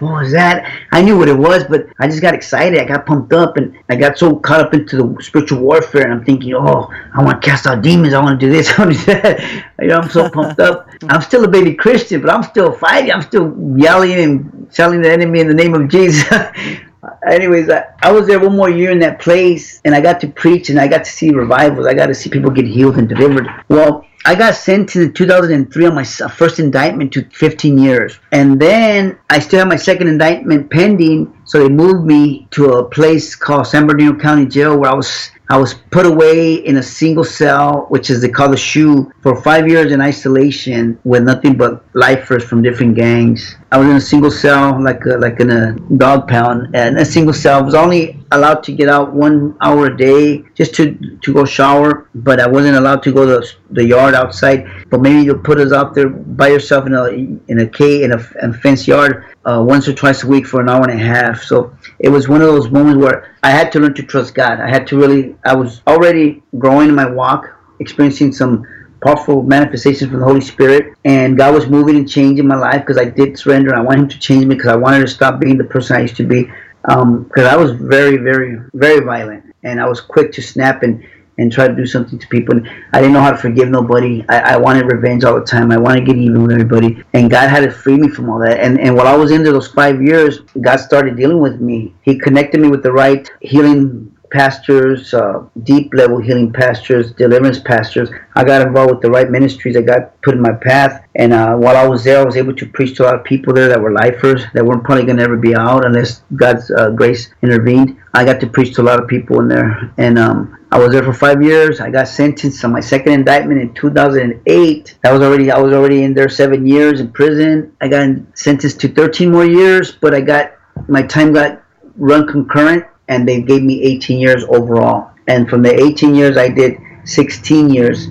was 0.00 0.32
that? 0.32 0.72
I 0.92 1.02
knew 1.02 1.18
what 1.18 1.28
it 1.28 1.36
was, 1.36 1.64
but 1.64 1.86
I 1.98 2.06
just 2.06 2.22
got 2.22 2.32
excited. 2.32 2.78
I 2.78 2.84
got 2.84 3.06
pumped 3.06 3.32
up, 3.32 3.56
and 3.56 3.76
I 3.88 3.96
got 3.96 4.18
so 4.18 4.36
caught 4.36 4.60
up 4.60 4.72
into 4.72 4.96
the 4.96 5.22
spiritual 5.22 5.60
warfare, 5.60 6.04
and 6.04 6.12
I'm 6.12 6.24
thinking, 6.24 6.54
oh, 6.54 6.92
I 7.12 7.24
want 7.24 7.42
to 7.42 7.48
cast 7.48 7.66
out 7.66 7.82
demons, 7.82 8.14
I 8.14 8.22
want 8.22 8.38
to 8.38 8.46
do 8.46 8.52
this, 8.52 8.68
I 8.78 8.84
want 8.84 8.96
to 8.96 9.04
do 9.04 9.12
that. 9.14 9.64
You 9.80 9.88
know, 9.88 9.98
I'm 9.98 10.10
so 10.10 10.30
pumped 10.30 10.60
up. 10.60 10.88
I'm 11.08 11.22
still 11.22 11.44
a 11.44 11.48
baby 11.48 11.74
Christian, 11.74 12.20
but 12.20 12.30
I'm 12.30 12.44
still 12.44 12.72
fighting. 12.72 13.10
I'm 13.10 13.22
still 13.22 13.52
yelling 13.76 14.12
and 14.12 14.72
telling 14.72 15.02
the 15.02 15.10
enemy 15.10 15.40
in 15.40 15.48
the 15.48 15.54
name 15.54 15.74
of 15.74 15.88
Jesus. 15.88 16.24
anyways, 17.26 17.70
I, 17.70 17.84
I, 18.02 18.12
was 18.12 18.26
there 18.26 18.40
one 18.40 18.56
more 18.56 18.70
year 18.70 18.90
in 18.90 18.98
that 19.00 19.20
place, 19.20 19.80
and 19.84 19.94
I 19.94 20.00
got 20.00 20.20
to 20.20 20.28
preach, 20.28 20.70
and 20.70 20.78
I 20.78 20.88
got 20.88 21.04
to 21.04 21.10
see 21.10 21.30
revivals. 21.30 21.86
I 21.86 21.94
got 21.94 22.06
to 22.06 22.14
see 22.14 22.30
people 22.30 22.50
get 22.50 22.66
healed 22.66 22.98
and 22.98 23.08
delivered. 23.08 23.48
Well, 23.68 24.04
I 24.24 24.34
got 24.34 24.54
sent 24.54 24.96
in 24.96 25.12
2003 25.12 25.86
on 25.86 25.94
my 25.94 26.02
uh, 26.02 26.28
first 26.28 26.58
indictment 26.58 27.12
to 27.12 27.24
15 27.30 27.78
years, 27.78 28.18
and 28.32 28.60
then 28.60 29.18
I 29.30 29.38
still 29.38 29.60
have 29.60 29.68
my 29.68 29.76
second 29.76 30.08
indictment 30.08 30.70
pending. 30.70 31.34
So 31.44 31.60
they 31.60 31.68
moved 31.68 32.04
me 32.04 32.46
to 32.50 32.72
a 32.72 32.84
place 32.84 33.34
called 33.34 33.66
San 33.66 33.86
Bernardino 33.86 34.18
County 34.18 34.46
Jail, 34.46 34.76
where 34.76 34.90
I 34.90 34.94
was 34.94 35.30
I 35.50 35.56
was 35.56 35.72
put 35.90 36.04
away 36.04 36.54
in 36.56 36.76
a 36.76 36.82
single 36.82 37.24
cell, 37.24 37.86
which 37.88 38.10
is 38.10 38.20
they 38.20 38.28
call 38.28 38.54
SHU, 38.54 39.10
for 39.22 39.40
five 39.40 39.66
years 39.66 39.92
in 39.92 40.00
isolation 40.00 40.98
with 41.04 41.22
nothing 41.22 41.56
but 41.56 41.84
lifers 41.94 42.44
from 42.44 42.60
different 42.60 42.96
gangs. 42.96 43.56
I 43.72 43.78
was 43.78 43.88
in 43.88 43.96
a 43.96 44.00
single 44.00 44.30
cell, 44.30 44.82
like 44.82 45.04
a, 45.06 45.16
like 45.16 45.40
in 45.40 45.50
a 45.50 45.72
dog 45.96 46.28
pound, 46.28 46.76
and 46.76 46.98
a 46.98 47.04
single 47.04 47.32
cell. 47.32 47.60
I 47.60 47.62
was 47.62 47.74
only 47.74 48.20
allowed 48.32 48.62
to 48.64 48.72
get 48.72 48.88
out 48.88 49.12
one 49.12 49.56
hour 49.60 49.86
a 49.86 49.96
day 49.96 50.44
just 50.54 50.74
to 50.76 50.94
to 51.22 51.32
go 51.32 51.44
shower, 51.44 52.08
but 52.14 52.40
I 52.40 52.46
wasn't 52.46 52.76
allowed 52.76 53.02
to 53.04 53.12
go 53.12 53.24
to 53.26 53.46
the 53.70 53.84
yard 53.84 54.14
outside. 54.14 54.66
But 54.90 55.00
maybe 55.00 55.22
you'll 55.22 55.38
put 55.38 55.58
us 55.58 55.72
out 55.72 55.94
there 55.94 56.08
by 56.08 56.48
yourself 56.48 56.86
in 56.86 56.94
a 56.94 57.06
in 57.48 57.60
a 57.60 57.66
cage 57.66 58.02
in 58.02 58.12
a, 58.12 58.20
in 58.42 58.50
a 58.50 58.52
fenced 58.52 58.86
yard 58.88 59.24
uh, 59.44 59.62
once 59.66 59.88
or 59.88 59.94
twice 59.94 60.22
a 60.24 60.26
week 60.26 60.46
for 60.46 60.60
an 60.60 60.68
hour 60.68 60.82
and 60.88 61.00
a 61.00 61.04
half. 61.04 61.42
So 61.42 61.74
it 61.98 62.10
was 62.10 62.28
one 62.28 62.42
of 62.42 62.48
those 62.48 62.70
moments 62.70 63.02
where 63.02 63.36
I 63.42 63.50
had 63.50 63.72
to 63.72 63.80
learn 63.80 63.94
to 63.94 64.02
trust 64.02 64.34
God. 64.34 64.60
I 64.60 64.68
had 64.68 64.86
to 64.88 64.98
really, 64.98 65.36
I 65.44 65.54
was 65.54 65.82
already 65.86 66.42
growing 66.58 66.90
in 66.90 66.94
my 66.94 67.08
walk, 67.08 67.56
experiencing 67.80 68.32
some 68.32 68.66
powerful 69.02 69.42
manifestations 69.42 70.10
from 70.10 70.20
the 70.20 70.26
Holy 70.26 70.40
Spirit, 70.40 70.94
and 71.04 71.36
God 71.36 71.54
was 71.54 71.68
moving 71.68 71.96
and 71.96 72.08
changing 72.08 72.46
my 72.46 72.56
life 72.56 72.80
because 72.80 72.98
I 72.98 73.04
did 73.04 73.38
surrender. 73.38 73.74
I 73.74 73.80
wanted 73.80 74.02
Him 74.02 74.08
to 74.08 74.18
change 74.18 74.44
me 74.44 74.54
because 74.54 74.70
I 74.70 74.76
wanted 74.76 75.00
to 75.00 75.08
stop 75.08 75.40
being 75.40 75.56
the 75.56 75.64
person 75.64 75.96
I 75.96 76.00
used 76.00 76.16
to 76.16 76.26
be. 76.26 76.50
Because 76.82 77.44
um, 77.44 77.46
I 77.46 77.56
was 77.56 77.72
very, 77.72 78.16
very, 78.16 78.60
very 78.74 79.00
violent, 79.04 79.54
and 79.62 79.80
I 79.80 79.88
was 79.88 80.00
quick 80.00 80.32
to 80.32 80.42
snap 80.42 80.82
and 80.82 81.04
and 81.38 81.52
try 81.52 81.68
to 81.68 81.74
do 81.74 81.86
something 81.86 82.18
to 82.18 82.26
people. 82.28 82.56
And 82.56 82.68
I 82.92 83.00
didn't 83.00 83.12
know 83.12 83.20
how 83.20 83.30
to 83.30 83.36
forgive 83.36 83.68
nobody. 83.68 84.24
I, 84.28 84.54
I 84.54 84.56
wanted 84.56 84.86
revenge 84.86 85.22
all 85.24 85.38
the 85.38 85.46
time. 85.46 85.70
I 85.70 85.78
wanted 85.78 86.00
to 86.00 86.06
get 86.06 86.16
even 86.16 86.42
with 86.42 86.50
everybody. 86.50 87.02
And 87.14 87.30
God 87.30 87.48
had 87.48 87.60
to 87.60 87.70
free 87.70 87.96
me 87.96 88.08
from 88.08 88.28
all 88.28 88.40
that. 88.40 88.58
And 88.58 88.80
and 88.80 88.94
while 88.96 89.06
I 89.06 89.16
was 89.16 89.30
into 89.30 89.52
those 89.52 89.68
five 89.68 90.02
years, 90.02 90.40
God 90.60 90.76
started 90.76 91.16
dealing 91.16 91.40
with 91.40 91.60
me. 91.60 91.94
He 92.02 92.18
connected 92.18 92.60
me 92.60 92.68
with 92.68 92.82
the 92.82 92.92
right 92.92 93.30
healing 93.40 94.12
pastors, 94.30 95.14
uh, 95.14 95.44
deep 95.62 95.92
level 95.94 96.18
healing 96.18 96.52
pastors, 96.52 97.12
deliverance 97.12 97.58
pastors. 97.58 98.10
I 98.34 98.44
got 98.44 98.66
involved 98.66 98.92
with 98.92 99.02
the 99.02 99.10
right 99.10 99.30
ministries 99.30 99.74
that 99.74 99.82
got 99.82 100.20
put 100.22 100.34
in 100.34 100.42
my 100.42 100.52
path. 100.52 101.04
And 101.14 101.32
uh, 101.32 101.56
while 101.56 101.76
I 101.76 101.86
was 101.86 102.04
there, 102.04 102.20
I 102.20 102.24
was 102.24 102.36
able 102.36 102.54
to 102.54 102.66
preach 102.66 102.96
to 102.96 103.04
a 103.04 103.06
lot 103.06 103.14
of 103.14 103.24
people 103.24 103.52
there 103.52 103.68
that 103.68 103.80
were 103.80 103.92
lifers 103.92 104.42
that 104.54 104.64
weren't 104.64 104.84
probably 104.84 105.04
going 105.04 105.16
to 105.16 105.22
ever 105.22 105.36
be 105.36 105.54
out 105.54 105.84
unless 105.84 106.22
God's 106.36 106.70
uh, 106.70 106.90
grace 106.90 107.30
intervened. 107.42 107.98
I 108.14 108.24
got 108.24 108.40
to 108.40 108.46
preach 108.46 108.74
to 108.76 108.82
a 108.82 108.84
lot 108.84 109.00
of 109.00 109.08
people 109.08 109.40
in 109.40 109.48
there. 109.48 109.92
And 109.98 110.18
um, 110.18 110.58
I 110.70 110.78
was 110.78 110.92
there 110.92 111.02
for 111.02 111.14
five 111.14 111.42
years. 111.42 111.80
I 111.80 111.90
got 111.90 112.08
sentenced 112.08 112.62
on 112.64 112.72
my 112.72 112.80
second 112.80 113.12
indictment 113.12 113.60
in 113.60 113.72
2008. 113.74 114.98
I 115.04 115.12
was 115.12 115.22
already 115.22 115.50
I 115.50 115.58
was 115.58 115.72
already 115.72 116.02
in 116.02 116.14
there 116.14 116.28
seven 116.28 116.66
years 116.66 117.00
in 117.00 117.10
prison. 117.10 117.74
I 117.80 117.88
got 117.88 118.08
sentenced 118.34 118.80
to 118.80 118.88
13 118.88 119.32
more 119.32 119.46
years, 119.46 119.92
but 119.92 120.14
I 120.14 120.20
got 120.20 120.52
my 120.86 121.02
time 121.02 121.32
got 121.32 121.62
run 121.96 122.26
concurrent, 122.26 122.84
and 123.08 123.28
they 123.28 123.42
gave 123.42 123.62
me 123.62 123.82
18 123.82 124.18
years 124.18 124.44
overall. 124.48 125.10
And 125.26 125.48
from 125.48 125.62
the 125.62 125.74
18 125.74 126.14
years, 126.14 126.36
I 126.36 126.48
did 126.48 126.78
16 127.04 127.70
years. 127.70 128.08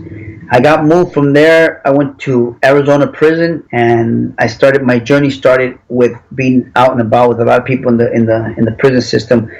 I 0.50 0.60
got 0.60 0.86
moved 0.86 1.14
from 1.14 1.34
there. 1.34 1.82
I 1.86 1.92
went 1.92 2.20
to 2.20 2.58
Arizona 2.64 3.08
prison, 3.08 3.68
and 3.72 4.34
I 4.40 4.48
started 4.48 4.82
my 4.82 4.98
journey. 4.98 5.30
Started 5.30 5.78
with 5.90 6.14
being 6.36 6.72
out 6.76 6.92
and 6.92 7.02
about 7.02 7.30
with 7.30 7.42
a 7.42 7.46
lot 7.46 7.60
of 7.60 7.66
people 7.66 7.90
in 7.92 7.98
the 7.98 8.12
in 8.14 8.26
the 8.26 8.56
in 8.58 8.64
the 8.64 8.72
prison 8.72 9.02
system 9.02 9.52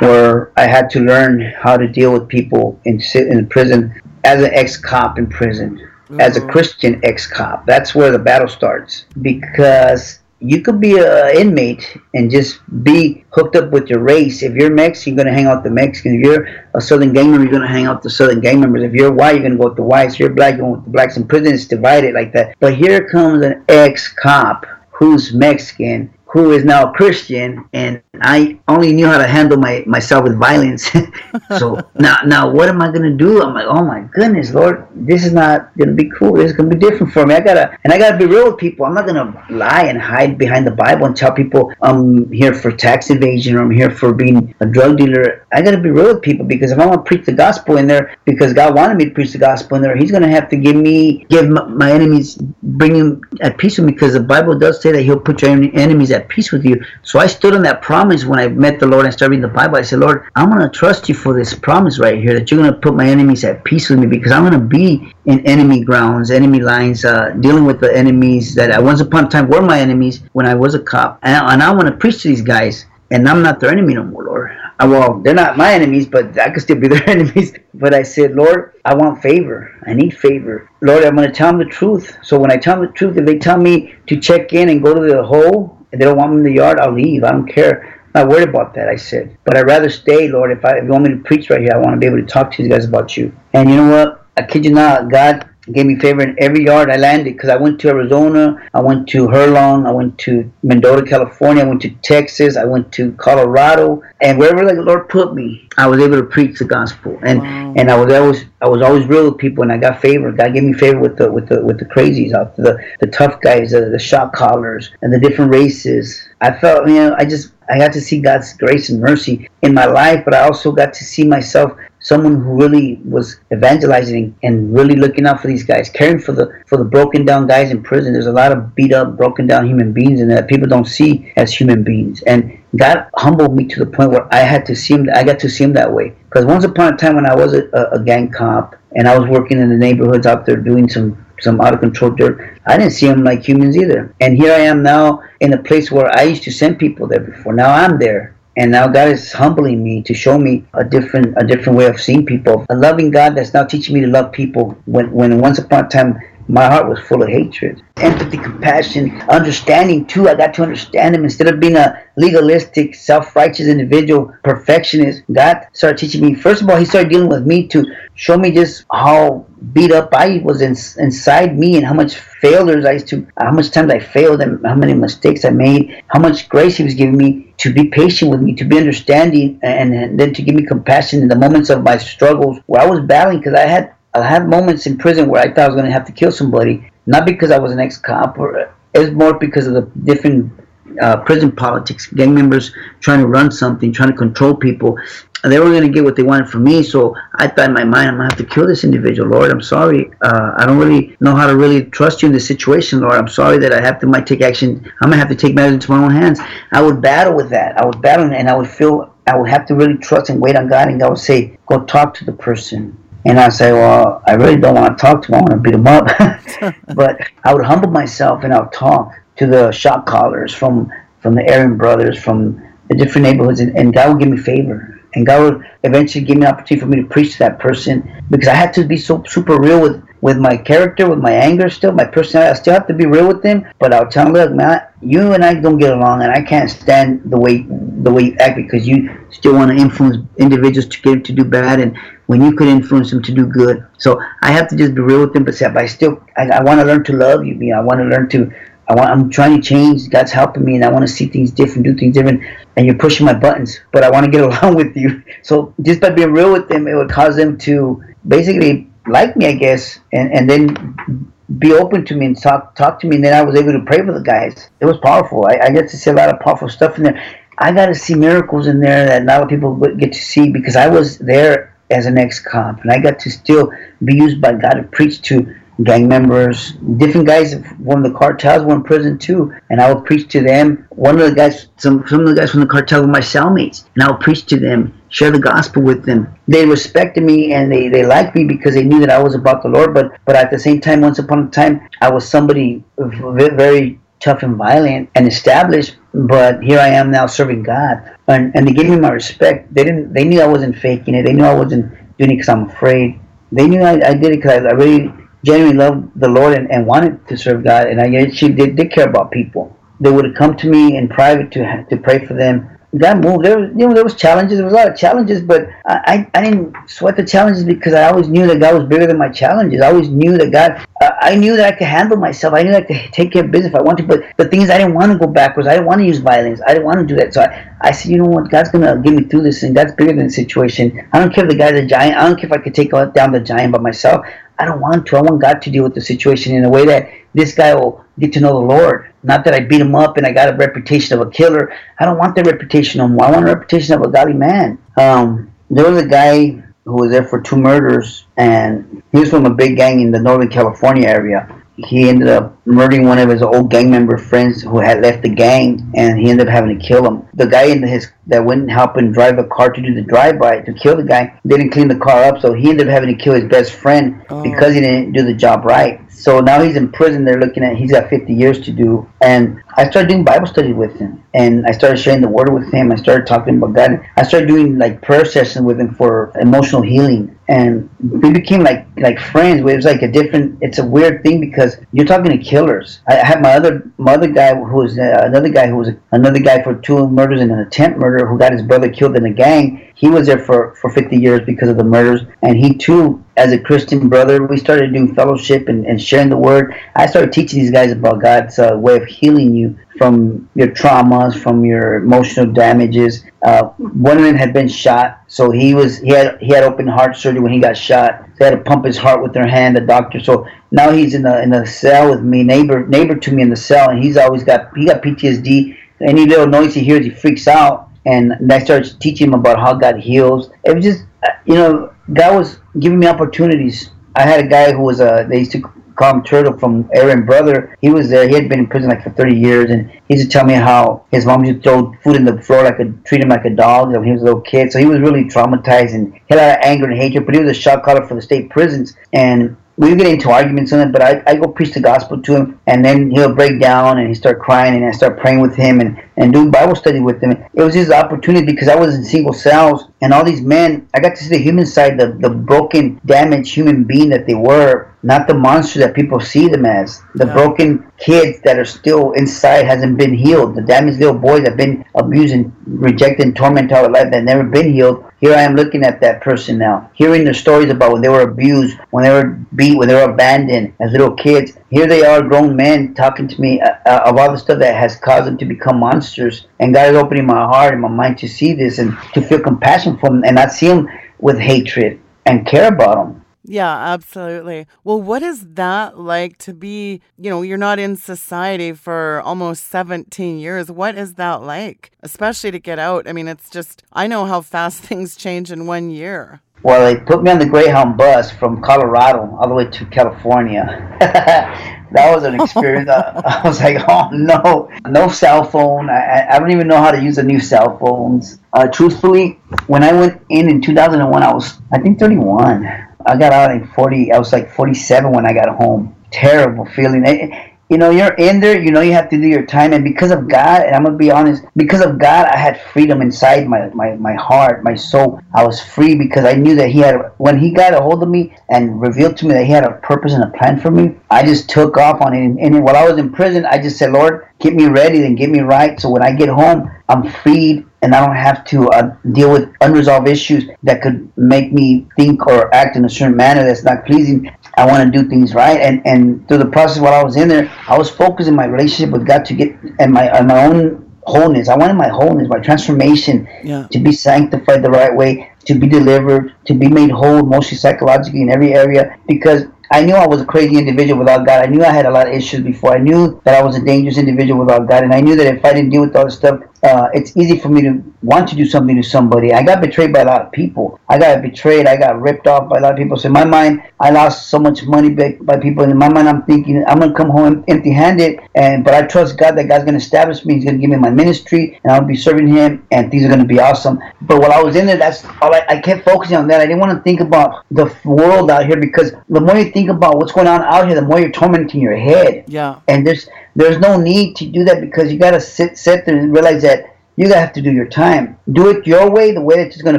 where 0.00 0.52
I 0.56 0.66
had 0.66 0.90
to 0.90 1.00
learn 1.00 1.40
how 1.40 1.76
to 1.76 1.86
deal 1.86 2.12
with 2.12 2.28
people 2.28 2.80
in 2.84 3.00
in 3.14 3.48
prison 3.48 4.00
as 4.24 4.42
an 4.42 4.50
ex-cop 4.52 5.18
in 5.18 5.28
prison, 5.28 5.78
mm-hmm. 5.78 6.20
as 6.20 6.36
a 6.36 6.40
mm-hmm. 6.40 6.50
Christian 6.50 7.00
ex-cop. 7.04 7.66
That's 7.66 7.94
where 7.94 8.10
the 8.10 8.18
battle 8.18 8.48
starts 8.48 9.04
because 9.20 10.21
you 10.42 10.60
could 10.60 10.80
be 10.80 10.98
an 10.98 11.36
inmate 11.36 11.96
and 12.14 12.30
just 12.30 12.60
be 12.82 13.24
hooked 13.30 13.54
up 13.54 13.70
with 13.70 13.88
your 13.88 14.00
race. 14.00 14.42
If 14.42 14.54
you're 14.54 14.70
Mexican, 14.70 15.14
you're 15.14 15.24
going 15.24 15.34
to 15.34 15.40
hang 15.40 15.46
out 15.46 15.58
with 15.58 15.64
the 15.64 15.70
Mexicans. 15.70 16.16
If 16.16 16.26
you're 16.26 16.48
a 16.74 16.80
Southern 16.80 17.12
gang 17.12 17.30
member, 17.30 17.44
you're 17.44 17.52
going 17.52 17.62
to 17.62 17.68
hang 17.68 17.86
out 17.86 17.96
with 17.96 18.02
the 18.02 18.10
Southern 18.10 18.40
gang 18.40 18.60
members. 18.60 18.82
If 18.82 18.92
you're 18.92 19.12
white, 19.12 19.36
you're 19.36 19.42
going 19.42 19.52
to 19.52 19.58
go 19.58 19.68
with 19.68 19.76
the 19.76 19.82
whites. 19.82 20.14
If 20.14 20.20
you're 20.20 20.34
black, 20.34 20.54
you're 20.54 20.62
going 20.62 20.72
with 20.72 20.84
the 20.84 20.90
blacks. 20.90 21.16
In 21.16 21.26
prison, 21.26 21.54
it's 21.54 21.66
divided 21.66 22.14
like 22.14 22.32
that. 22.32 22.56
But 22.58 22.74
here 22.74 23.08
comes 23.08 23.44
an 23.44 23.64
ex-cop 23.68 24.66
who's 24.90 25.32
Mexican 25.32 26.12
who 26.32 26.52
is 26.52 26.64
now 26.64 26.88
a 26.88 26.92
Christian, 26.94 27.68
and 27.74 28.02
I 28.22 28.58
only 28.66 28.94
knew 28.94 29.06
how 29.06 29.18
to 29.18 29.26
handle 29.26 29.58
my 29.58 29.84
myself 29.86 30.24
with 30.24 30.38
violence. 30.38 30.90
so 31.58 31.78
now, 31.94 32.16
now 32.24 32.50
what 32.50 32.70
am 32.70 32.80
I 32.80 32.90
gonna 32.90 33.14
do? 33.14 33.42
I'm 33.42 33.52
like, 33.52 33.66
oh 33.66 33.84
my 33.84 34.00
goodness, 34.14 34.54
Lord, 34.54 34.88
this 34.94 35.26
is 35.26 35.34
not 35.34 35.76
gonna 35.76 35.92
be 35.92 36.08
cool. 36.08 36.32
This 36.32 36.52
is 36.52 36.56
gonna 36.56 36.70
be 36.70 36.76
different 36.76 37.12
for 37.12 37.26
me. 37.26 37.34
I 37.34 37.40
gotta, 37.40 37.76
and 37.84 37.92
I 37.92 37.98
gotta 37.98 38.16
be 38.16 38.24
real 38.24 38.46
with 38.50 38.56
people. 38.56 38.86
I'm 38.86 38.94
not 38.94 39.06
gonna 39.06 39.44
lie 39.50 39.84
and 39.84 40.00
hide 40.00 40.38
behind 40.38 40.66
the 40.66 40.70
Bible 40.70 41.04
and 41.04 41.14
tell 41.14 41.32
people 41.32 41.70
I'm 41.82 42.32
here 42.32 42.54
for 42.54 42.72
tax 42.72 43.10
evasion 43.10 43.56
or 43.56 43.64
I'm 43.64 43.70
here 43.70 43.90
for 43.90 44.14
being 44.14 44.54
a 44.60 44.66
drug 44.66 44.96
dealer. 44.96 45.46
I 45.52 45.60
gotta 45.60 45.80
be 45.80 45.90
real 45.90 46.14
with 46.14 46.22
people 46.22 46.46
because 46.46 46.72
if 46.72 46.78
I 46.78 46.86
want 46.86 47.04
to 47.04 47.08
preach 47.08 47.26
the 47.26 47.32
gospel 47.32 47.76
in 47.76 47.86
there, 47.86 48.16
because 48.24 48.54
God 48.54 48.74
wanted 48.74 48.96
me 48.96 49.04
to 49.04 49.10
preach 49.10 49.32
the 49.32 49.38
gospel 49.38 49.76
in 49.76 49.82
there, 49.82 49.96
He's 49.98 50.10
gonna 50.10 50.30
have 50.30 50.48
to 50.48 50.56
give 50.56 50.76
me, 50.76 51.26
give 51.28 51.50
my 51.50 51.92
enemies, 51.92 52.36
bring 52.62 52.94
them 52.94 53.20
at 53.42 53.58
peace 53.58 53.76
with 53.76 53.86
me, 53.86 53.92
because 53.92 54.14
the 54.14 54.20
Bible 54.20 54.58
does 54.58 54.80
say 54.80 54.92
that 54.92 55.02
He'll 55.02 55.20
put 55.20 55.42
your 55.42 55.50
enemies 55.50 56.10
at 56.10 56.21
peace 56.28 56.52
with 56.52 56.64
you. 56.64 56.82
So 57.02 57.18
I 57.18 57.26
stood 57.26 57.54
on 57.54 57.62
that 57.62 57.82
promise 57.82 58.24
when 58.24 58.38
I 58.38 58.48
met 58.48 58.78
the 58.78 58.86
Lord 58.86 59.04
and 59.04 59.12
started 59.12 59.30
reading 59.30 59.48
the 59.48 59.54
Bible. 59.54 59.76
I 59.76 59.82
said, 59.82 60.00
Lord, 60.00 60.28
I'm 60.34 60.50
going 60.50 60.62
to 60.62 60.68
trust 60.68 61.08
you 61.08 61.14
for 61.14 61.36
this 61.36 61.54
promise 61.54 61.98
right 61.98 62.20
here 62.20 62.38
that 62.38 62.50
you're 62.50 62.60
going 62.60 62.72
to 62.72 62.78
put 62.78 62.94
my 62.94 63.06
enemies 63.06 63.44
at 63.44 63.64
peace 63.64 63.88
with 63.90 63.98
me 63.98 64.06
because 64.06 64.32
I'm 64.32 64.42
going 64.42 64.60
to 64.60 64.66
be 64.66 65.12
in 65.26 65.46
enemy 65.46 65.84
grounds, 65.84 66.30
enemy 66.30 66.60
lines, 66.60 67.04
uh, 67.04 67.30
dealing 67.40 67.64
with 67.64 67.80
the 67.80 67.94
enemies 67.96 68.54
that 68.54 68.70
I 68.72 68.78
once 68.78 69.00
upon 69.00 69.26
a 69.26 69.28
time 69.28 69.48
were 69.48 69.62
my 69.62 69.80
enemies 69.80 70.22
when 70.32 70.46
I 70.46 70.54
was 70.54 70.74
a 70.74 70.80
cop. 70.80 71.18
And, 71.22 71.34
and 71.34 71.62
I 71.62 71.72
want 71.72 71.86
to 71.88 71.96
preach 71.96 72.22
to 72.22 72.28
these 72.28 72.42
guys. 72.42 72.86
And 73.10 73.28
I'm 73.28 73.42
not 73.42 73.60
their 73.60 73.70
enemy 73.70 73.92
no 73.92 74.04
more, 74.04 74.24
Lord. 74.24 74.56
Uh, 74.80 74.88
well, 74.88 75.20
they're 75.20 75.34
not 75.34 75.58
my 75.58 75.74
enemies, 75.74 76.06
but 76.06 76.38
I 76.38 76.48
could 76.50 76.62
still 76.62 76.80
be 76.80 76.88
their 76.94 77.08
enemies. 77.08 77.52
But 77.74 77.92
I 77.92 78.02
said, 78.02 78.34
Lord, 78.34 78.80
I 78.84 78.94
want 78.94 79.22
favor. 79.22 79.70
I 79.86 79.92
need 79.92 80.16
favor. 80.16 80.70
Lord, 80.80 81.04
I'm 81.04 81.14
going 81.14 81.28
to 81.28 81.34
tell 81.34 81.48
them 81.48 81.58
the 81.58 81.66
truth. 81.66 82.16
So 82.22 82.38
when 82.38 82.50
I 82.50 82.56
tell 82.56 82.76
them 82.76 82.86
the 82.86 82.92
truth, 82.92 83.16
if 83.18 83.26
they 83.26 83.38
tell 83.38 83.58
me 83.58 83.94
to 84.06 84.18
check 84.18 84.54
in 84.54 84.70
and 84.70 84.82
go 84.82 84.94
to 84.94 85.00
the 85.00 85.22
hole, 85.22 85.81
and 85.92 86.00
they 86.00 86.04
don't 86.04 86.16
want 86.16 86.32
me 86.32 86.38
in 86.38 86.44
the 86.44 86.52
yard, 86.52 86.80
I'll 86.80 86.92
leave. 86.92 87.22
I 87.22 87.30
don't 87.30 87.46
care. 87.46 88.00
I'm 88.14 88.26
not 88.26 88.28
worried 88.28 88.48
about 88.48 88.74
that, 88.74 88.88
I 88.88 88.96
said. 88.96 89.36
But 89.44 89.56
I'd 89.56 89.66
rather 89.66 89.88
stay, 89.88 90.28
Lord. 90.28 90.50
If, 90.50 90.64
I, 90.64 90.78
if 90.78 90.84
you 90.84 90.90
want 90.90 91.04
me 91.04 91.10
to 91.10 91.16
preach 91.18 91.50
right 91.50 91.60
here, 91.60 91.72
I 91.72 91.78
want 91.78 91.92
to 91.92 91.98
be 91.98 92.06
able 92.06 92.20
to 92.20 92.26
talk 92.26 92.50
to 92.52 92.62
you 92.62 92.68
guys 92.68 92.84
about 92.84 93.16
you. 93.16 93.34
And 93.52 93.70
you 93.70 93.76
know 93.76 93.90
what? 93.90 94.26
I 94.36 94.42
kid 94.42 94.64
you 94.64 94.72
not, 94.72 95.10
God 95.10 95.48
gave 95.70 95.86
me 95.86 95.96
favor 95.96 96.22
in 96.22 96.34
every 96.38 96.64
yard 96.64 96.90
I 96.90 96.96
landed 96.96 97.34
because 97.34 97.50
I 97.50 97.56
went 97.56 97.80
to 97.80 97.88
Arizona, 97.88 98.60
I 98.74 98.80
went 98.80 99.08
to 99.10 99.28
Herlong, 99.28 99.86
I 99.86 99.92
went 99.92 100.18
to 100.18 100.50
Mendota, 100.64 101.02
California, 101.02 101.62
I 101.62 101.66
went 101.66 101.82
to 101.82 101.90
Texas, 102.02 102.56
I 102.56 102.64
went 102.64 102.90
to 102.94 103.12
Colorado, 103.12 104.02
and 104.20 104.38
wherever 104.38 104.64
the 104.64 104.82
Lord 104.82 105.08
put 105.08 105.34
me, 105.34 105.68
I 105.78 105.86
was 105.86 106.00
able 106.00 106.16
to 106.16 106.24
preach 106.24 106.58
the 106.58 106.64
gospel. 106.64 107.18
And 107.22 107.42
wow. 107.42 107.74
and 107.76 107.90
I 107.90 108.02
was 108.02 108.12
always 108.12 108.44
I 108.60 108.68
was 108.68 108.82
always 108.82 109.06
real 109.06 109.30
with 109.30 109.38
people, 109.38 109.62
and 109.62 109.72
I 109.72 109.78
got 109.78 110.00
favor. 110.00 110.32
God 110.32 110.52
gave 110.52 110.64
me 110.64 110.72
favor 110.72 110.98
with 110.98 111.16
the 111.16 111.30
with 111.30 111.48
the 111.48 111.64
with 111.64 111.78
the 111.78 111.84
crazies 111.84 112.32
out 112.32 112.56
the 112.56 112.82
the 113.00 113.06
tough 113.06 113.40
guys, 113.40 113.70
the, 113.70 113.90
the 113.90 113.98
shot 113.98 114.32
callers, 114.32 114.90
and 115.02 115.12
the 115.12 115.20
different 115.20 115.52
races. 115.54 116.28
I 116.40 116.58
felt 116.58 116.88
you 116.88 116.94
know 116.94 117.14
I 117.16 117.24
just 117.24 117.52
I 117.70 117.78
got 117.78 117.92
to 117.92 118.00
see 118.00 118.20
God's 118.20 118.52
grace 118.54 118.90
and 118.90 119.00
mercy 119.00 119.48
in 119.62 119.72
my 119.72 119.86
life, 119.86 120.24
but 120.24 120.34
I 120.34 120.40
also 120.40 120.72
got 120.72 120.92
to 120.94 121.04
see 121.04 121.24
myself 121.24 121.72
someone 122.02 122.42
who 122.42 122.60
really 122.60 123.00
was 123.04 123.38
evangelizing 123.52 124.36
and 124.42 124.74
really 124.74 124.96
looking 124.96 125.26
out 125.26 125.40
for 125.40 125.48
these 125.48 125.64
guys, 125.64 125.88
caring 125.88 126.18
for 126.18 126.32
the 126.32 126.62
for 126.66 126.76
the 126.76 126.84
broken 126.84 127.24
down 127.24 127.46
guys 127.46 127.70
in 127.70 127.82
prison. 127.82 128.12
There's 128.12 128.26
a 128.26 128.32
lot 128.32 128.52
of 128.52 128.74
beat 128.74 128.92
up, 128.92 129.16
broken 129.16 129.46
down 129.46 129.66
human 129.66 129.92
beings 129.92 130.20
in 130.20 130.28
that 130.28 130.48
people 130.48 130.68
don't 130.68 130.86
see 130.86 131.32
as 131.36 131.54
human 131.54 131.82
beings. 131.82 132.22
And 132.22 132.58
God 132.76 133.06
humbled 133.16 133.54
me 133.54 133.66
to 133.68 133.78
the 133.78 133.86
point 133.86 134.10
where 134.10 134.32
I 134.34 134.40
had 134.40 134.66
to 134.66 134.76
see 134.76 134.94
him. 134.94 135.08
I 135.14 135.22
got 135.24 135.38
to 135.40 135.48
see 135.48 135.64
him 135.64 135.72
that 135.74 135.92
way 135.92 136.14
Because 136.24 136.44
once 136.46 136.64
upon 136.64 136.94
a 136.94 136.96
time, 136.96 137.16
when 137.16 137.26
I 137.26 137.34
was 137.34 137.54
a, 137.54 137.68
a, 137.72 138.00
a 138.00 138.04
gang 138.04 138.30
cop 138.30 138.76
and 138.96 139.08
I 139.08 139.18
was 139.18 139.28
working 139.28 139.60
in 139.60 139.68
the 139.68 139.76
neighborhoods 139.76 140.26
out 140.26 140.44
there 140.44 140.56
doing 140.56 140.88
some 140.88 141.24
some 141.40 141.60
out 141.60 141.74
of 141.74 141.80
control 141.80 142.12
dirt. 142.12 142.60
I 142.66 142.76
didn't 142.76 142.92
see 142.92 143.08
them 143.08 143.24
like 143.24 143.46
humans 143.46 143.76
either. 143.76 144.14
And 144.20 144.36
here 144.36 144.52
I 144.52 144.60
am 144.60 144.82
now 144.82 145.22
in 145.40 145.52
a 145.52 145.62
place 145.62 145.90
where 145.90 146.08
I 146.16 146.22
used 146.22 146.44
to 146.44 146.52
send 146.52 146.78
people 146.78 147.08
there 147.08 147.20
before. 147.20 147.52
Now 147.52 147.72
I'm 147.72 147.98
there. 147.98 148.36
And 148.56 148.70
now 148.70 148.86
God 148.86 149.08
is 149.08 149.32
humbling 149.32 149.82
me 149.82 150.02
to 150.02 150.12
show 150.12 150.38
me 150.38 150.64
a 150.74 150.84
different 150.84 151.34
a 151.38 151.46
different 151.46 151.78
way 151.78 151.86
of 151.86 152.00
seeing 152.00 152.26
people. 152.26 152.66
A 152.68 152.74
loving 152.74 153.10
God 153.10 153.34
that's 153.34 153.54
now 153.54 153.64
teaching 153.64 153.94
me 153.94 154.00
to 154.02 154.06
love 154.06 154.30
people 154.32 154.76
when 154.84 155.10
when 155.10 155.38
once 155.38 155.58
upon 155.58 155.86
a 155.86 155.88
time 155.88 156.20
my 156.48 156.66
heart 156.66 156.88
was 156.88 156.98
full 157.00 157.22
of 157.22 157.28
hatred. 157.28 157.82
Empathy, 157.96 158.36
compassion, 158.36 159.20
understanding 159.22 160.06
too. 160.06 160.28
I 160.28 160.34
got 160.34 160.54
to 160.54 160.62
understand 160.62 161.14
him 161.14 161.24
instead 161.24 161.48
of 161.48 161.60
being 161.60 161.76
a 161.76 162.02
legalistic, 162.16 162.94
self 162.94 163.34
righteous 163.36 163.66
individual, 163.68 164.34
perfectionist. 164.42 165.22
God 165.32 165.66
started 165.72 165.98
teaching 165.98 166.24
me. 166.24 166.34
First 166.34 166.62
of 166.62 166.68
all, 166.68 166.76
He 166.76 166.84
started 166.84 167.10
dealing 167.10 167.28
with 167.28 167.46
me 167.46 167.68
to 167.68 167.84
show 168.14 168.36
me 168.36 168.50
just 168.50 168.84
how 168.92 169.46
beat 169.72 169.92
up 169.92 170.12
I 170.12 170.40
was 170.44 170.60
in, 170.60 170.76
inside 171.02 171.58
me 171.58 171.76
and 171.76 171.86
how 171.86 171.94
much 171.94 172.16
failures 172.16 172.84
I 172.84 172.92
used 172.92 173.08
to, 173.08 173.26
uh, 173.36 173.44
how 173.44 173.52
much 173.52 173.70
times 173.70 173.92
I 173.92 174.00
failed 174.00 174.40
and 174.40 174.64
how 174.66 174.74
many 174.74 174.94
mistakes 174.94 175.44
I 175.44 175.50
made, 175.50 176.02
how 176.08 176.18
much 176.18 176.48
grace 176.48 176.76
He 176.76 176.84
was 176.84 176.94
giving 176.94 177.16
me 177.16 177.54
to 177.58 177.72
be 177.72 177.88
patient 177.88 178.30
with 178.30 178.40
me, 178.40 178.54
to 178.56 178.64
be 178.64 178.78
understanding, 178.78 179.60
and, 179.62 179.94
and 179.94 180.18
then 180.18 180.34
to 180.34 180.42
give 180.42 180.54
me 180.54 180.64
compassion 180.64 181.22
in 181.22 181.28
the 181.28 181.36
moments 181.36 181.70
of 181.70 181.82
my 181.82 181.96
struggles 181.96 182.58
where 182.66 182.82
I 182.82 182.86
was 182.86 183.00
battling 183.00 183.38
because 183.38 183.54
I 183.54 183.66
had 183.66 183.94
I 184.14 184.22
had 184.22 184.48
moments 184.48 184.86
in 184.86 184.98
prison 184.98 185.28
where 185.28 185.40
I 185.40 185.48
thought 185.48 185.64
I 185.64 185.68
was 185.68 185.74
going 185.74 185.86
to 185.86 185.92
have 185.92 186.04
to 186.04 186.12
kill 186.12 186.32
somebody, 186.32 186.90
not 187.06 187.24
because 187.24 187.50
I 187.50 187.58
was 187.58 187.72
an 187.72 187.80
ex-cop, 187.80 188.38
or 188.38 188.74
it 188.92 188.98
was 188.98 189.10
more 189.10 189.38
because 189.38 189.66
of 189.66 189.74
the 189.74 189.82
different 190.04 190.52
uh, 191.00 191.16
prison 191.24 191.50
politics, 191.50 192.06
gang 192.08 192.34
members 192.34 192.72
trying 193.00 193.20
to 193.20 193.26
run 193.26 193.50
something, 193.50 193.90
trying 193.90 194.10
to 194.10 194.16
control 194.16 194.54
people. 194.54 194.98
And 195.42 195.50
they 195.50 195.58
were 195.58 195.70
going 195.70 195.82
to 195.82 195.88
get 195.88 196.04
what 196.04 196.14
they 196.14 196.22
wanted 196.22 196.48
from 196.50 196.62
me, 196.62 196.82
so 196.82 197.16
I 197.36 197.48
thought 197.48 197.70
in 197.70 197.74
my 197.74 197.84
mind, 197.84 198.10
I'm 198.10 198.16
going 198.16 198.28
to 198.28 198.36
have 198.36 198.46
to 198.46 198.54
kill 198.54 198.66
this 198.66 198.84
individual, 198.84 199.30
Lord. 199.30 199.50
I'm 199.50 199.62
sorry. 199.62 200.12
Uh, 200.20 200.52
I 200.56 200.66
don't 200.66 200.78
really 200.78 201.16
know 201.20 201.34
how 201.34 201.46
to 201.46 201.56
really 201.56 201.86
trust 201.86 202.22
you 202.22 202.26
in 202.26 202.32
this 202.32 202.46
situation, 202.46 203.00
Lord. 203.00 203.14
I'm 203.14 203.28
sorry 203.28 203.58
that 203.58 203.72
I 203.72 203.80
have 203.80 203.98
to 204.00 204.06
might 204.06 204.26
take 204.26 204.42
action. 204.42 204.84
I'm 205.00 205.08
going 205.08 205.12
to 205.12 205.26
have 205.26 205.30
to 205.30 205.34
take 205.34 205.54
matters 205.54 205.72
into 205.72 205.90
my 205.90 206.04
own 206.04 206.12
hands. 206.12 206.38
I 206.70 206.82
would 206.82 207.00
battle 207.00 207.34
with 207.34 207.48
that. 207.50 207.76
I 207.78 207.86
would 207.86 208.00
battle, 208.02 208.30
and 208.30 208.48
I 208.48 208.54
would 208.54 208.68
feel 208.68 209.12
I 209.26 209.36
would 209.36 209.48
have 209.48 209.66
to 209.66 209.74
really 209.74 209.96
trust 209.96 210.30
and 210.30 210.38
wait 210.38 210.54
on 210.54 210.68
God, 210.68 210.88
and 210.88 211.00
God 211.00 211.10
would 211.10 211.18
say, 211.18 211.58
go 211.66 211.82
talk 211.86 212.14
to 212.14 212.24
the 212.24 212.32
person 212.32 212.96
and 213.24 213.38
I 213.38 213.48
say, 213.48 213.72
well, 213.72 214.22
I 214.26 214.34
really 214.34 214.56
don't 214.56 214.74
want 214.74 214.98
to 214.98 215.00
talk 215.00 215.22
to 215.22 215.28
him. 215.28 215.34
I 215.34 215.38
want 215.38 215.50
to 215.50 215.56
beat 215.58 215.74
him 215.74 215.86
up. 215.86 216.06
but 216.94 217.20
I 217.44 217.54
would 217.54 217.64
humble 217.64 217.90
myself 217.90 218.44
and 218.44 218.52
I 218.52 218.60
would 218.60 218.72
talk 218.72 219.12
to 219.36 219.46
the 219.46 219.70
shot 219.70 220.06
callers 220.06 220.54
from, 220.54 220.92
from 221.20 221.34
the 221.34 221.42
Aryan 221.50 221.76
brothers, 221.76 222.22
from 222.22 222.62
the 222.88 222.96
different 222.96 223.26
neighborhoods, 223.26 223.60
and, 223.60 223.76
and 223.76 223.94
God 223.94 224.08
would 224.08 224.18
give 224.20 224.28
me 224.28 224.38
favor. 224.38 225.00
And 225.14 225.26
God 225.26 225.42
would 225.42 225.64
eventually 225.84 226.24
give 226.24 226.38
me 226.38 226.46
an 226.46 226.52
opportunity 226.52 226.80
for 226.80 226.86
me 226.86 227.02
to 227.02 227.08
preach 227.08 227.32
to 227.32 227.38
that 227.40 227.58
person 227.58 228.24
because 228.30 228.48
I 228.48 228.54
had 228.54 228.72
to 228.74 228.84
be 228.84 228.96
so 228.96 229.22
super 229.24 229.60
real 229.60 229.80
with, 229.80 230.02
with 230.22 230.38
my 230.38 230.56
character, 230.56 231.10
with 231.10 231.18
my 231.18 231.32
anger 231.32 231.68
still, 231.68 231.92
my 231.92 232.04
personality. 232.04 232.52
I 232.52 232.54
still 232.54 232.74
have 232.74 232.86
to 232.86 232.94
be 232.94 233.06
real 233.06 233.26
with 233.26 233.42
them, 233.42 233.66
but 233.80 233.92
I'll 233.92 234.08
tell 234.08 234.24
them, 234.24 234.32
look, 234.34 234.52
man, 234.52 234.80
you 235.02 235.32
and 235.32 235.44
I 235.44 235.54
don't 235.54 235.78
get 235.78 235.92
along, 235.92 236.22
and 236.22 236.32
I 236.32 236.40
can't 236.42 236.70
stand 236.70 237.22
the 237.26 237.38
way 237.38 237.66
the 237.68 238.10
way 238.10 238.22
you 238.22 238.36
act 238.38 238.56
because 238.56 238.86
you 238.86 239.10
still 239.30 239.54
want 239.54 239.72
to 239.72 239.76
influence 239.76 240.16
individuals 240.38 240.88
to 240.88 241.02
get 241.02 241.24
to 241.26 241.32
do 241.32 241.44
bad, 241.44 241.80
and 241.80 241.98
when 242.26 242.40
you 242.40 242.54
could 242.54 242.68
influence 242.68 243.10
them 243.10 243.20
to 243.22 243.32
do 243.32 243.46
good. 243.46 243.84
So 243.98 244.22
I 244.42 244.52
have 244.52 244.68
to 244.68 244.76
just 244.76 244.94
be 244.94 245.00
real 245.00 245.20
with 245.20 245.34
them, 245.34 245.44
but 245.44 245.56
say, 245.56 245.66
but 245.66 245.82
I 245.82 245.86
still, 245.86 246.24
I, 246.36 246.48
I 246.48 246.62
want 246.62 246.78
to 246.80 246.86
learn 246.86 247.02
to 247.04 247.12
love 247.12 247.44
you. 247.44 247.74
I 247.74 247.80
want 247.80 247.98
to 247.98 248.04
learn 248.04 248.28
to, 248.30 248.50
I 248.88 248.94
want, 248.94 249.10
I'm 249.10 249.28
trying 249.28 249.60
to 249.60 249.62
change. 249.62 250.08
God's 250.08 250.30
helping 250.30 250.64
me, 250.64 250.76
and 250.76 250.84
I 250.84 250.90
want 250.90 251.02
to 251.06 251.12
see 251.12 251.26
things 251.26 251.50
different, 251.50 251.84
do 251.84 251.96
things 251.96 252.14
different. 252.14 252.42
And 252.76 252.86
you're 252.86 252.96
pushing 252.96 253.26
my 253.26 253.34
buttons, 253.34 253.80
but 253.92 254.04
I 254.04 254.10
want 254.10 254.24
to 254.24 254.30
get 254.30 254.40
along 254.50 254.76
with 254.76 254.96
you. 254.96 255.22
So 255.42 255.74
just 255.82 256.00
by 256.00 256.10
being 256.10 256.32
real 256.32 256.52
with 256.52 256.68
them, 256.68 256.86
it 256.86 256.94
would 256.94 257.10
cause 257.10 257.34
them 257.34 257.58
to 257.58 258.02
basically 258.28 258.91
like 259.06 259.36
me, 259.36 259.46
I 259.46 259.52
guess, 259.52 259.98
and 260.12 260.32
and 260.32 260.48
then 260.48 261.32
be 261.58 261.72
open 261.72 262.04
to 262.06 262.14
me 262.14 262.26
and 262.26 262.40
talk 262.40 262.74
talk 262.74 263.00
to 263.00 263.06
me. 263.06 263.16
And 263.16 263.24
then 263.24 263.34
I 263.34 263.42
was 263.42 263.56
able 263.56 263.72
to 263.72 263.84
pray 263.84 263.98
for 263.98 264.12
the 264.12 264.22
guys. 264.22 264.70
It 264.80 264.86
was 264.86 264.98
powerful. 264.98 265.46
I, 265.46 265.66
I 265.66 265.70
get 265.70 265.88
to 265.90 265.96
see 265.96 266.10
a 266.10 266.14
lot 266.14 266.32
of 266.32 266.40
powerful 266.40 266.68
stuff 266.68 266.96
in 266.96 267.04
there. 267.04 267.22
I 267.58 267.72
got 267.72 267.86
to 267.86 267.94
see 267.94 268.14
miracles 268.14 268.66
in 268.66 268.80
there 268.80 269.06
that 269.06 269.24
not 269.24 269.36
a 269.36 269.38
lot 269.40 269.42
of 269.44 269.48
people 269.50 269.76
get 269.96 270.12
to 270.12 270.18
see 270.18 270.50
because 270.50 270.76
I 270.76 270.88
was 270.88 271.18
there 271.18 271.76
as 271.90 272.06
an 272.06 272.16
ex-cop, 272.16 272.80
and 272.80 272.90
I 272.90 272.98
got 272.98 273.18
to 273.20 273.30
still 273.30 273.70
be 274.02 274.14
used 274.14 274.40
by 274.40 274.52
God 274.52 274.74
to 274.74 274.82
preach 274.84 275.20
to 275.22 275.54
gang 275.84 276.08
members, 276.08 276.72
different 276.96 277.26
guys 277.26 277.54
from 277.54 278.02
the 278.02 278.12
cartels 278.12 278.64
were 278.64 278.74
in 278.74 278.82
prison 278.82 279.18
too, 279.18 279.52
and 279.70 279.80
I 279.80 279.92
would 279.92 280.04
preach 280.04 280.30
to 280.32 280.40
them. 280.40 280.86
One 280.90 281.20
of 281.20 281.28
the 281.28 281.34
guys, 281.34 281.68
some 281.76 282.06
some 282.08 282.20
of 282.20 282.26
the 282.26 282.34
guys 282.34 282.50
from 282.50 282.60
the 282.60 282.66
cartel 282.66 283.02
were 283.02 283.08
my 283.08 283.20
cellmates, 283.20 283.84
and 283.94 284.02
I 284.04 284.10
would 284.10 284.20
preach 284.20 284.46
to 284.46 284.58
them, 284.58 284.94
share 285.08 285.30
the 285.30 285.38
gospel 285.38 285.82
with 285.82 286.04
them. 286.04 286.34
They 286.48 286.66
respected 286.66 287.22
me 287.22 287.52
and 287.52 287.70
they, 287.70 287.88
they 287.88 288.04
liked 288.04 288.34
me 288.34 288.44
because 288.44 288.74
they 288.74 288.84
knew 288.84 289.00
that 289.00 289.10
I 289.10 289.22
was 289.22 289.34
about 289.34 289.62
the 289.62 289.68
Lord. 289.68 289.94
But 289.94 290.12
but 290.24 290.36
at 290.36 290.50
the 290.50 290.58
same 290.58 290.80
time, 290.80 291.00
once 291.00 291.18
upon 291.18 291.46
a 291.46 291.50
time, 291.50 291.88
I 292.00 292.10
was 292.10 292.28
somebody 292.28 292.84
very 292.98 294.00
tough 294.20 294.42
and 294.42 294.56
violent 294.56 295.10
and 295.14 295.26
established. 295.26 295.96
But 296.14 296.62
here 296.62 296.78
I 296.78 296.88
am 296.88 297.10
now 297.10 297.26
serving 297.26 297.62
God, 297.62 298.16
and 298.28 298.52
and 298.54 298.66
they 298.66 298.72
gave 298.72 298.88
me 298.88 298.96
my 298.96 299.10
respect. 299.10 299.72
They 299.74 299.84
didn't. 299.84 300.12
They 300.12 300.24
knew 300.24 300.40
I 300.40 300.46
wasn't 300.46 300.76
faking 300.76 301.14
it. 301.14 301.24
They 301.24 301.32
knew 301.32 301.44
I 301.44 301.54
wasn't 301.54 301.92
doing 302.18 302.32
it 302.32 302.36
because 302.36 302.48
I'm 302.48 302.68
afraid. 302.68 303.18
They 303.50 303.66
knew 303.66 303.82
I, 303.82 303.94
I 304.10 304.14
did 304.14 304.32
it 304.32 304.36
because 304.36 304.64
I, 304.64 304.68
I 304.68 304.72
really 304.72 305.12
genuinely 305.44 305.76
loved 305.76 306.10
the 306.18 306.28
Lord 306.28 306.56
and, 306.56 306.70
and 306.70 306.86
wanted 306.86 307.26
to 307.28 307.36
serve 307.36 307.64
God, 307.64 307.86
and 307.88 308.00
I 308.00 308.14
actually 308.22 308.52
did, 308.54 308.76
did 308.76 308.92
care 308.92 309.08
about 309.08 309.30
people. 309.30 309.76
They 310.00 310.10
would 310.10 310.34
come 310.34 310.56
to 310.56 310.68
me 310.68 310.96
in 310.96 311.08
private 311.08 311.52
to 311.52 311.86
to 311.88 311.96
pray 311.96 312.24
for 312.26 312.34
them. 312.34 312.68
That 312.94 313.16
moved. 313.18 313.46
There 313.46 313.58
was, 313.58 313.70
you 313.70 313.88
know, 313.88 313.94
there 313.94 314.04
was 314.04 314.16
challenges. 314.16 314.58
There 314.58 314.66
was 314.66 314.74
a 314.74 314.76
lot 314.76 314.90
of 314.90 314.98
challenges, 314.98 315.40
but 315.40 315.66
I, 315.86 316.26
I, 316.34 316.38
I 316.38 316.44
didn't 316.44 316.76
sweat 316.86 317.16
the 317.16 317.24
challenges 317.24 317.64
because 317.64 317.94
I 317.94 318.10
always 318.10 318.28
knew 318.28 318.46
that 318.48 318.60
God 318.60 318.74
was 318.74 318.84
bigger 318.84 319.06
than 319.06 319.16
my 319.16 319.30
challenges. 319.30 319.80
I 319.80 319.86
always 319.86 320.10
knew 320.10 320.36
that 320.36 320.50
God. 320.52 320.84
Uh, 321.00 321.10
I 321.22 321.34
knew 321.36 321.56
that 321.56 321.72
I 321.72 321.76
could 321.76 321.86
handle 321.86 322.18
myself. 322.18 322.52
I 322.52 322.62
knew 322.62 322.74
I 322.74 322.82
could 322.82 323.00
take 323.12 323.32
care 323.32 323.44
of 323.44 323.50
business 323.50 323.70
if 323.72 323.76
I 323.76 323.80
wanted. 323.80 324.08
to, 324.08 324.08
But 324.08 324.36
the 324.36 324.50
thing 324.50 324.60
is, 324.60 324.68
I 324.68 324.76
didn't 324.76 324.92
want 324.92 325.10
to 325.10 325.16
go 325.16 325.26
backwards. 325.26 325.66
I 325.68 325.72
didn't 325.72 325.86
want 325.86 326.00
to 326.00 326.06
use 326.06 326.18
violence. 326.18 326.60
I 326.66 326.74
didn't 326.74 326.84
want 326.84 326.98
to 326.98 327.06
do 327.06 327.16
that. 327.16 327.32
So 327.32 327.40
I, 327.40 327.72
I 327.80 327.92
said, 327.92 328.10
you 328.10 328.18
know 328.18 328.26
what? 328.26 328.50
God's 328.50 328.68
gonna 328.68 329.00
get 329.00 329.14
me 329.14 329.24
through 329.24 329.44
this, 329.44 329.62
and 329.62 329.74
God's 329.74 329.94
bigger 329.94 330.12
than 330.12 330.26
the 330.26 330.32
situation. 330.32 331.08
I 331.14 331.18
don't 331.18 331.32
care 331.32 331.44
if 331.44 331.50
the 331.50 331.56
guy's 331.56 331.72
a 331.72 331.86
giant. 331.86 332.16
I 332.18 332.28
don't 332.28 332.36
care 332.36 332.46
if 332.46 332.52
I 332.52 332.58
could 332.58 332.74
take 332.74 332.90
down 332.90 333.32
the 333.32 333.40
giant 333.40 333.72
by 333.72 333.78
myself. 333.78 334.26
I 334.58 334.64
don't 334.64 334.80
want 334.80 335.06
to. 335.06 335.16
I 335.16 335.22
want 335.22 335.40
God 335.40 335.62
to 335.62 335.70
deal 335.70 335.82
with 335.82 335.94
the 335.94 336.00
situation 336.00 336.54
in 336.54 336.64
a 336.64 336.70
way 336.70 336.84
that 336.86 337.10
this 337.34 337.54
guy 337.54 337.74
will 337.74 338.04
get 338.18 338.32
to 338.34 338.40
know 338.40 338.52
the 338.52 338.66
Lord. 338.74 339.12
Not 339.22 339.44
that 339.44 339.54
I 339.54 339.60
beat 339.60 339.80
him 339.80 339.94
up 339.94 340.16
and 340.16 340.26
I 340.26 340.32
got 340.32 340.52
a 340.52 340.56
reputation 340.56 341.18
of 341.18 341.26
a 341.26 341.30
killer. 341.30 341.72
I 341.98 342.04
don't 342.04 342.18
want 342.18 342.36
that 342.36 342.46
reputation 342.46 342.98
no 342.98 343.08
more. 343.08 343.24
I 343.24 343.30
want 343.30 343.44
a 343.44 343.54
reputation 343.54 343.94
of 343.94 344.02
a 344.02 344.08
godly 344.08 344.34
man. 344.34 344.78
Um, 344.98 345.52
there 345.70 345.90
was 345.90 346.02
a 346.02 346.06
guy 346.06 346.62
who 346.84 346.94
was 346.94 347.10
there 347.10 347.24
for 347.24 347.40
two 347.40 347.56
murders, 347.56 348.26
and 348.36 349.02
he 349.12 349.20
was 349.20 349.30
from 349.30 349.46
a 349.46 349.54
big 349.54 349.76
gang 349.76 350.00
in 350.00 350.10
the 350.10 350.18
Northern 350.18 350.48
California 350.48 351.08
area 351.08 351.61
he 351.86 352.08
ended 352.08 352.28
up 352.28 352.56
murdering 352.66 353.06
one 353.06 353.18
of 353.18 353.28
his 353.28 353.42
old 353.42 353.70
gang 353.70 353.90
member 353.90 354.16
friends 354.16 354.62
who 354.62 354.78
had 354.78 355.02
left 355.02 355.22
the 355.22 355.28
gang, 355.28 355.90
and 355.94 356.18
he 356.18 356.30
ended 356.30 356.48
up 356.48 356.52
having 356.52 356.78
to 356.78 356.86
kill 356.86 357.04
him. 357.06 357.26
The 357.34 357.46
guy 357.46 357.64
in 357.64 357.82
his 357.82 358.10
that 358.26 358.44
went 358.44 358.62
and 358.62 358.70
helped 358.70 358.96
him 358.96 359.12
drive 359.12 359.36
the 359.36 359.44
car 359.44 359.70
to 359.70 359.82
do 359.82 359.94
the 359.94 360.02
drive-by 360.02 360.60
to 360.60 360.72
kill 360.72 360.96
the 360.96 361.02
guy 361.02 361.38
didn't 361.46 361.70
clean 361.70 361.88
the 361.88 361.96
car 361.96 362.24
up, 362.24 362.40
so 362.40 362.52
he 362.52 362.70
ended 362.70 362.88
up 362.88 362.92
having 362.92 363.16
to 363.16 363.22
kill 363.22 363.34
his 363.34 363.44
best 363.44 363.72
friend 363.72 364.24
oh. 364.30 364.42
because 364.42 364.74
he 364.74 364.80
didn't 364.80 365.12
do 365.12 365.22
the 365.22 365.34
job 365.34 365.64
right. 365.64 366.00
So 366.22 366.38
now 366.38 366.62
he's 366.62 366.76
in 366.76 366.92
prison. 366.92 367.24
They're 367.24 367.40
looking 367.40 367.64
at 367.64 367.76
he's 367.76 367.90
got 367.90 368.08
50 368.08 368.32
years 368.32 368.60
to 368.60 368.70
do, 368.70 369.10
and 369.20 369.60
I 369.76 369.90
started 369.90 370.08
doing 370.08 370.22
Bible 370.22 370.46
study 370.46 370.72
with 370.72 370.96
him, 370.96 371.20
and 371.34 371.66
I 371.66 371.72
started 371.72 371.96
sharing 371.96 372.20
the 372.20 372.28
Word 372.28 372.54
with 372.54 372.72
him. 372.72 372.92
I 372.92 372.94
started 372.94 373.26
talking 373.26 373.56
about 373.56 373.72
God. 373.72 374.06
I 374.16 374.22
started 374.22 374.46
doing 374.46 374.78
like 374.78 375.02
prayer 375.02 375.24
sessions 375.24 375.64
with 375.64 375.80
him 375.80 375.96
for 375.96 376.30
emotional 376.40 376.82
healing 376.82 377.36
and 377.52 377.90
we 378.00 378.32
became 378.32 378.62
like 378.62 378.86
like 378.96 379.18
friends. 379.18 379.60
It 379.60 379.64
was 379.64 379.84
like 379.84 380.02
a 380.02 380.10
different. 380.10 380.58
It's 380.62 380.78
a 380.78 380.86
weird 380.86 381.22
thing 381.22 381.40
because 381.40 381.76
you're 381.92 382.06
talking 382.06 382.30
to 382.30 382.38
killers. 382.38 383.00
I 383.08 383.14
had 383.16 383.42
my 383.42 383.54
other 383.54 383.90
my 383.98 384.14
other 384.14 384.28
guy 384.28 384.54
who 384.54 384.76
was 384.76 384.98
uh, 384.98 385.22
another 385.24 385.48
guy 385.48 385.66
who 385.66 385.76
was 385.76 385.90
another 386.12 386.38
guy 386.38 386.62
for 386.62 386.74
two 386.76 387.08
murders 387.08 387.40
and 387.40 387.50
an 387.50 387.58
attempt 387.58 387.98
murder 387.98 388.26
who 388.26 388.38
got 388.38 388.52
his 388.52 388.62
brother 388.62 388.88
killed 388.90 389.16
in 389.16 389.26
a 389.26 389.32
gang. 389.32 389.92
He 389.94 390.08
was 390.08 390.28
there 390.28 390.38
for 390.38 390.74
for 390.76 390.88
50 390.88 391.16
years 391.16 391.40
because 391.44 391.68
of 391.68 391.76
the 391.76 391.84
murders, 391.84 392.22
and 392.42 392.56
he 392.56 392.74
too, 392.74 393.22
as 393.36 393.52
a 393.52 393.58
Christian 393.58 394.08
brother, 394.08 394.46
we 394.46 394.58
started 394.58 394.92
doing 394.92 395.14
fellowship 395.14 395.68
and, 395.68 395.86
and 395.86 396.00
sharing 396.00 396.28
the 396.28 396.36
word. 396.36 396.74
I 396.94 397.06
started 397.06 397.32
teaching 397.32 397.60
these 397.60 397.70
guys 397.70 397.90
about 397.90 398.20
God's 398.20 398.58
uh, 398.58 398.72
way 398.76 398.96
of 398.96 399.04
healing 399.04 399.54
you 399.54 399.78
from 399.96 400.48
your 400.54 400.68
traumas, 400.68 401.40
from 401.40 401.64
your 401.64 401.94
emotional 401.96 402.52
damages. 402.52 403.24
Uh, 403.42 403.68
one 403.78 404.18
of 404.18 404.24
them 404.24 404.36
had 404.36 404.52
been 404.52 404.68
shot, 404.68 405.22
so 405.28 405.50
he 405.50 405.74
was 405.74 405.98
he 405.98 406.10
had 406.10 406.38
he 406.40 406.52
had 406.52 406.62
open 406.62 406.86
heart 406.86 407.16
surgery 407.16 407.40
when 407.40 407.52
he 407.52 407.60
got 407.60 407.76
shot. 407.76 408.26
They 408.38 408.46
had 408.46 408.50
to 408.50 408.64
pump 408.64 408.84
his 408.84 408.98
heart 408.98 409.22
with 409.22 409.32
their 409.32 409.46
hand. 409.46 409.76
The 409.76 409.80
doctor. 409.80 410.20
So 410.20 410.46
now 410.70 410.90
he's 410.90 411.14
in 411.14 411.22
the 411.22 411.42
in 411.42 411.50
the 411.50 411.66
cell 411.66 412.10
with 412.10 412.22
me, 412.22 412.42
neighbor 412.42 412.86
neighbor 412.86 413.14
to 413.14 413.32
me 413.32 413.42
in 413.42 413.50
the 413.50 413.56
cell, 413.56 413.90
and 413.90 414.02
he's 414.02 414.16
always 414.16 414.44
got 414.44 414.76
he 414.76 414.86
got 414.86 415.02
PTSD. 415.02 415.76
Any 416.00 416.26
little 416.26 416.48
noise 416.48 416.74
he 416.74 416.82
hears, 416.82 417.04
he 417.04 417.10
freaks 417.10 417.46
out. 417.46 417.88
And 418.04 418.52
I 418.52 418.58
started 418.58 419.00
teaching 419.00 419.28
him 419.28 419.34
about 419.34 419.60
how 419.60 419.74
God 419.74 420.00
heals. 420.00 420.50
It 420.64 420.74
was 420.74 420.84
just, 420.84 421.04
you 421.46 421.54
know, 421.54 421.92
God 422.12 422.36
was 422.36 422.58
giving 422.78 422.98
me 422.98 423.06
opportunities. 423.06 423.90
I 424.14 424.22
had 424.22 424.44
a 424.44 424.48
guy 424.48 424.72
who 424.72 424.82
was 424.82 425.00
a 425.00 425.26
they 425.28 425.40
used 425.40 425.52
to 425.52 425.62
call 425.94 426.14
him 426.14 426.22
Turtle 426.22 426.58
from 426.58 426.88
Aryan 426.94 427.24
Brother. 427.24 427.76
He 427.80 427.90
was 427.90 428.08
there. 428.08 428.28
He 428.28 428.34
had 428.34 428.48
been 428.48 428.60
in 428.60 428.66
prison 428.66 428.90
like 428.90 429.02
for 429.02 429.10
30 429.10 429.36
years, 429.36 429.70
and 429.70 429.90
he 430.08 430.14
used 430.14 430.30
to 430.30 430.32
tell 430.32 430.46
me 430.46 430.54
how 430.54 431.04
his 431.10 431.26
mom 431.26 431.44
used 431.44 431.62
to 431.62 431.70
throw 431.70 431.94
food 432.02 432.16
in 432.16 432.24
the 432.24 432.40
floor 432.42 432.64
like 432.64 432.78
a 432.78 432.90
treat 433.04 433.22
him 433.22 433.28
like 433.28 433.44
a 433.44 433.50
dog 433.50 433.92
when 433.92 434.04
he 434.04 434.12
was 434.12 434.22
a 434.22 434.24
little 434.24 434.40
kid. 434.40 434.72
So 434.72 434.78
he 434.78 434.86
was 434.86 435.00
really 435.00 435.24
traumatized 435.24 435.94
and 435.94 436.18
had 436.28 436.38
a 436.38 436.46
lot 436.48 436.58
of 436.58 436.64
anger 436.64 436.88
and 436.88 436.98
hatred. 436.98 437.26
But 437.26 437.34
he 437.34 437.40
was 437.40 437.50
a 437.50 437.60
shot 437.60 437.82
caller 437.82 438.06
for 438.06 438.14
the 438.14 438.22
state 438.22 438.50
prisons, 438.50 438.96
and 439.12 439.56
we 439.82 439.96
get 439.96 440.06
into 440.06 440.30
arguments 440.30 440.72
on 440.72 440.80
it, 440.80 440.92
but 440.92 441.02
I, 441.02 441.22
I 441.26 441.36
go 441.36 441.48
preach 441.48 441.74
the 441.74 441.80
gospel 441.80 442.20
to 442.22 442.36
him, 442.36 442.60
and 442.66 442.84
then 442.84 443.10
he'll 443.10 443.34
break 443.34 443.60
down 443.60 443.98
and 443.98 444.08
he 444.08 444.14
start 444.14 444.40
crying, 444.40 444.74
and 444.76 444.84
I 444.84 444.92
start 444.92 445.18
praying 445.18 445.40
with 445.40 445.56
him 445.56 445.80
and, 445.80 446.00
and 446.16 446.32
doing 446.32 446.50
Bible 446.50 446.76
study 446.76 447.00
with 447.00 447.20
him. 447.20 447.32
It 447.32 447.62
was 447.62 447.74
his 447.74 447.90
opportunity 447.90 448.46
because 448.46 448.68
I 448.68 448.76
was 448.76 448.94
in 448.94 449.04
single 449.04 449.32
cells, 449.32 449.88
and 450.00 450.12
all 450.12 450.24
these 450.24 450.42
men, 450.42 450.88
I 450.94 451.00
got 451.00 451.16
to 451.16 451.22
see 451.22 451.30
the 451.30 451.42
human 451.42 451.66
side, 451.66 451.98
the, 451.98 452.16
the 452.20 452.30
broken, 452.30 453.00
damaged 453.06 453.54
human 453.54 453.84
being 453.84 454.10
that 454.10 454.26
they 454.26 454.34
were, 454.34 454.91
not 455.02 455.26
the 455.26 455.34
monster 455.34 455.80
that 455.80 455.94
people 455.94 456.20
see 456.20 456.48
them 456.48 456.64
as. 456.64 457.02
The 457.14 457.26
broken 457.26 457.90
kids 457.98 458.40
that 458.42 458.58
are 458.58 458.64
still 458.64 459.12
inside 459.12 459.64
hasn't 459.64 459.98
been 459.98 460.14
healed. 460.14 460.54
The 460.54 460.62
damaged 460.62 461.00
little 461.00 461.18
boys 461.18 461.42
that 461.42 461.50
have 461.50 461.56
been 461.56 461.84
abused 461.94 462.32
and 462.32 462.52
rejected 462.66 463.26
and 463.26 463.36
tormented 463.36 463.72
all 463.72 463.82
their 463.82 463.90
life 463.90 464.12
that 464.12 464.24
never 464.24 464.44
been 464.44 464.72
healed. 464.72 465.04
Here 465.20 465.34
I 465.34 465.42
am 465.42 465.54
looking 465.54 465.84
at 465.84 466.00
that 466.00 466.20
person 466.20 466.58
now, 466.58 466.90
hearing 466.94 467.24
the 467.24 467.34
stories 467.34 467.70
about 467.70 467.92
when 467.92 468.02
they 468.02 468.08
were 468.08 468.22
abused, 468.22 468.76
when 468.90 469.04
they 469.04 469.10
were 469.10 469.38
beat, 469.54 469.78
when 469.78 469.88
they 469.88 469.94
were 469.94 470.10
abandoned 470.10 470.74
as 470.80 470.92
little 470.92 471.14
kids. 471.14 471.56
Here 471.70 471.86
they 471.86 472.04
are, 472.04 472.22
grown 472.22 472.56
men, 472.56 472.94
talking 472.94 473.28
to 473.28 473.40
me 473.40 473.60
uh, 473.60 473.74
uh, 473.86 474.02
of 474.06 474.18
all 474.18 474.32
the 474.32 474.38
stuff 474.38 474.58
that 474.58 474.74
has 474.74 474.96
caused 474.96 475.26
them 475.26 475.38
to 475.38 475.44
become 475.44 475.78
monsters. 475.78 476.46
And 476.60 476.74
God 476.74 476.90
is 476.94 476.96
opening 476.96 477.26
my 477.26 477.34
heart 477.34 477.72
and 477.72 477.82
my 477.82 477.88
mind 477.88 478.18
to 478.18 478.28
see 478.28 478.52
this 478.52 478.78
and 478.78 478.96
to 479.14 479.20
feel 479.22 479.40
compassion 479.40 479.96
for 479.98 480.10
them 480.10 480.24
and 480.24 480.36
not 480.36 480.52
see 480.52 480.68
them 480.68 480.88
with 481.18 481.38
hatred 481.38 482.00
and 482.26 482.46
care 482.46 482.68
about 482.68 482.96
them. 482.96 483.21
Yeah, 483.44 483.76
absolutely. 483.92 484.66
Well, 484.84 485.00
what 485.00 485.22
is 485.22 485.54
that 485.54 485.98
like 485.98 486.38
to 486.38 486.54
be, 486.54 487.00
you 487.18 487.28
know, 487.28 487.42
you're 487.42 487.58
not 487.58 487.78
in 487.78 487.96
society 487.96 488.72
for 488.72 489.20
almost 489.24 489.68
17 489.68 490.38
years. 490.38 490.70
What 490.70 490.96
is 490.96 491.14
that 491.14 491.42
like? 491.42 491.90
Especially 492.02 492.50
to 492.52 492.60
get 492.60 492.78
out. 492.78 493.08
I 493.08 493.12
mean, 493.12 493.28
it's 493.28 493.50
just, 493.50 493.82
I 493.92 494.06
know 494.06 494.26
how 494.26 494.42
fast 494.42 494.82
things 494.82 495.16
change 495.16 495.50
in 495.50 495.66
one 495.66 495.90
year. 495.90 496.40
Well, 496.62 496.84
they 496.84 497.00
put 497.00 497.24
me 497.24 497.30
on 497.32 497.40
the 497.40 497.46
Greyhound 497.46 497.96
bus 497.96 498.30
from 498.30 498.62
Colorado 498.62 499.36
all 499.36 499.48
the 499.48 499.54
way 499.54 499.66
to 499.66 499.84
California. 499.86 500.64
that 501.00 502.14
was 502.14 502.22
an 502.22 502.40
experience. 502.40 502.88
I, 502.88 503.40
I, 503.42 503.48
was 503.48 503.60
like, 503.60 503.82
oh 503.88 504.10
no, 504.12 504.70
no 504.86 505.08
cell 505.08 505.42
phone. 505.42 505.90
I, 505.90 506.28
I 506.30 506.38
don't 506.38 506.52
even 506.52 506.68
know 506.68 506.76
how 506.76 506.92
to 506.92 507.02
use 507.02 507.16
the 507.16 507.24
new 507.24 507.40
cell 507.40 507.78
phones. 507.78 508.38
Uh, 508.52 508.68
truthfully, 508.68 509.40
when 509.66 509.82
I 509.82 509.92
went 509.92 510.22
in 510.28 510.48
in 510.48 510.60
2001, 510.60 511.22
I 511.22 511.34
was, 511.34 511.58
I 511.72 511.80
think, 511.80 511.98
31. 511.98 512.91
I 513.06 513.16
got 513.16 513.32
out 513.32 513.50
in 513.50 513.66
40. 513.68 514.12
I 514.12 514.18
was 514.18 514.32
like 514.32 514.50
47 514.50 515.12
when 515.12 515.26
I 515.26 515.32
got 515.32 515.48
home. 515.48 515.94
Terrible 516.10 516.66
feeling. 516.66 517.04
It, 517.06 517.52
you 517.72 517.78
know, 517.78 517.88
you're 517.88 518.12
in 518.14 518.38
there, 518.38 518.60
you 518.60 518.70
know, 518.70 518.82
you 518.82 518.92
have 518.92 519.08
to 519.08 519.16
do 519.16 519.26
your 519.26 519.46
time. 519.46 519.72
And 519.72 519.82
because 519.82 520.10
of 520.10 520.28
God, 520.28 520.60
and 520.66 520.76
I'm 520.76 520.84
to 520.84 520.90
be 520.90 521.10
honest, 521.10 521.42
because 521.56 521.80
of 521.80 521.98
God, 521.98 522.26
I 522.26 522.36
had 522.36 522.60
freedom 522.60 523.00
inside 523.00 523.48
my, 523.48 523.68
my, 523.68 523.94
my 523.96 524.12
heart, 524.12 524.62
my 524.62 524.74
soul. 524.74 525.20
I 525.32 525.46
was 525.46 525.58
free 525.58 525.94
because 525.94 526.26
I 526.26 526.34
knew 526.34 526.54
that 526.56 526.68
He 526.68 526.80
had, 526.80 526.96
when 527.16 527.38
He 527.38 527.50
got 527.50 527.72
a 527.72 527.80
hold 527.80 528.02
of 528.02 528.10
me 528.10 528.36
and 528.50 528.78
revealed 528.78 529.16
to 529.18 529.26
me 529.26 529.32
that 529.32 529.46
He 529.46 529.52
had 529.52 529.64
a 529.64 529.72
purpose 529.76 530.12
and 530.12 530.22
a 530.22 530.36
plan 530.36 530.60
for 530.60 530.70
me, 530.70 530.96
I 531.10 531.24
just 531.24 531.48
took 531.48 531.78
off 531.78 532.02
on 532.02 532.12
it. 532.12 532.22
And, 532.22 532.38
and 532.38 532.62
while 532.62 532.76
I 532.76 532.86
was 532.86 532.98
in 532.98 533.10
prison, 533.10 533.46
I 533.46 533.56
just 533.56 533.78
said, 533.78 533.92
Lord, 533.92 534.28
get 534.38 534.54
me 534.54 534.66
ready 534.66 535.06
and 535.06 535.16
get 535.16 535.30
me 535.30 535.40
right. 535.40 535.80
So 535.80 535.88
when 535.88 536.02
I 536.02 536.12
get 536.12 536.28
home, 536.28 536.70
I'm 536.90 537.10
freed 537.10 537.64
and 537.82 537.94
I 537.94 538.06
don't 538.06 538.14
have 538.14 538.44
to 538.46 538.68
uh, 538.68 538.96
deal 539.10 539.32
with 539.32 539.52
unresolved 539.60 540.08
issues 540.08 540.44
that 540.62 540.82
could 540.82 541.12
make 541.16 541.52
me 541.52 541.86
think 541.96 542.26
or 542.26 542.54
act 542.54 542.76
in 542.76 542.84
a 542.84 542.88
certain 542.88 543.16
manner 543.16 543.44
that's 543.44 543.64
not 543.64 543.84
pleasing. 543.84 544.30
I 544.56 544.66
want 544.66 544.92
to 544.92 544.98
do 544.98 545.08
things 545.08 545.34
right, 545.34 545.60
and 545.60 545.84
and 545.86 546.26
through 546.28 546.38
the 546.38 546.46
process 546.46 546.80
while 546.80 546.94
I 546.94 547.02
was 547.02 547.16
in 547.16 547.28
there, 547.28 547.50
I 547.66 547.76
was 547.76 547.90
focusing 547.90 548.34
my 548.34 548.46
relationship 548.46 548.92
with 548.92 549.06
God 549.06 549.24
to 549.26 549.34
get 549.34 549.56
and 549.78 549.92
my 549.92 550.04
and 550.16 550.28
my 550.28 550.46
own 550.46 550.88
wholeness. 551.04 551.48
I 551.48 551.56
wanted 551.56 551.74
my 551.74 551.88
wholeness, 551.88 552.28
my 552.28 552.38
transformation 552.38 553.28
yeah. 553.42 553.66
to 553.72 553.78
be 553.78 553.92
sanctified 553.92 554.62
the 554.62 554.70
right 554.70 554.94
way, 554.94 555.32
to 555.46 555.54
be 555.54 555.68
delivered, 555.68 556.34
to 556.46 556.54
be 556.54 556.68
made 556.68 556.90
whole, 556.90 557.18
emotionally, 557.18 557.58
psychologically, 557.58 558.22
in 558.22 558.30
every 558.30 558.54
area. 558.54 558.96
Because 559.08 559.44
I 559.72 559.80
knew 559.82 559.94
I 559.94 560.06
was 560.06 560.20
a 560.20 560.26
crazy 560.26 560.58
individual 560.58 560.98
without 560.98 561.24
God. 561.24 561.42
I 561.42 561.46
knew 561.46 561.64
I 561.64 561.72
had 561.72 561.86
a 561.86 561.90
lot 561.90 562.06
of 562.06 562.12
issues 562.12 562.40
before. 562.42 562.74
I 562.74 562.78
knew 562.78 563.22
that 563.24 563.34
I 563.34 563.42
was 563.42 563.56
a 563.56 563.64
dangerous 563.64 563.96
individual 563.96 564.40
without 564.40 564.68
God, 564.68 564.84
and 564.84 564.92
I 564.92 565.00
knew 565.00 565.16
that 565.16 565.26
if 565.26 565.42
I 565.42 565.54
didn't 565.54 565.70
deal 565.70 565.80
with 565.80 565.96
all 565.96 566.04
this 566.04 566.16
stuff, 566.16 566.40
uh, 566.62 566.88
it's 566.94 567.16
easy 567.16 567.38
for 567.38 567.48
me 567.48 567.62
to 567.62 567.82
want 568.02 568.28
to 568.28 568.36
do 568.36 568.46
something 568.46 568.76
to 568.76 568.82
somebody. 568.82 569.32
I 569.32 569.42
got 569.42 569.60
betrayed 569.60 569.92
by 569.92 570.00
a 570.00 570.04
lot 570.04 570.22
of 570.22 570.30
people. 570.30 570.78
I 570.88 570.98
got 570.98 571.20
betrayed. 571.22 571.66
I 571.66 571.76
got 571.76 572.00
ripped 572.00 572.26
off 572.26 572.48
by 572.48 572.58
a 572.58 572.60
lot 572.60 572.72
of 572.72 572.78
people. 572.78 572.96
So 572.96 573.06
in 573.06 573.12
my 573.12 573.24
mind, 573.24 573.62
I 573.80 573.90
lost 573.90 574.30
so 574.30 574.38
much 574.38 574.62
money 574.64 574.90
by, 574.90 575.18
by 575.20 575.38
people. 575.38 575.64
And 575.64 575.72
in 575.72 575.78
my 575.78 575.88
mind, 575.88 576.08
I'm 576.08 576.22
thinking 576.22 576.64
I'm 576.68 576.78
gonna 576.78 576.94
come 576.94 577.10
home 577.10 577.44
empty-handed. 577.48 578.20
And 578.34 578.64
but 578.64 578.74
I 578.74 578.82
trust 578.82 579.18
God 579.18 579.36
that 579.36 579.48
God's 579.48 579.64
gonna 579.64 579.78
establish 579.78 580.24
me. 580.24 580.34
He's 580.34 580.44
gonna 580.44 580.58
give 580.58 580.70
me 580.70 580.76
my 580.76 580.90
ministry, 580.90 581.58
and 581.64 581.72
I'll 581.72 581.84
be 581.84 581.96
serving 581.96 582.28
Him, 582.28 582.64
and 582.70 582.90
things 582.90 583.04
are 583.04 583.08
gonna 583.08 583.24
be 583.24 583.40
awesome. 583.40 583.80
But 584.02 584.20
while 584.20 584.32
I 584.32 584.40
was 584.40 584.54
in 584.54 584.66
there, 584.66 584.76
that's 584.76 585.04
all 585.20 585.34
I, 585.34 585.44
I 585.48 585.60
kept 585.60 585.84
focusing 585.84 586.16
on 586.16 586.28
that. 586.28 586.40
I 586.40 586.46
didn't 586.46 586.60
want 586.60 586.76
to 586.76 586.82
think 586.82 587.00
about 587.00 587.44
the 587.50 587.74
world 587.84 588.30
out 588.30 588.46
here 588.46 588.56
because 588.56 588.92
the 589.08 589.20
more 589.20 589.36
you 589.36 589.50
think 589.50 589.61
about 589.68 589.96
what's 589.96 590.12
going 590.12 590.26
on 590.26 590.42
out 590.42 590.66
here, 590.66 590.74
the 590.74 590.82
more 590.82 591.00
you're 591.00 591.10
tormenting 591.10 591.60
your 591.60 591.76
head. 591.76 592.24
Yeah. 592.26 592.60
And 592.68 592.86
there's 592.86 593.08
there's 593.34 593.58
no 593.58 593.76
need 593.80 594.16
to 594.16 594.26
do 594.26 594.44
that 594.44 594.60
because 594.60 594.92
you 594.92 594.98
gotta 594.98 595.20
sit 595.20 595.58
sit 595.58 595.86
there 595.86 595.96
and 595.96 596.12
realize 596.12 596.42
that 596.42 596.76
you 596.96 597.08
gotta 597.08 597.20
have 597.20 597.32
to 597.34 597.42
do 597.42 597.52
your 597.52 597.68
time. 597.68 598.18
Do 598.32 598.50
it 598.50 598.66
your 598.66 598.90
way, 598.90 599.12
the 599.12 599.20
way 599.20 599.36
that 599.36 599.46
it's 599.48 599.62
gonna 599.62 599.78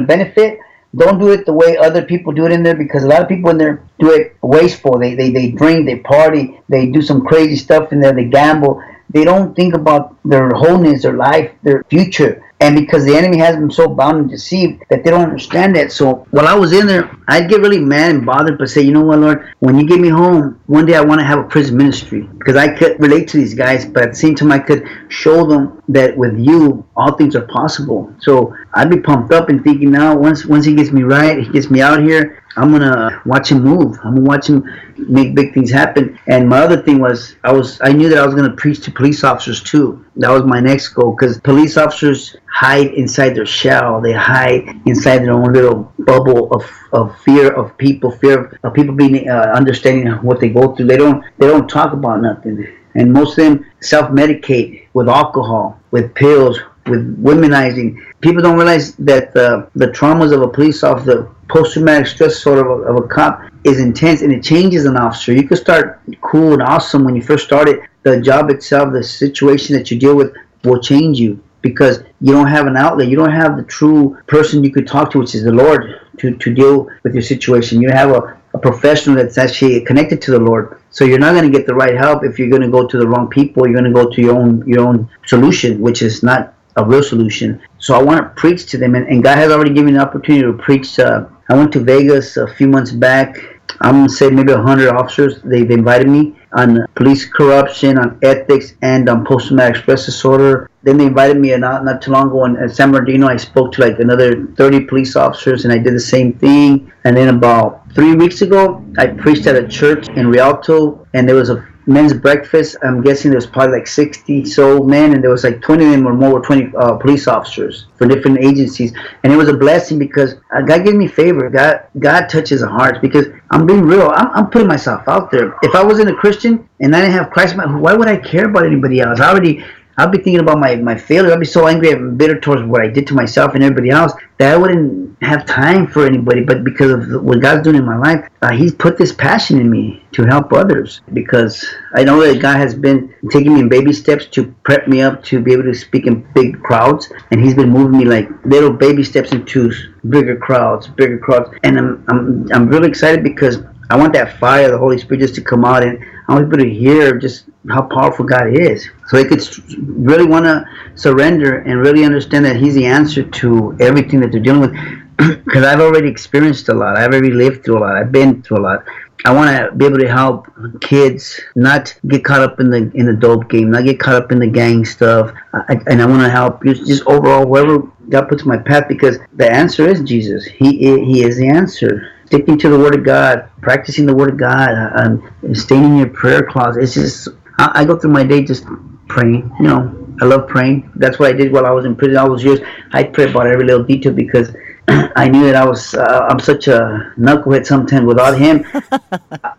benefit. 0.00 0.58
Don't 0.96 1.18
do 1.18 1.32
it 1.32 1.44
the 1.44 1.52
way 1.52 1.76
other 1.76 2.02
people 2.02 2.32
do 2.32 2.46
it 2.46 2.52
in 2.52 2.62
there 2.62 2.76
because 2.76 3.02
a 3.02 3.08
lot 3.08 3.20
of 3.20 3.28
people 3.28 3.50
in 3.50 3.58
there 3.58 3.82
do 3.98 4.12
it 4.12 4.36
wasteful. 4.42 4.98
They 4.98 5.14
they, 5.14 5.30
they 5.30 5.50
drink, 5.50 5.86
they 5.86 5.96
party, 5.96 6.60
they 6.68 6.86
do 6.86 7.02
some 7.02 7.24
crazy 7.24 7.56
stuff 7.56 7.92
in 7.92 8.00
there, 8.00 8.12
they 8.12 8.26
gamble. 8.26 8.82
They 9.10 9.24
don't 9.24 9.54
think 9.54 9.74
about 9.74 10.16
their 10.24 10.50
wholeness, 10.50 11.02
their 11.02 11.14
life, 11.14 11.50
their 11.62 11.84
future 11.84 12.42
and 12.64 12.74
because 12.74 13.04
the 13.04 13.14
enemy 13.14 13.36
has 13.36 13.56
them 13.56 13.70
so 13.70 13.86
bound 13.88 14.16
and 14.18 14.30
deceived 14.30 14.82
that 14.88 15.04
they 15.04 15.10
don't 15.10 15.24
understand 15.24 15.76
that. 15.76 15.92
So 15.92 16.26
while 16.30 16.46
I 16.46 16.54
was 16.54 16.72
in 16.72 16.86
there, 16.86 17.14
I'd 17.28 17.50
get 17.50 17.60
really 17.60 17.78
mad 17.78 18.10
and 18.14 18.24
bothered, 18.24 18.56
but 18.56 18.70
say, 18.70 18.80
you 18.80 18.90
know 18.90 19.02
what, 19.02 19.18
Lord, 19.18 19.52
when 19.58 19.78
you 19.78 19.86
get 19.86 20.00
me 20.00 20.08
home, 20.08 20.58
one 20.66 20.86
day 20.86 20.94
I 20.94 21.02
want 21.02 21.20
to 21.20 21.26
have 21.26 21.38
a 21.38 21.44
prison 21.44 21.76
ministry 21.76 22.22
because 22.38 22.56
I 22.56 22.74
could 22.74 22.98
relate 22.98 23.28
to 23.28 23.36
these 23.36 23.52
guys, 23.52 23.84
but 23.84 24.02
at 24.04 24.10
the 24.12 24.16
same 24.16 24.34
time, 24.34 24.50
I 24.50 24.58
could 24.58 24.88
show 25.08 25.46
them 25.46 25.82
that 25.88 26.16
with 26.16 26.38
you, 26.38 26.86
all 26.96 27.12
things 27.12 27.36
are 27.36 27.46
possible. 27.48 28.10
So 28.20 28.56
I'd 28.74 28.90
be 28.90 29.00
pumped 29.00 29.32
up 29.32 29.48
and 29.48 29.62
thinking 29.62 29.90
now, 29.90 30.16
once 30.16 30.44
once 30.44 30.64
he 30.64 30.74
gets 30.74 30.90
me 30.90 31.02
right, 31.02 31.38
he 31.38 31.48
gets 31.48 31.70
me 31.70 31.80
out 31.80 32.02
here, 32.02 32.44
I'm 32.56 32.70
gonna 32.70 33.22
watch 33.24 33.50
him 33.50 33.62
move. 33.62 33.98
I'm 34.04 34.14
gonna 34.14 34.26
watch 34.26 34.48
him 34.48 34.64
make 34.96 35.34
big 35.34 35.54
things 35.54 35.70
happen. 35.70 36.18
And 36.26 36.48
my 36.48 36.58
other 36.58 36.82
thing 36.82 37.00
was, 37.00 37.36
I 37.42 37.52
was 37.52 37.80
I 37.82 37.92
knew 37.92 38.08
that 38.08 38.18
I 38.18 38.26
was 38.26 38.34
gonna 38.34 38.54
preach 38.54 38.84
to 38.84 38.90
police 38.90 39.24
officers 39.24 39.62
too. 39.62 40.04
That 40.16 40.30
was 40.30 40.44
my 40.44 40.60
next 40.60 40.88
goal 40.88 41.16
because 41.16 41.40
police 41.40 41.76
officers 41.76 42.36
hide 42.46 42.88
inside 42.94 43.30
their 43.30 43.46
shell. 43.46 44.00
They 44.00 44.12
hide 44.12 44.68
inside 44.86 45.18
their 45.18 45.32
own 45.32 45.52
little 45.52 45.92
bubble 45.98 46.52
of, 46.52 46.64
of 46.92 47.18
fear 47.20 47.52
of 47.52 47.76
people, 47.76 48.12
fear 48.12 48.58
of, 48.62 48.74
people 48.74 48.94
being 48.94 49.28
uh, 49.28 49.52
understanding 49.54 50.12
what 50.22 50.40
they 50.40 50.48
go 50.48 50.74
through. 50.74 50.86
They 50.86 50.96
don't 50.96 51.24
they 51.38 51.46
don't 51.46 51.68
talk 51.68 51.92
about 51.92 52.22
nothing. 52.22 52.66
And 52.96 53.12
most 53.12 53.36
of 53.38 53.44
them 53.44 53.66
self-medicate 53.80 54.86
with 54.92 55.08
alcohol, 55.08 55.80
with 55.90 56.14
pills, 56.14 56.60
with 56.86 57.20
womenizing. 57.22 58.00
People 58.24 58.40
don't 58.40 58.56
realize 58.56 58.94
that 58.96 59.34
the, 59.34 59.68
the 59.74 59.88
traumas 59.88 60.32
of 60.32 60.40
a 60.40 60.48
police 60.48 60.82
officer, 60.82 61.04
the 61.04 61.34
post-traumatic 61.50 62.06
stress 62.06 62.38
sort 62.38 62.58
of 62.58 62.66
a, 62.66 62.76
of 62.90 62.96
a 63.04 63.06
cop 63.06 63.42
is 63.64 63.78
intense 63.80 64.22
and 64.22 64.32
it 64.32 64.42
changes 64.42 64.86
an 64.86 64.96
officer. 64.96 65.34
You 65.34 65.46
could 65.46 65.58
start 65.58 66.00
cool 66.22 66.54
and 66.54 66.62
awesome 66.62 67.04
when 67.04 67.14
you 67.14 67.20
first 67.20 67.44
started. 67.44 67.80
The 68.02 68.22
job 68.22 68.48
itself, 68.48 68.94
the 68.94 69.02
situation 69.02 69.76
that 69.76 69.90
you 69.90 69.98
deal 69.98 70.16
with 70.16 70.32
will 70.64 70.80
change 70.80 71.20
you 71.20 71.38
because 71.60 72.02
you 72.22 72.32
don't 72.32 72.46
have 72.46 72.66
an 72.66 72.78
outlet. 72.78 73.08
You 73.08 73.16
don't 73.16 73.30
have 73.30 73.58
the 73.58 73.62
true 73.64 74.16
person 74.26 74.64
you 74.64 74.72
could 74.72 74.86
talk 74.86 75.10
to, 75.10 75.18
which 75.18 75.34
is 75.34 75.44
the 75.44 75.52
Lord, 75.52 76.00
to, 76.20 76.34
to 76.34 76.54
deal 76.54 76.88
with 77.02 77.12
your 77.12 77.22
situation. 77.22 77.82
You 77.82 77.90
have 77.90 78.10
a, 78.10 78.40
a 78.54 78.58
professional 78.58 79.16
that's 79.16 79.36
actually 79.36 79.84
connected 79.84 80.22
to 80.22 80.30
the 80.30 80.40
Lord. 80.40 80.80
So 80.88 81.04
you're 81.04 81.18
not 81.18 81.32
going 81.32 81.44
to 81.44 81.58
get 81.58 81.66
the 81.66 81.74
right 81.74 81.94
help 81.94 82.24
if 82.24 82.38
you're 82.38 82.48
going 82.48 82.62
to 82.62 82.70
go 82.70 82.86
to 82.86 82.96
the 82.98 83.06
wrong 83.06 83.28
people. 83.28 83.66
You're 83.66 83.78
going 83.78 83.92
to 83.92 84.02
go 84.02 84.08
to 84.08 84.22
your 84.22 84.34
own 84.34 84.66
your 84.66 84.80
own 84.80 85.10
solution, 85.26 85.82
which 85.82 86.00
is 86.00 86.22
not 86.22 86.53
a 86.76 86.84
real 86.84 87.02
solution. 87.02 87.60
So 87.78 87.94
I 87.94 88.02
want 88.02 88.20
to 88.20 88.40
preach 88.40 88.66
to 88.66 88.78
them, 88.78 88.94
and, 88.94 89.06
and 89.08 89.22
God 89.22 89.38
has 89.38 89.52
already 89.52 89.72
given 89.72 89.86
me 89.86 89.94
an 89.94 90.00
opportunity 90.00 90.42
to 90.44 90.52
preach. 90.52 90.98
Uh, 90.98 91.26
I 91.48 91.54
went 91.54 91.72
to 91.72 91.80
Vegas 91.80 92.36
a 92.36 92.46
few 92.46 92.68
months 92.68 92.90
back. 92.90 93.36
I'm 93.80 93.94
gonna 93.94 94.08
say 94.08 94.30
maybe 94.30 94.52
100 94.52 94.88
officers. 94.94 95.40
They've 95.42 95.70
invited 95.70 96.08
me 96.08 96.36
on 96.52 96.86
police 96.94 97.24
corruption, 97.24 97.98
on 97.98 98.18
ethics, 98.22 98.74
and 98.82 99.08
on 99.08 99.24
post-traumatic 99.24 99.76
stress 99.82 100.06
disorder. 100.06 100.70
Then 100.82 100.98
they 100.98 101.06
invited 101.06 101.38
me 101.38 101.56
not, 101.56 101.84
not 101.84 102.00
too 102.02 102.12
long 102.12 102.28
ago 102.28 102.44
in, 102.44 102.56
in 102.56 102.68
San 102.68 102.92
Bernardino. 102.92 103.26
I 103.26 103.36
spoke 103.36 103.72
to 103.72 103.80
like 103.80 103.98
another 103.98 104.46
30 104.46 104.84
police 104.84 105.16
officers, 105.16 105.64
and 105.64 105.72
I 105.72 105.78
did 105.78 105.94
the 105.94 106.00
same 106.00 106.34
thing. 106.34 106.92
And 107.04 107.16
then 107.16 107.34
about 107.34 107.92
three 107.94 108.14
weeks 108.14 108.42
ago, 108.42 108.84
I 108.98 109.08
preached 109.08 109.46
at 109.46 109.56
a 109.56 109.66
church 109.66 110.08
in 110.08 110.28
Rialto, 110.28 111.06
and 111.14 111.28
there 111.28 111.36
was 111.36 111.50
a 111.50 111.66
men's 111.86 112.12
breakfast. 112.12 112.76
I'm 112.82 113.02
guessing 113.02 113.30
there 113.30 113.38
was 113.38 113.46
probably 113.46 113.78
like 113.78 113.86
60 113.86 114.44
so 114.46 114.82
men, 114.82 115.12
and 115.12 115.22
there 115.22 115.30
was 115.30 115.44
like 115.44 115.60
20 115.60 115.84
of 115.84 115.90
them 115.92 116.06
or 116.06 116.14
more 116.14 116.34
were 116.34 116.40
20 116.40 116.76
uh, 116.76 116.96
police 116.96 117.28
officers 117.28 117.86
for 117.96 118.06
different 118.06 118.38
agencies. 118.38 118.92
And 119.22 119.32
it 119.32 119.36
was 119.36 119.48
a 119.48 119.56
blessing 119.56 119.98
because 119.98 120.34
uh, 120.54 120.62
God 120.62 120.84
gave 120.84 120.94
me 120.94 121.06
favor. 121.06 121.48
God 121.50 121.86
God 121.98 122.28
touches 122.28 122.60
the 122.60 122.68
hearts 122.68 122.98
because 123.00 123.26
I'm 123.50 123.66
being 123.66 123.82
real. 123.82 124.10
I'm, 124.14 124.30
I'm 124.32 124.50
putting 124.50 124.68
myself 124.68 125.06
out 125.08 125.30
there. 125.30 125.56
If 125.62 125.74
I 125.74 125.84
wasn't 125.84 126.10
a 126.10 126.14
Christian 126.14 126.68
and 126.80 126.94
I 126.94 127.00
didn't 127.00 127.14
have 127.14 127.30
Christ, 127.30 127.56
why 127.56 127.94
would 127.94 128.08
I 128.08 128.16
care 128.16 128.46
about 128.46 128.66
anybody 128.66 129.00
else? 129.00 129.20
I 129.20 129.30
already 129.30 129.64
I'll 129.96 130.10
be 130.10 130.18
thinking 130.18 130.40
about 130.40 130.58
my, 130.58 130.76
my 130.76 130.96
failure. 130.96 131.32
I'd 131.32 131.40
be 131.40 131.46
so 131.46 131.68
angry 131.68 131.92
and 131.92 132.18
bitter 132.18 132.38
towards 132.38 132.62
what 132.62 132.82
I 132.82 132.88
did 132.88 133.06
to 133.08 133.14
myself 133.14 133.54
and 133.54 133.62
everybody 133.62 133.90
else 133.90 134.12
that 134.38 134.52
I 134.52 134.56
wouldn't 134.56 135.22
have 135.22 135.46
time 135.46 135.86
for 135.86 136.06
anybody. 136.06 136.42
But 136.42 136.64
because 136.64 136.90
of 136.92 137.22
what 137.22 137.40
God's 137.40 137.62
doing 137.62 137.76
in 137.76 137.84
my 137.84 137.96
life, 137.96 138.28
uh, 138.42 138.52
He's 138.52 138.74
put 138.74 138.98
this 138.98 139.12
passion 139.12 139.60
in 139.60 139.70
me 139.70 140.02
to 140.12 140.24
help 140.24 140.52
others. 140.52 141.00
Because 141.12 141.64
I 141.94 142.02
know 142.04 142.20
that 142.20 142.42
God 142.42 142.56
has 142.56 142.74
been 142.74 143.14
taking 143.30 143.54
me 143.54 143.60
in 143.60 143.68
baby 143.68 143.92
steps 143.92 144.26
to 144.26 144.52
prep 144.64 144.88
me 144.88 145.00
up 145.00 145.22
to 145.24 145.40
be 145.40 145.52
able 145.52 145.64
to 145.64 145.74
speak 145.74 146.06
in 146.06 146.26
big 146.34 146.60
crowds. 146.62 147.12
And 147.30 147.42
He's 147.42 147.54
been 147.54 147.70
moving 147.70 147.98
me 147.98 148.04
like 148.04 148.28
little 148.44 148.72
baby 148.72 149.04
steps 149.04 149.32
into 149.32 149.72
bigger 150.08 150.36
crowds, 150.36 150.88
bigger 150.88 151.18
crowds. 151.18 151.50
And 151.62 151.78
I'm, 151.78 152.04
I'm, 152.08 152.48
I'm 152.52 152.68
really 152.68 152.88
excited 152.88 153.22
because 153.22 153.58
I 153.90 153.96
want 153.96 154.12
that 154.14 154.38
fire 154.38 154.66
of 154.66 154.72
the 154.72 154.78
Holy 154.78 154.98
Spirit 154.98 155.20
just 155.20 155.34
to 155.36 155.42
come 155.42 155.64
out 155.64 155.82
and 155.82 155.98
I 156.28 156.34
want 156.34 156.50
people 156.50 156.64
to 156.64 156.70
hear 156.70 157.18
just 157.18 157.44
how 157.68 157.82
powerful 157.82 158.24
God 158.24 158.48
is. 158.48 158.88
So 159.08 159.16
they 159.16 159.24
could 159.24 159.42
really 159.78 160.26
want 160.26 160.46
to 160.46 160.64
surrender 160.94 161.58
and 161.58 161.80
really 161.80 162.04
understand 162.04 162.44
that 162.46 162.56
He's 162.56 162.74
the 162.74 162.86
answer 162.86 163.22
to 163.22 163.76
everything 163.80 164.20
that 164.20 164.32
they're 164.32 164.40
dealing 164.40 164.62
with. 164.62 164.74
Because 165.44 165.64
I've 165.64 165.80
already 165.80 166.08
experienced 166.08 166.68
a 166.70 166.74
lot. 166.74 166.96
I've 166.96 167.12
already 167.12 167.30
lived 167.30 167.64
through 167.64 167.78
a 167.78 167.82
lot. 167.86 167.96
I've 167.96 168.10
been 168.10 168.42
through 168.42 168.58
a 168.58 168.64
lot. 168.68 168.84
I 169.26 169.32
want 169.32 169.56
to 169.56 169.74
be 169.74 169.86
able 169.86 169.98
to 169.98 170.08
help 170.08 170.48
kids 170.82 171.40
not 171.56 171.94
get 172.08 172.24
caught 172.24 172.42
up 172.42 172.60
in 172.60 172.70
the 172.70 172.90
in 172.94 173.06
the 173.06 173.14
dope 173.14 173.48
game, 173.48 173.70
not 173.70 173.84
get 173.84 173.98
caught 173.98 174.16
up 174.16 174.32
in 174.32 174.38
the 174.38 174.46
gang 174.46 174.84
stuff, 174.84 175.32
I, 175.54 175.80
and 175.86 176.02
I 176.02 176.06
want 176.06 176.22
to 176.22 176.30
help 176.30 176.62
just, 176.62 176.86
just 176.86 177.06
overall 177.06 177.46
whoever 177.46 177.78
God 178.10 178.28
puts 178.28 178.44
my 178.44 178.58
path 178.58 178.84
because 178.86 179.18
the 179.32 179.50
answer 179.50 179.88
is 179.88 180.02
Jesus. 180.02 180.44
He 180.44 180.76
He 180.78 181.22
is 181.22 181.38
the 181.38 181.48
answer 181.48 182.10
sticking 182.26 182.58
to 182.58 182.68
the 182.68 182.78
Word 182.78 182.98
of 182.98 183.04
God, 183.04 183.48
practicing 183.62 184.06
the 184.06 184.14
Word 184.14 184.30
of 184.30 184.36
God, 184.36 184.68
and 184.70 185.56
staying 185.56 185.84
in 185.84 185.96
your 185.96 186.10
prayer 186.10 186.42
closet. 186.42 186.82
It's 186.82 186.94
just 186.94 187.28
I, 187.58 187.70
I 187.80 187.84
go 187.84 187.98
through 187.98 188.12
my 188.12 188.24
day 188.24 188.42
just 188.42 188.66
praying. 189.08 189.50
You 189.58 189.66
know, 189.66 190.16
I 190.20 190.26
love 190.26 190.48
praying. 190.48 190.90
That's 190.96 191.18
what 191.18 191.28
I 191.28 191.32
did 191.32 191.52
while 191.52 191.66
I 191.66 191.70
was 191.70 191.84
in 191.84 191.96
prison 191.96 192.16
all 192.16 192.28
those 192.28 192.44
years. 192.44 192.60
I 192.92 193.04
pray 193.04 193.30
about 193.30 193.46
every 193.46 193.64
little 193.64 193.84
detail 193.84 194.12
because 194.12 194.54
I 195.16 195.28
knew 195.28 195.44
that 195.44 195.56
I 195.56 195.64
was 195.64 195.94
uh, 195.94 196.26
I'm 196.28 196.38
such 196.38 196.68
a 196.68 197.12
knucklehead 197.18 197.66
sometimes 197.66 198.06
without 198.06 198.38
him. 198.38 198.64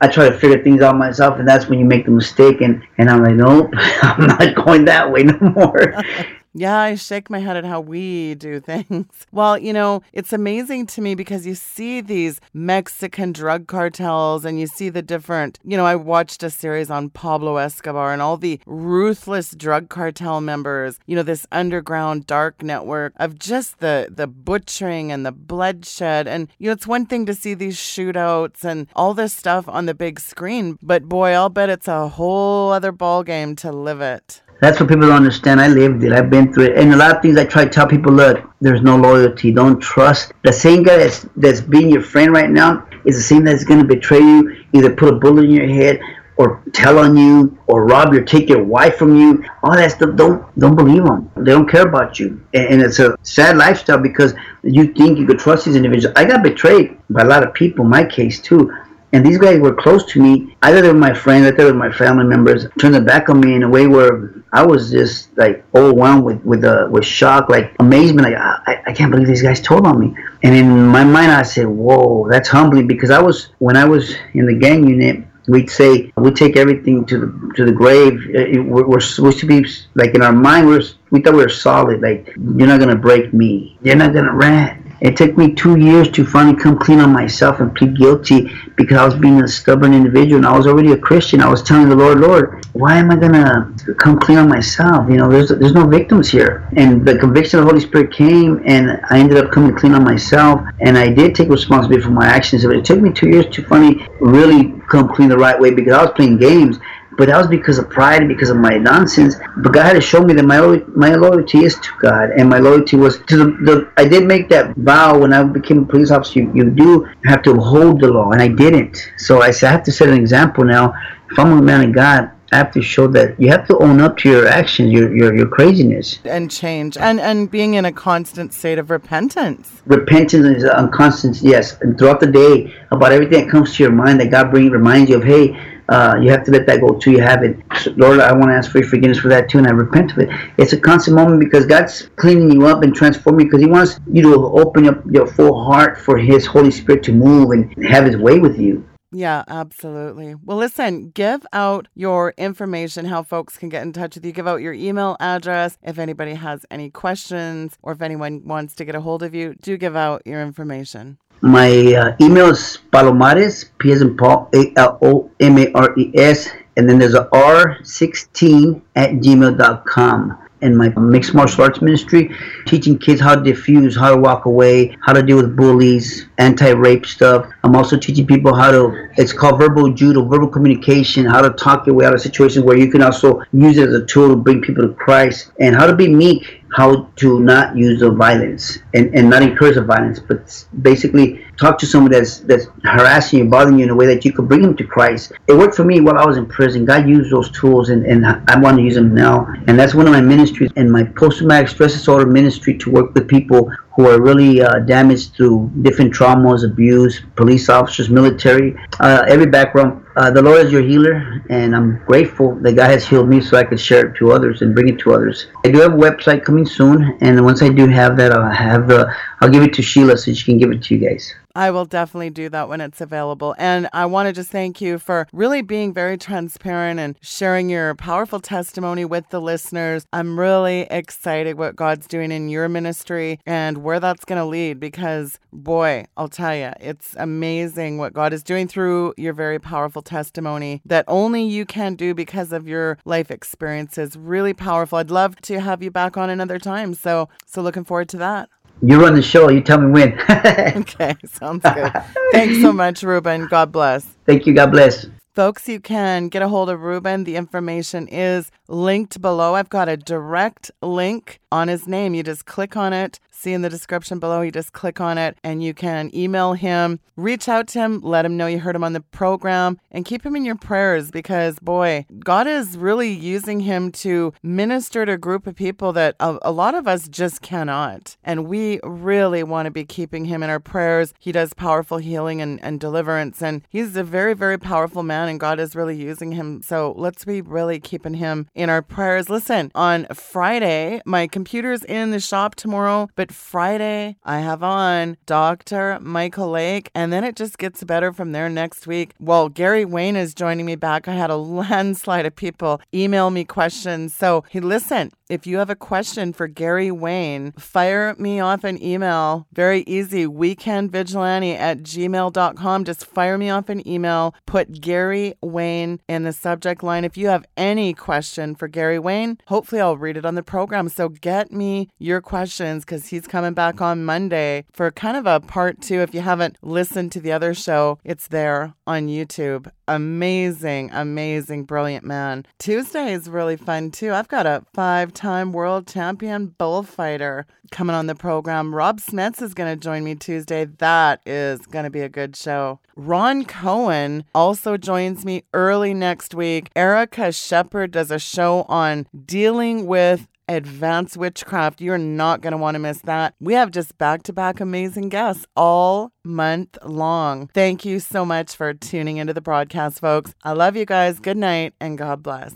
I 0.01 0.07
try 0.07 0.29
to 0.29 0.37
figure 0.37 0.61
things 0.63 0.81
out 0.81 0.95
myself, 0.97 1.39
and 1.39 1.47
that's 1.47 1.67
when 1.67 1.79
you 1.79 1.85
make 1.85 2.05
the 2.05 2.11
mistake. 2.11 2.61
And 2.61 2.83
and 2.97 3.09
I'm 3.09 3.23
like, 3.23 3.35
nope, 3.35 3.71
I'm 4.01 4.27
not 4.27 4.55
going 4.55 4.85
that 4.85 5.11
way 5.11 5.23
no 5.23 5.37
more. 5.39 5.95
Yeah, 6.57 6.79
I 6.79 6.95
shake 6.95 7.29
my 7.29 7.39
head 7.39 7.57
at 7.57 7.65
how 7.65 7.81
we 7.81 8.33
do 8.35 8.59
things. 8.61 9.27
Well, 9.33 9.57
you 9.57 9.73
know, 9.73 10.01
it's 10.13 10.31
amazing 10.31 10.85
to 10.87 11.01
me 11.01 11.13
because 11.13 11.45
you 11.45 11.53
see 11.53 11.99
these 11.99 12.39
Mexican 12.53 13.33
drug 13.33 13.67
cartels 13.67 14.45
and 14.45 14.57
you 14.57 14.65
see 14.65 14.87
the 14.87 15.01
different, 15.01 15.59
you 15.65 15.75
know, 15.75 15.85
I 15.85 15.97
watched 15.97 16.43
a 16.43 16.49
series 16.49 16.89
on 16.89 17.09
Pablo 17.09 17.57
Escobar 17.57 18.13
and 18.13 18.21
all 18.21 18.37
the 18.37 18.61
ruthless 18.65 19.51
drug 19.51 19.89
cartel 19.89 20.39
members, 20.39 20.97
you 21.07 21.17
know, 21.17 21.23
this 21.23 21.45
underground 21.51 22.25
dark 22.25 22.63
network 22.63 23.11
of 23.17 23.37
just 23.37 23.79
the 23.79 24.07
the 24.09 24.27
butchering 24.27 25.11
and 25.11 25.25
the 25.25 25.33
bloodshed 25.33 26.25
and 26.25 26.47
you 26.57 26.67
know, 26.67 26.71
it's 26.71 26.87
one 26.87 27.05
thing 27.05 27.25
to 27.25 27.33
see 27.33 27.53
these 27.53 27.75
shootouts 27.75 28.63
and 28.63 28.87
all 28.95 29.13
this 29.13 29.33
stuff 29.33 29.67
on 29.67 29.87
the 29.87 29.93
big 29.93 30.21
screen, 30.21 30.79
but 30.81 31.09
boy, 31.09 31.31
I'll 31.31 31.49
bet 31.49 31.69
it's 31.69 31.89
a 31.89 32.07
whole 32.07 32.71
other 32.71 32.93
ball 32.93 33.23
game 33.23 33.57
to 33.57 33.73
live 33.73 33.99
it. 33.99 34.41
That's 34.61 34.79
what 34.79 34.89
people 34.89 35.07
don't 35.07 35.17
understand. 35.17 35.59
I 35.59 35.67
lived 35.67 36.03
it. 36.03 36.13
I've 36.13 36.29
been 36.29 36.53
through 36.53 36.65
it. 36.65 36.77
And 36.77 36.93
a 36.93 36.97
lot 36.97 37.15
of 37.15 37.21
things 37.21 37.37
I 37.37 37.45
try 37.45 37.65
to 37.65 37.69
tell 37.69 37.87
people, 37.87 38.13
look, 38.13 38.41
there's 38.61 38.81
no 38.81 38.95
loyalty. 38.95 39.51
Don't 39.51 39.79
trust. 39.79 40.31
The 40.43 40.53
same 40.53 40.83
guy 40.83 40.97
that's, 40.97 41.27
that's 41.35 41.61
being 41.61 41.89
your 41.89 42.01
friend 42.01 42.31
right 42.31 42.49
now 42.49 42.87
is 43.05 43.15
the 43.15 43.21
same 43.21 43.43
that's 43.43 43.63
going 43.63 43.81
to 43.81 43.85
betray 43.85 44.19
you, 44.19 44.63
either 44.73 44.95
put 44.95 45.13
a 45.13 45.17
bullet 45.17 45.45
in 45.45 45.51
your 45.51 45.67
head 45.67 45.99
or 46.37 46.61
tell 46.73 46.99
on 46.99 47.15
you 47.15 47.57
or 47.67 47.85
rob 47.85 48.13
you 48.13 48.19
or 48.19 48.23
take 48.23 48.49
your 48.49 48.63
wife 48.63 48.97
from 48.97 49.15
you. 49.15 49.43
All 49.63 49.75
that 49.75 49.91
stuff, 49.91 50.15
don't 50.15 50.59
don't 50.59 50.75
believe 50.75 51.03
them. 51.03 51.31
They 51.37 51.51
don't 51.51 51.69
care 51.69 51.87
about 51.87 52.19
you. 52.19 52.41
And, 52.53 52.67
and 52.67 52.81
it's 52.81 52.99
a 52.99 53.15
sad 53.23 53.57
lifestyle 53.57 53.99
because 53.99 54.33
you 54.63 54.93
think 54.93 55.17
you 55.17 55.25
could 55.25 55.39
trust 55.39 55.65
these 55.65 55.75
individuals. 55.75 56.13
I 56.17 56.25
got 56.25 56.43
betrayed 56.43 56.97
by 57.09 57.21
a 57.21 57.25
lot 57.25 57.45
of 57.45 57.53
people, 57.53 57.85
my 57.85 58.03
case 58.03 58.41
too. 58.41 58.73
And 59.13 59.25
these 59.25 59.37
guys 59.37 59.59
were 59.59 59.73
close 59.73 60.03
to 60.11 60.21
me. 60.21 60.57
Either 60.61 60.81
they 60.81 60.87
were 60.89 60.93
my 60.93 61.13
friends, 61.13 61.47
either 61.47 61.55
they 61.55 61.65
were 61.65 61.73
my 61.73 61.91
family 61.91 62.25
members. 62.25 62.67
Turned 62.79 62.95
their 62.95 63.01
back 63.01 63.29
on 63.29 63.39
me 63.39 63.53
in 63.53 63.63
a 63.63 63.69
way 63.69 63.87
where 63.87 64.33
I 64.51 64.65
was 64.65 64.91
just 64.91 65.35
like 65.37 65.63
overwhelmed 65.73 66.23
with 66.23 66.43
with 66.43 66.63
uh, 66.63 66.87
with 66.91 67.05
shock, 67.05 67.49
like 67.49 67.75
amazement. 67.79 68.27
Like 68.29 68.37
I, 68.37 68.83
I 68.87 68.93
can't 68.93 69.11
believe 69.11 69.27
these 69.27 69.41
guys 69.41 69.61
told 69.61 69.85
on 69.87 69.99
me. 69.99 70.15
And 70.43 70.55
in 70.55 70.87
my 70.87 71.03
mind, 71.03 71.31
I 71.31 71.43
said, 71.43 71.67
"Whoa, 71.67 72.27
that's 72.29 72.49
humbling." 72.49 72.87
Because 72.87 73.09
I 73.09 73.21
was 73.21 73.49
when 73.59 73.77
I 73.77 73.85
was 73.85 74.15
in 74.33 74.47
the 74.47 74.55
gang 74.55 74.87
unit, 74.87 75.25
we'd 75.47 75.69
say 75.69 76.11
we 76.17 76.31
take 76.31 76.57
everything 76.57 77.05
to 77.05 77.19
the 77.19 77.53
to 77.55 77.65
the 77.65 77.71
grave. 77.71 78.19
We're, 78.65 78.87
we're 78.87 78.99
supposed 78.99 79.39
to 79.39 79.45
be 79.45 79.65
like 79.95 80.15
in 80.15 80.21
our 80.21 80.33
mind, 80.33 80.67
we're 80.67 80.83
we 81.11 81.21
thought 81.21 81.33
we 81.33 81.43
were 81.43 81.49
solid. 81.49 82.01
Like 82.01 82.27
you're 82.35 82.67
not 82.67 82.79
gonna 82.79 82.95
break 82.95 83.33
me. 83.33 83.77
You're 83.81 83.95
not 83.95 84.13
gonna 84.13 84.33
rat. 84.33 84.79
It 85.01 85.17
took 85.17 85.37
me 85.37 85.53
two 85.53 85.77
years 85.77 86.09
to 86.11 86.25
finally 86.25 86.57
come 86.57 86.77
clean 86.77 86.99
on 86.99 87.11
myself 87.11 87.59
and 87.59 87.75
plead 87.75 87.97
guilty 87.97 88.51
because 88.75 88.97
I 88.97 89.05
was 89.05 89.15
being 89.15 89.41
a 89.41 89.47
stubborn 89.47 89.93
individual 89.93 90.37
and 90.37 90.45
I 90.45 90.57
was 90.57 90.67
already 90.67 90.93
a 90.93 90.97
Christian. 90.97 91.41
I 91.41 91.49
was 91.49 91.61
telling 91.63 91.89
the 91.89 91.95
Lord, 91.95 92.19
Lord, 92.19 92.65
why 92.73 92.97
am 92.97 93.11
I 93.11 93.15
gonna 93.15 93.73
come 93.97 94.19
clean 94.19 94.37
on 94.37 94.49
myself? 94.49 95.09
You 95.09 95.17
know, 95.17 95.29
there's 95.29 95.49
there's 95.49 95.73
no 95.73 95.87
victims 95.87 96.29
here. 96.29 96.67
And 96.75 97.05
the 97.05 97.17
conviction 97.17 97.59
of 97.59 97.65
the 97.65 97.71
Holy 97.71 97.81
Spirit 97.81 98.11
came, 98.13 98.61
and 98.65 98.99
I 99.09 99.19
ended 99.19 99.37
up 99.37 99.51
coming 99.51 99.75
clean 99.75 99.93
on 99.93 100.03
myself. 100.03 100.61
And 100.81 100.97
I 100.97 101.09
did 101.13 101.35
take 101.35 101.49
responsibility 101.49 102.03
for 102.03 102.11
my 102.11 102.27
actions. 102.27 102.65
But 102.65 102.75
it 102.75 102.85
took 102.85 102.99
me 102.99 103.11
two 103.11 103.29
years 103.29 103.47
to 103.55 103.63
finally 103.63 104.07
really 104.19 104.73
come 104.89 105.07
clean 105.13 105.29
the 105.29 105.37
right 105.37 105.59
way 105.59 105.71
because 105.71 105.93
I 105.93 106.01
was 106.03 106.11
playing 106.15 106.37
games 106.37 106.79
but 107.17 107.27
that 107.27 107.37
was 107.37 107.47
because 107.47 107.77
of 107.77 107.89
pride 107.89 108.19
and 108.19 108.27
because 108.27 108.49
of 108.49 108.57
my 108.57 108.77
nonsense. 108.77 109.35
But 109.57 109.73
God 109.73 109.85
had 109.85 109.93
to 109.93 110.01
show 110.01 110.21
me 110.21 110.33
that 110.33 110.45
my 110.45 110.83
my 110.95 111.15
loyalty 111.15 111.63
is 111.63 111.75
to 111.75 111.89
God, 112.01 112.31
and 112.31 112.49
my 112.49 112.59
loyalty 112.59 112.97
was 112.97 113.19
to 113.19 113.37
the, 113.37 113.45
the 113.45 113.91
I 113.97 114.07
did 114.07 114.25
make 114.25 114.49
that 114.49 114.75
vow 114.75 115.19
when 115.19 115.33
I 115.33 115.43
became 115.43 115.83
a 115.83 115.85
police 115.85 116.11
officer. 116.11 116.39
You, 116.39 116.51
you 116.53 116.69
do 116.69 117.07
have 117.25 117.41
to 117.43 117.55
hold 117.55 118.01
the 118.01 118.07
law, 118.07 118.31
and 118.31 118.41
I 118.41 118.47
didn't. 118.47 119.11
So 119.17 119.41
I 119.41 119.51
said 119.51 119.69
I 119.69 119.71
have 119.73 119.83
to 119.83 119.91
set 119.91 120.09
an 120.09 120.15
example 120.15 120.63
now. 120.63 120.93
If 121.31 121.39
I'm 121.39 121.51
a 121.51 121.61
man 121.61 121.89
of 121.89 121.95
God, 121.95 122.31
I 122.51 122.57
have 122.57 122.71
to 122.73 122.81
show 122.81 123.07
that 123.07 123.39
you 123.39 123.49
have 123.49 123.67
to 123.67 123.77
own 123.79 123.99
up 123.99 124.17
to 124.17 124.29
your 124.29 124.47
actions, 124.47 124.91
your 124.91 125.15
your, 125.15 125.35
your 125.35 125.47
craziness, 125.47 126.19
and 126.25 126.51
change, 126.51 126.97
and 126.97 127.19
and 127.19 127.49
being 127.49 127.75
in 127.75 127.85
a 127.85 127.91
constant 127.91 128.53
state 128.53 128.77
of 128.77 128.89
repentance. 128.89 129.81
Repentance 129.85 130.45
is 130.57 130.63
a 130.63 130.89
constant, 130.93 131.41
yes, 131.41 131.79
and 131.81 131.97
throughout 131.97 132.19
the 132.19 132.27
day 132.27 132.73
about 132.91 133.11
everything 133.11 133.45
that 133.45 133.51
comes 133.51 133.75
to 133.75 133.83
your 133.83 133.91
mind 133.91 134.19
that 134.19 134.31
God 134.31 134.51
brings 134.51 134.71
reminds 134.71 135.09
you 135.09 135.17
of, 135.17 135.23
hey 135.23 135.74
uh, 135.89 136.17
you 136.21 136.29
have 136.31 136.43
to 136.45 136.51
let 136.51 136.65
that 136.67 136.81
go 136.81 136.95
too. 136.95 137.11
You 137.11 137.21
have 137.21 137.43
it. 137.43 137.57
Lord, 137.97 138.19
I 138.19 138.31
want 138.33 138.51
to 138.51 138.55
ask 138.55 138.71
for 138.71 138.79
your 138.79 138.87
forgiveness 138.87 139.19
for 139.19 139.29
that 139.29 139.49
too, 139.49 139.59
and 139.59 139.67
I 139.67 139.71
repent 139.71 140.11
of 140.11 140.19
it. 140.19 140.29
It's 140.57 140.73
a 140.73 140.79
constant 140.79 141.15
moment 141.15 141.39
because 141.39 141.65
God's 141.65 142.09
cleaning 142.15 142.51
you 142.51 142.67
up 142.67 142.83
and 142.83 142.95
transforming 142.95 143.47
because 143.47 143.61
He 143.61 143.67
wants 143.67 143.99
you 144.11 144.23
to 144.23 144.35
open 144.35 144.87
up 144.87 145.03
your 145.09 145.27
full 145.27 145.63
heart 145.63 145.99
for 145.99 146.17
His 146.17 146.45
Holy 146.45 146.71
Spirit 146.71 147.03
to 147.03 147.13
move 147.13 147.51
and 147.51 147.85
have 147.85 148.05
His 148.05 148.17
way 148.17 148.39
with 148.39 148.59
you. 148.59 148.87
Yeah, 149.11 149.45
absolutely. 149.47 150.35
Well, 150.43 150.57
listen, 150.57 151.11
give 151.11 151.45
out 151.53 151.87
your 151.95 152.33
information, 152.37 153.05
how 153.05 153.23
folks 153.23 153.57
can 153.57 153.69
get 153.69 153.83
in 153.83 153.93
touch 153.93 154.15
with 154.15 154.25
you. 154.25 154.33
Give 154.33 154.45
out 154.45 154.61
your 154.61 154.73
email 154.73 155.15
address. 155.21 155.77
If 155.81 155.99
anybody 155.99 156.33
has 156.33 156.65
any 156.69 156.89
questions 156.89 157.77
or 157.81 157.93
if 157.93 158.01
anyone 158.01 158.45
wants 158.45 158.75
to 158.75 158.83
get 158.83 158.93
a 158.93 158.99
hold 158.99 159.23
of 159.23 159.33
you, 159.33 159.55
do 159.61 159.77
give 159.77 159.95
out 159.95 160.23
your 160.25 160.41
information. 160.41 161.17
My 161.45 161.69
uh, 161.93 162.15
email 162.19 162.49
is 162.49 162.79
Palomares, 162.91 163.69
P 163.77 163.91
as 163.91 164.01
in 164.01 164.17
Paul, 164.17 164.49
A 164.55 164.73
L 164.77 164.97
O 165.03 165.29
M 165.39 165.59
A 165.59 165.71
R 165.73 165.93
E 165.95 166.11
S, 166.15 166.49
and 166.75 166.89
then 166.89 166.97
there's 166.97 167.13
a 167.13 167.25
R16 167.25 168.81
at 168.95 169.11
gmail.com 169.11 170.39
And 170.61 170.75
my 170.75 170.89
mixed 170.97 171.35
martial 171.35 171.63
arts 171.65 171.83
ministry, 171.83 172.35
teaching 172.65 172.97
kids 172.97 173.21
how 173.21 173.35
to 173.35 173.43
diffuse, 173.43 173.95
how 173.95 174.09
to 174.09 174.17
walk 174.17 174.45
away, 174.45 174.97
how 175.01 175.13
to 175.13 175.21
deal 175.21 175.37
with 175.37 175.55
bullies, 175.55 176.25
anti-rape 176.39 177.05
stuff. 177.05 177.47
I'm 177.63 177.75
also 177.75 177.95
teaching 177.95 178.25
people 178.25 178.55
how 178.55 178.71
to, 178.71 179.09
it's 179.17 179.31
called 179.31 179.59
verbal 179.59 179.93
judo, 179.93 180.25
verbal 180.25 180.47
communication, 180.47 181.25
how 181.25 181.41
to 181.41 181.51
talk 181.51 181.85
your 181.85 181.93
way 181.93 182.07
out 182.07 182.15
of 182.15 182.21
situations 182.21 182.65
where 182.65 182.75
you 182.75 182.89
can 182.89 183.03
also 183.03 183.43
use 183.53 183.77
it 183.77 183.87
as 183.87 183.93
a 183.93 184.05
tool 184.07 184.29
to 184.29 184.35
bring 184.35 184.63
people 184.63 184.87
to 184.87 184.95
Christ, 184.95 185.51
and 185.59 185.75
how 185.75 185.85
to 185.85 185.95
be 185.95 186.07
meek, 186.07 186.63
how 186.75 187.09
to 187.15 187.39
not 187.39 187.77
use 187.77 188.01
the 188.01 188.11
violence 188.11 188.79
and, 188.93 189.15
and 189.15 189.29
not 189.29 189.41
encourage 189.41 189.75
the 189.75 189.81
violence, 189.81 190.19
but 190.19 190.65
basically 190.81 191.41
talk 191.55 191.77
to 191.77 191.85
someone 191.85 192.11
that's 192.11 192.39
that's 192.39 192.67
harassing 192.83 193.39
you, 193.39 193.45
bothering 193.45 193.79
you 193.79 193.85
in 193.85 193.91
a 193.91 193.95
way 193.95 194.05
that 194.05 194.25
you 194.25 194.33
could 194.33 194.49
bring 194.49 194.61
them 194.61 194.75
to 194.75 194.83
Christ. 194.83 195.31
It 195.47 195.53
worked 195.53 195.75
for 195.75 195.85
me 195.85 196.01
while 196.01 196.17
I 196.17 196.25
was 196.25 196.35
in 196.35 196.45
prison. 196.47 196.83
God 196.83 197.07
used 197.07 197.31
those 197.31 197.49
tools, 197.51 197.91
and, 197.91 198.05
and 198.05 198.25
I 198.25 198.59
want 198.59 198.75
to 198.75 198.83
use 198.83 198.95
them 198.95 199.15
now. 199.15 199.47
And 199.67 199.79
that's 199.79 199.95
one 199.95 200.05
of 200.05 200.11
my 200.11 200.19
ministries 200.19 200.69
and 200.75 200.91
my 200.91 201.03
post-traumatic 201.03 201.69
stress 201.69 201.93
disorder 201.93 202.25
ministry 202.25 202.77
to 202.79 202.91
work 202.91 203.13
with 203.13 203.25
people 203.29 203.71
who 203.95 204.09
are 204.09 204.21
really 204.21 204.61
uh, 204.61 204.79
damaged 204.79 205.33
through 205.35 205.71
different 205.81 206.13
traumas, 206.13 206.63
abuse, 206.65 207.21
police 207.35 207.69
officers, 207.69 208.09
military, 208.09 208.75
uh, 208.99 209.23
every 209.27 209.45
background. 209.45 210.05
Uh, 210.17 210.31
the 210.31 210.41
Lord 210.41 210.65
is 210.65 210.71
your 210.71 210.81
healer, 210.81 211.43
and 211.49 211.75
I'm 211.75 212.01
grateful 212.05 212.55
that 212.55 212.73
God 212.73 212.89
has 212.89 213.05
healed 213.05 213.27
me 213.27 213.41
so 213.41 213.57
I 213.57 213.63
could 213.63 213.79
share 213.79 214.07
it 214.07 214.15
to 214.17 214.31
others 214.31 214.61
and 214.61 214.73
bring 214.73 214.87
it 214.87 214.99
to 214.99 215.13
others. 215.13 215.47
I 215.65 215.71
do 215.71 215.79
have 215.79 215.93
a 215.93 215.97
website 215.97 216.43
coming 216.43 216.65
soon, 216.65 217.17
and 217.21 217.43
once 217.43 217.61
I 217.61 217.69
do 217.69 217.87
have 217.87 218.15
that, 218.17 218.31
I'll 218.31 218.51
have 218.51 218.87
the 218.87 219.13
I'll 219.41 219.49
give 219.49 219.63
it 219.63 219.73
to 219.73 219.81
Sheila 219.81 220.17
so 220.17 220.33
she 220.33 220.45
can 220.45 220.57
give 220.57 220.71
it 220.71 220.83
to 220.83 220.95
you 220.95 221.09
guys. 221.09 221.33
I 221.55 221.71
will 221.71 221.85
definitely 221.85 222.31
do 222.31 222.49
that 222.49 222.67
when 222.67 222.81
it's 222.81 222.99
available. 222.99 223.55
And 223.57 223.87
I 223.93 224.05
want 224.07 224.27
to 224.27 224.33
just 224.33 224.51
thank 224.51 224.81
you 224.81 224.99
for 224.99 225.25
really 225.31 225.61
being 225.61 225.93
very 225.93 226.17
transparent 226.17 226.99
and 226.99 227.17
sharing 227.21 227.69
your 227.69 227.95
powerful 227.95 228.41
testimony 228.41 229.05
with 229.05 229.29
the 229.29 229.39
listeners. 229.39 230.05
I'm 230.11 230.37
really 230.37 230.81
excited 230.81 231.57
what 231.57 231.77
God's 231.77 232.07
doing 232.07 232.31
in 232.31 232.49
your 232.49 232.67
ministry 232.67 233.39
and 233.45 233.77
where 233.85 233.99
that's 233.99 234.25
going 234.25 234.41
to 234.41 234.45
lead 234.45 234.79
because, 234.79 235.39
boy, 235.53 236.05
I'll 236.17 236.27
tell 236.27 236.55
you, 236.55 236.71
it's 236.81 237.15
amazing 237.19 237.99
what 237.99 238.13
God 238.13 238.33
is 238.33 238.43
doing 238.43 238.67
through 238.67 239.13
your 239.15 239.31
very 239.31 239.59
powerful 239.59 240.01
testimony 240.01 240.81
that 240.85 241.05
only 241.07 241.43
you 241.43 241.65
can 241.65 241.93
do 241.93 242.15
because 242.15 242.51
of 242.51 242.67
your 242.67 242.97
life 243.05 243.29
experiences. 243.29 244.17
Really 244.17 244.53
powerful. 244.53 244.97
I'd 244.97 245.11
love 245.11 245.35
to 245.41 245.59
have 245.59 245.83
you 245.83 245.91
back 245.91 246.17
on 246.17 246.31
another 246.31 246.57
time. 246.57 246.95
So, 246.95 247.29
so 247.45 247.61
looking 247.61 247.85
forward 247.85 248.09
to 248.09 248.17
that. 248.17 248.49
You 248.81 248.99
run 248.99 249.13
the 249.15 249.21
show. 249.21 249.49
You 249.49 249.61
tell 249.61 249.79
me 249.79 249.91
when. 249.91 250.19
okay, 250.29 251.15
sounds 251.25 251.63
good. 251.63 251.93
Thanks 252.31 252.61
so 252.61 252.73
much, 252.73 253.03
Ruben. 253.03 253.47
God 253.47 253.71
bless. 253.71 254.03
Thank 254.25 254.47
you. 254.47 254.53
God 254.53 254.71
bless. 254.71 255.07
Folks, 255.35 255.67
you 255.67 255.81
can 255.81 256.29
get 256.29 256.41
a 256.41 256.47
hold 256.47 256.69
of 256.69 256.81
Ruben. 256.81 257.25
The 257.25 257.35
information 257.35 258.07
is 258.07 258.51
linked 258.69 259.21
below. 259.21 259.55
I've 259.55 259.67
got 259.67 259.89
a 259.89 259.97
direct 259.97 260.71
link 260.81 261.41
on 261.51 261.67
his 261.67 261.89
name. 261.89 262.13
You 262.13 262.23
just 262.23 262.45
click 262.45 262.77
on 262.77 262.93
it, 262.93 263.19
see 263.45 263.53
in 263.53 263.61
the 263.61 263.69
description 263.69 264.17
below, 264.19 264.41
you 264.41 264.51
just 264.51 264.73
click 264.73 264.99
on 264.99 265.17
it, 265.17 265.37
and 265.43 265.63
you 265.63 265.73
can 265.73 266.09
email 266.15 266.53
him, 266.53 266.99
reach 267.15 267.47
out 267.47 267.67
to 267.67 267.79
him, 267.79 268.01
let 268.01 268.25
him 268.25 268.35
know 268.37 268.47
you 268.47 268.59
heard 268.59 268.75
him 268.75 268.83
on 268.83 268.93
the 268.93 269.01
program, 269.01 269.79
and 269.91 270.03
keep 270.03 270.25
him 270.25 270.35
in 270.35 270.43
your 270.43 270.55
prayers 270.55 271.11
because, 271.11 271.59
boy, 271.59 272.05
God 272.19 272.47
is 272.47 272.77
really 272.77 273.11
using 273.11 273.59
him 273.59 273.91
to 273.91 274.33
minister 274.41 275.05
to 275.05 275.13
a 275.13 275.17
group 275.17 275.45
of 275.45 275.55
people 275.55 275.93
that 275.93 276.15
a, 276.19 276.37
a 276.41 276.51
lot 276.51 276.73
of 276.73 276.87
us 276.87 277.07
just 277.07 277.41
cannot. 277.41 278.17
And 278.23 278.47
we 278.47 278.79
really 278.83 279.43
want 279.43 279.67
to 279.67 279.71
be 279.71 279.85
keeping 279.85 280.25
him 280.25 280.41
in 280.41 280.49
our 280.49 280.59
prayers. 280.59 281.13
He 281.19 281.31
does 281.31 281.53
powerful 281.53 281.99
healing 281.99 282.41
and, 282.41 282.61
and 282.63 282.79
deliverance, 282.79 283.41
and 283.43 283.61
he's 283.69 283.95
a 283.95 284.03
very, 284.03 284.33
very 284.33 284.57
powerful 284.57 285.03
man, 285.03 285.29
and 285.29 285.39
God 285.39 285.59
is 285.59 285.75
really 285.75 285.95
using 285.95 286.31
him. 286.31 286.63
So 286.63 286.95
let's 286.97 287.23
be 287.23 287.41
really 287.41 287.79
keeping 287.79 288.15
him 288.15 288.47
in 288.55 288.71
our 288.71 288.81
prayers. 288.81 289.29
Listen, 289.29 289.71
on 289.75 290.07
Friday, 290.13 291.01
my 291.05 291.27
computer's 291.27 291.83
in 291.83 292.09
the 292.09 292.19
shop 292.19 292.55
tomorrow, 292.55 293.07
but 293.15 293.31
Friday 293.35 294.17
I 294.23 294.39
have 294.39 294.63
on 294.63 295.17
Dr. 295.25 295.99
Michael 296.01 296.49
Lake, 296.49 296.89
and 296.95 297.11
then 297.11 297.23
it 297.23 297.35
just 297.35 297.57
gets 297.57 297.83
better 297.83 298.11
from 298.11 298.31
there 298.31 298.49
next 298.49 298.87
week. 298.87 299.13
Well, 299.19 299.49
Gary 299.49 299.85
Wayne 299.85 300.15
is 300.15 300.33
joining 300.33 300.65
me 300.65 300.75
back. 300.75 301.07
I 301.07 301.13
had 301.13 301.29
a 301.29 301.35
landslide 301.61 302.25
of 302.25 302.35
people 302.35 302.81
email 302.93 303.29
me 303.29 303.43
questions. 303.43 304.13
So, 304.13 304.43
hey, 304.49 304.59
listen, 304.59 305.11
if 305.29 305.47
you 305.47 305.57
have 305.57 305.69
a 305.69 305.75
question 305.75 306.33
for 306.33 306.47
Gary 306.47 306.91
Wayne, 306.91 307.51
fire 307.53 308.15
me 308.17 308.39
off 308.39 308.63
an 308.63 308.81
email. 308.81 309.47
Very 309.51 309.81
easy. 309.87 310.25
Weekendvigilante 310.27 311.55
at 311.57 311.79
gmail.com. 311.79 312.83
Just 312.85 313.05
fire 313.05 313.37
me 313.37 313.49
off 313.49 313.69
an 313.69 313.87
email. 313.87 314.35
Put 314.45 314.81
Gary 314.81 315.33
Wayne 315.41 315.99
in 316.07 316.23
the 316.23 316.33
subject 316.33 316.83
line. 316.83 317.03
If 317.03 317.17
you 317.17 317.27
have 317.27 317.45
any 317.57 317.93
question 317.93 318.55
for 318.55 318.67
Gary 318.67 318.99
Wayne, 318.99 319.39
hopefully 319.47 319.81
I'll 319.81 319.97
read 319.97 320.17
it 320.17 320.25
on 320.25 320.35
the 320.35 320.43
program. 320.43 320.89
So 320.89 321.09
get 321.09 321.51
me 321.51 321.89
your 321.97 322.21
questions 322.21 322.85
because 322.85 323.07
he's 323.25 323.31
coming 323.31 323.53
back 323.53 323.81
on 323.81 324.05
Monday 324.05 324.65
for 324.71 324.91
kind 324.91 325.17
of 325.17 325.25
a 325.25 325.39
part 325.39 325.81
two. 325.81 326.01
If 326.01 326.13
you 326.13 326.21
haven't 326.21 326.57
listened 326.61 327.11
to 327.13 327.19
the 327.19 327.31
other 327.31 327.55
show, 327.55 327.97
it's 328.03 328.27
there 328.27 328.73
on 328.85 329.07
YouTube. 329.07 329.71
Amazing, 329.87 330.91
amazing, 330.93 331.63
brilliant 331.63 332.05
man. 332.05 332.45
Tuesday 332.59 333.13
is 333.13 333.27
really 333.27 333.55
fun 333.55 333.89
too. 333.89 334.13
I've 334.13 334.27
got 334.27 334.45
a 334.45 334.63
five 334.73 335.11
time 335.13 335.53
world 335.53 335.87
champion 335.87 336.47
bullfighter 336.47 337.47
coming 337.71 337.95
on 337.95 338.05
the 338.07 338.15
program. 338.15 338.75
Rob 338.75 338.99
Smets 338.99 339.41
is 339.41 339.53
going 339.53 339.73
to 339.73 339.81
join 339.81 340.03
me 340.03 340.15
Tuesday. 340.15 340.65
That 340.65 341.21
is 341.25 341.65
going 341.65 341.85
to 341.85 341.89
be 341.89 342.01
a 342.01 342.09
good 342.09 342.35
show. 342.35 342.79
Ron 342.95 343.43
Cohen 343.43 344.23
also 344.33 344.77
joins 344.77 345.25
me 345.25 345.43
early 345.53 345.93
next 345.93 346.33
week. 346.33 346.69
Erica 346.75 347.31
Shepard 347.31 347.91
does 347.91 348.11
a 348.11 348.19
show 348.19 348.65
on 348.69 349.07
dealing 349.25 349.85
with 349.85 350.27
advanced 350.47 351.17
witchcraft. 351.17 351.81
You're 351.81 351.97
not 351.97 352.41
going 352.41 352.51
to 352.51 352.57
want 352.57 352.75
to 352.75 352.79
miss 352.79 353.01
that. 353.01 353.35
We 353.39 353.53
have 353.53 353.71
just 353.71 353.97
back 353.97 354.23
to 354.23 354.33
back 354.33 354.59
amazing 354.59 355.09
guests 355.09 355.45
all 355.55 356.11
month 356.23 356.77
long. 356.83 357.47
Thank 357.53 357.85
you 357.85 357.99
so 357.99 358.25
much 358.25 358.55
for 358.55 358.73
tuning 358.73 359.17
into 359.17 359.33
the 359.33 359.41
broadcast, 359.41 359.99
folks. 359.99 360.33
I 360.43 360.53
love 360.53 360.75
you 360.75 360.85
guys. 360.85 361.19
Good 361.19 361.37
night 361.37 361.73
and 361.79 361.97
God 361.97 362.23
bless. 362.23 362.55